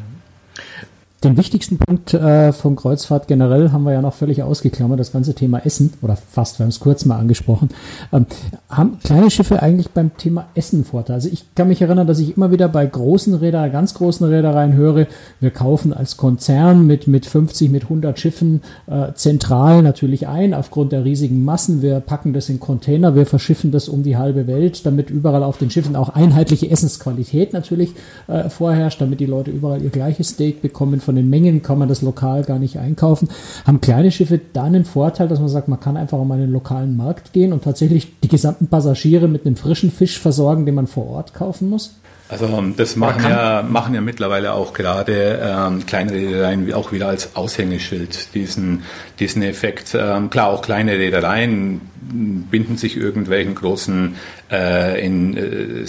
Den 1.23 1.35
wichtigsten 1.35 1.77
Punkt 1.77 2.13
äh, 2.13 2.53
von 2.53 2.77
Kreuzfahrt 2.77 3.27
generell 3.27 3.71
haben 3.71 3.83
wir 3.83 3.91
ja 3.91 4.01
noch 4.01 4.13
völlig 4.13 4.41
ausgeklammert, 4.41 5.01
das 5.01 5.11
ganze 5.11 5.35
Thema 5.35 5.65
Essen, 5.65 5.91
oder 6.01 6.15
fast, 6.15 6.59
wir 6.59 6.63
haben 6.63 6.69
es 6.69 6.79
kurz 6.79 7.03
mal 7.03 7.17
angesprochen. 7.17 7.69
Ähm, 8.13 8.25
haben 8.69 8.99
kleine 8.99 9.31
Schiffe 9.31 9.63
eigentlich 9.63 9.89
beim 9.89 10.15
Thema 10.15 10.45
Essen 10.53 10.85
Vorteil? 10.85 11.15
Also 11.15 11.29
ich 11.29 11.55
kann 11.55 11.69
mich 11.69 11.81
erinnern, 11.81 12.05
dass 12.05 12.19
ich 12.19 12.37
immer 12.37 12.51
wieder 12.51 12.69
bei 12.69 12.85
großen 12.85 13.33
Rädern, 13.33 13.71
ganz 13.71 13.95
großen 13.95 14.27
Reedereien 14.27 14.73
höre, 14.73 15.07
wir 15.39 15.49
kaufen 15.49 15.91
als 15.91 16.17
Konzern 16.17 16.85
mit, 16.85 17.07
mit 17.07 17.25
50, 17.25 17.71
mit 17.71 17.83
100 17.83 18.19
Schiffen 18.19 18.61
äh, 18.85 19.11
zentral 19.15 19.81
natürlich 19.81 20.27
ein, 20.27 20.53
aufgrund 20.53 20.91
der 20.91 21.03
riesigen 21.03 21.43
Massen. 21.43 21.81
Wir 21.81 21.99
packen 21.99 22.31
das 22.31 22.47
in 22.49 22.59
Container, 22.59 23.15
wir 23.15 23.25
verschiffen 23.25 23.71
das 23.71 23.89
um 23.89 24.03
die 24.03 24.17
halbe 24.17 24.45
Welt, 24.45 24.85
damit 24.85 25.09
überall 25.09 25.41
auf 25.41 25.57
den 25.57 25.71
Schiffen 25.71 25.95
auch 25.95 26.09
einheitliche 26.09 26.69
Essensqualität 26.69 27.53
natürlich 27.53 27.93
äh, 28.27 28.49
vorherrscht, 28.49 29.01
damit 29.01 29.19
die 29.19 29.25
Leute 29.25 29.49
überall 29.49 29.81
ihr 29.81 29.89
gleiches 29.89 30.29
Steak 30.29 30.61
bekommen 30.61 30.99
von 30.99 31.15
den 31.15 31.27
Mengen 31.27 31.63
kann 31.63 31.79
man 31.79 31.89
das 31.89 32.03
lokal 32.03 32.43
gar 32.43 32.59
nicht 32.59 32.77
einkaufen. 32.77 33.29
Haben 33.65 33.81
kleine 33.81 34.11
Schiffe 34.11 34.39
da 34.53 34.65
einen 34.65 34.85
Vorteil, 34.85 35.27
dass 35.27 35.39
man 35.39 35.49
sagt, 35.49 35.67
man 35.69 35.79
kann 35.79 35.97
einfach 35.97 36.19
um 36.19 36.31
einen 36.31 36.51
lokalen 36.51 36.95
Markt 36.95 37.33
gehen 37.33 37.51
und 37.51 37.63
tatsächlich 37.63 38.19
die 38.21 38.27
gesamten 38.59 38.67
Passagiere 38.67 39.27
mit 39.27 39.45
einem 39.45 39.55
frischen 39.55 39.91
Fisch 39.91 40.19
versorgen, 40.19 40.65
den 40.65 40.75
man 40.75 40.87
vor 40.87 41.07
Ort 41.07 41.33
kaufen 41.33 41.69
muss? 41.69 41.95
Also 42.27 42.63
das 42.77 42.95
machen 42.95 43.23
ja, 43.23 43.63
machen 43.63 43.95
ja 43.95 44.01
mittlerweile 44.01 44.53
auch 44.53 44.73
gerade 44.73 45.39
ähm, 45.41 45.85
kleine 45.87 46.11
Reedereien 46.11 46.71
auch 46.73 46.91
wieder 46.91 47.07
als 47.07 47.35
Aushängeschild 47.35 48.35
diesen, 48.35 48.83
diesen 49.19 49.41
Effekt. 49.41 49.95
Ähm, 49.99 50.29
klar, 50.29 50.49
auch 50.49 50.61
kleine 50.61 50.91
Reedereien 50.91 51.81
binden 52.51 52.77
sich 52.77 52.97
irgendwelchen 52.97 53.55
großen 53.55 54.15
äh, 54.51 55.03
in, 55.03 55.37
äh, 55.37 55.87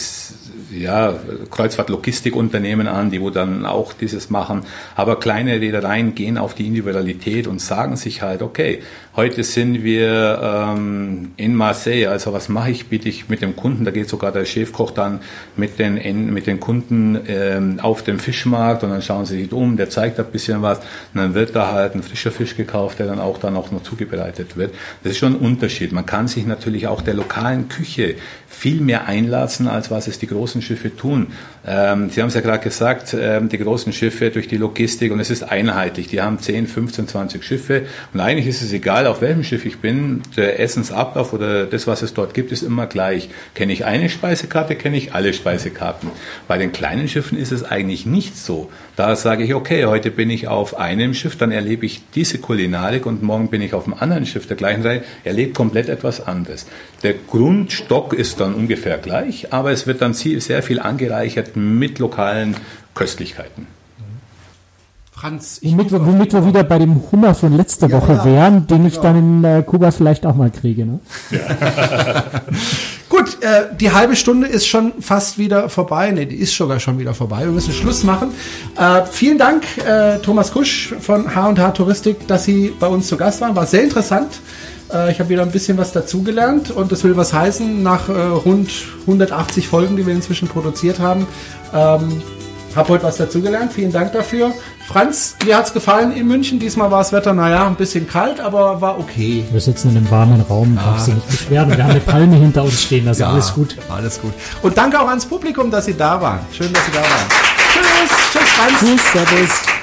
ja, 0.70 1.14
Kreuzfahrt-Logistikunternehmen 1.50 2.86
an, 2.86 3.10
die 3.10 3.20
wo 3.20 3.30
dann 3.30 3.66
auch 3.66 3.92
dieses 3.92 4.30
machen. 4.30 4.62
Aber 4.96 5.18
kleine 5.18 5.60
Reedereien 5.60 6.14
gehen 6.14 6.38
auf 6.38 6.54
die 6.54 6.66
Individualität 6.66 7.46
und 7.46 7.60
sagen 7.60 7.96
sich 7.96 8.22
halt, 8.22 8.42
okay, 8.42 8.80
heute 9.16 9.42
sind 9.44 9.82
wir 9.82 10.40
ähm, 10.42 11.32
in 11.36 11.54
Marseille, 11.54 12.06
also 12.06 12.32
was 12.32 12.48
mache 12.48 12.70
ich, 12.70 12.86
biete 12.86 13.08
ich 13.08 13.28
mit 13.28 13.42
dem 13.42 13.56
Kunden, 13.56 13.84
da 13.84 13.90
geht 13.90 14.08
sogar 14.08 14.32
der 14.32 14.44
Chefkoch 14.44 14.92
dann 14.92 15.20
mit 15.56 15.78
den, 15.78 16.32
mit 16.32 16.46
den 16.46 16.60
Kunden 16.60 17.18
ähm, 17.26 17.80
auf 17.80 18.02
dem 18.02 18.18
Fischmarkt 18.18 18.84
und 18.84 18.90
dann 18.90 19.02
schauen 19.02 19.26
sie 19.26 19.42
sich 19.42 19.52
um, 19.52 19.76
der 19.76 19.90
zeigt 19.90 20.18
ein 20.18 20.26
bisschen 20.26 20.62
was 20.62 20.78
und 20.78 21.20
dann 21.20 21.34
wird 21.34 21.56
da 21.56 21.72
halt 21.72 21.94
ein 21.94 22.02
frischer 22.02 22.30
Fisch 22.30 22.56
gekauft, 22.56 22.98
der 22.98 23.06
dann 23.06 23.18
auch 23.18 23.38
dann 23.38 23.56
auch 23.56 23.70
noch 23.70 23.82
zubereitet 23.82 24.56
wird. 24.56 24.74
Das 25.02 25.12
ist 25.12 25.18
schon 25.18 25.34
ein 25.34 25.40
Unterschied. 25.40 25.92
Man 25.92 26.06
kann 26.06 26.28
sich 26.28 26.46
natürlich 26.46 26.86
auch 26.86 27.02
der 27.02 27.14
lokalen 27.14 27.68
Küche 27.68 28.14
viel 28.60 28.82
mehr 28.82 29.06
einlassen, 29.06 29.68
als 29.68 29.90
was 29.90 30.06
es 30.06 30.18
die 30.18 30.26
großen 30.26 30.60
Schiffe 30.60 30.94
tun. 30.94 31.28
Ähm, 31.66 32.10
Sie 32.10 32.20
haben 32.20 32.28
es 32.28 32.34
ja 32.34 32.42
gerade 32.42 32.62
gesagt, 32.62 33.16
ähm, 33.18 33.48
die 33.48 33.56
großen 33.56 33.90
Schiffe 33.94 34.30
durch 34.30 34.48
die 34.48 34.58
Logistik 34.58 35.12
und 35.12 35.18
es 35.18 35.30
ist 35.30 35.42
einheitlich. 35.42 36.08
Die 36.08 36.20
haben 36.20 36.38
10, 36.38 36.66
15, 36.66 37.08
20 37.08 37.42
Schiffe 37.42 37.86
und 38.12 38.20
eigentlich 38.20 38.46
ist 38.46 38.60
es 38.60 38.70
egal, 38.74 39.06
auf 39.06 39.22
welchem 39.22 39.44
Schiff 39.44 39.64
ich 39.64 39.78
bin. 39.78 40.20
Der 40.36 40.60
Essensablauf 40.60 41.32
oder 41.32 41.64
das, 41.64 41.86
was 41.86 42.02
es 42.02 42.12
dort 42.12 42.34
gibt, 42.34 42.52
ist 42.52 42.62
immer 42.62 42.86
gleich. 42.86 43.30
Kenne 43.54 43.72
ich 43.72 43.86
eine 43.86 44.10
Speisekarte, 44.10 44.76
kenne 44.76 44.98
ich 44.98 45.14
alle 45.14 45.32
Speisekarten. 45.32 46.10
Bei 46.46 46.58
den 46.58 46.70
kleinen 46.70 47.08
Schiffen 47.08 47.38
ist 47.38 47.52
es 47.52 47.64
eigentlich 47.64 48.04
nicht 48.04 48.36
so. 48.36 48.70
Da 49.00 49.16
sage 49.16 49.44
ich, 49.44 49.54
okay, 49.54 49.86
heute 49.86 50.10
bin 50.10 50.28
ich 50.28 50.46
auf 50.46 50.78
einem 50.78 51.14
Schiff, 51.14 51.34
dann 51.34 51.52
erlebe 51.52 51.86
ich 51.86 52.02
diese 52.14 52.36
Kulinarik 52.36 53.06
und 53.06 53.22
morgen 53.22 53.48
bin 53.48 53.62
ich 53.62 53.72
auf 53.72 53.86
einem 53.86 53.96
anderen 53.98 54.26
Schiff 54.26 54.46
der 54.46 54.58
gleichen 54.58 54.82
Reihe, 54.82 55.02
erlebe 55.24 55.54
komplett 55.54 55.88
etwas 55.88 56.26
anderes. 56.26 56.66
Der 57.02 57.14
Grundstock 57.14 58.12
ist 58.12 58.40
dann 58.40 58.52
ungefähr 58.52 58.98
gleich, 58.98 59.54
aber 59.54 59.72
es 59.72 59.86
wird 59.86 60.02
dann 60.02 60.12
sehr 60.12 60.62
viel 60.62 60.80
angereichert 60.80 61.56
mit 61.56 61.98
lokalen 61.98 62.56
Köstlichkeiten. 62.94 63.68
Franz, 65.12 65.60
womit, 65.62 65.92
wir, 65.92 66.04
womit 66.04 66.34
wir 66.34 66.46
wieder 66.46 66.62
bei 66.62 66.78
dem 66.78 67.00
Hummer 67.10 67.34
von 67.34 67.56
letzter 67.56 67.88
ja, 67.88 67.96
Woche 67.96 68.12
ja, 68.12 68.24
wären, 68.26 68.66
den 68.66 68.82
genau. 68.82 68.88
ich 68.88 68.98
dann 68.98 69.16
in 69.16 69.44
äh, 69.44 69.62
Kuba 69.62 69.92
vielleicht 69.92 70.26
auch 70.26 70.34
mal 70.34 70.50
kriege. 70.50 70.84
Ne? 70.84 71.00
Ja. 71.30 71.38
Gut, 73.20 73.42
äh, 73.42 73.66
die 73.78 73.92
halbe 73.92 74.16
Stunde 74.16 74.46
ist 74.46 74.66
schon 74.66 74.94
fast 74.98 75.36
wieder 75.36 75.68
vorbei. 75.68 76.10
Ne, 76.10 76.26
die 76.26 76.36
ist 76.36 76.56
sogar 76.56 76.80
schon 76.80 76.98
wieder 76.98 77.12
vorbei. 77.12 77.40
Wir 77.40 77.52
müssen 77.52 77.74
Schluss 77.74 78.02
machen. 78.02 78.32
Äh, 78.78 79.02
vielen 79.10 79.36
Dank, 79.36 79.64
äh, 79.76 80.18
Thomas 80.20 80.52
Kusch 80.52 80.94
von 81.00 81.34
H&H 81.34 81.72
Touristik, 81.72 82.26
dass 82.26 82.44
Sie 82.44 82.72
bei 82.80 82.86
uns 82.86 83.08
zu 83.08 83.18
Gast 83.18 83.42
waren. 83.42 83.54
War 83.54 83.66
sehr 83.66 83.82
interessant. 83.82 84.40
Äh, 84.90 85.12
ich 85.12 85.20
habe 85.20 85.28
wieder 85.28 85.42
ein 85.42 85.50
bisschen 85.50 85.76
was 85.76 85.92
dazugelernt 85.92 86.70
und 86.70 86.92
das 86.92 87.04
will 87.04 87.14
was 87.14 87.34
heißen. 87.34 87.82
Nach 87.82 88.08
äh, 88.08 88.12
rund 88.12 88.70
180 89.02 89.68
Folgen, 89.68 89.98
die 89.98 90.06
wir 90.06 90.14
inzwischen 90.14 90.48
produziert 90.48 90.98
haben, 90.98 91.26
ähm, 91.74 92.22
habe 92.76 92.88
heute 92.90 93.04
was 93.04 93.16
dazugelernt. 93.16 93.72
Vielen 93.72 93.92
Dank 93.92 94.12
dafür. 94.12 94.52
Franz, 94.86 95.36
wie 95.44 95.54
hat's 95.54 95.72
gefallen 95.72 96.12
in 96.12 96.26
München? 96.26 96.58
Diesmal 96.58 96.90
war 96.90 96.98
das 96.98 97.12
Wetter, 97.12 97.32
naja, 97.32 97.66
ein 97.66 97.76
bisschen 97.76 98.08
kalt, 98.08 98.40
aber 98.40 98.80
war 98.80 98.98
okay. 98.98 99.44
Wir 99.50 99.60
sitzen 99.60 99.90
in 99.90 99.98
einem 99.98 100.10
warmen 100.10 100.40
Raum, 100.40 100.76
ja. 100.76 100.82
darfst 100.82 101.08
du 101.08 101.12
nicht 101.12 101.28
beschweren. 101.28 101.70
Wir 101.76 101.84
haben 101.84 101.90
eine 101.90 102.00
Palme 102.00 102.36
hinter 102.36 102.64
uns 102.64 102.82
stehen, 102.82 103.06
also 103.06 103.22
ja, 103.22 103.30
alles 103.30 103.54
gut. 103.54 103.76
Alles 103.88 104.20
gut. 104.20 104.32
Und 104.62 104.76
danke 104.76 105.00
auch 105.00 105.08
ans 105.08 105.26
Publikum, 105.26 105.70
dass 105.70 105.84
Sie 105.86 105.96
da 105.96 106.20
waren. 106.20 106.40
Schön, 106.52 106.72
dass 106.72 106.84
Sie 106.86 106.92
da 106.92 107.00
waren. 107.00 107.28
Tschüss, 107.72 108.10
tschüss 108.32 108.48
Franz. 108.50 108.78
Tschüss, 108.80 109.12
servus. 109.12 109.79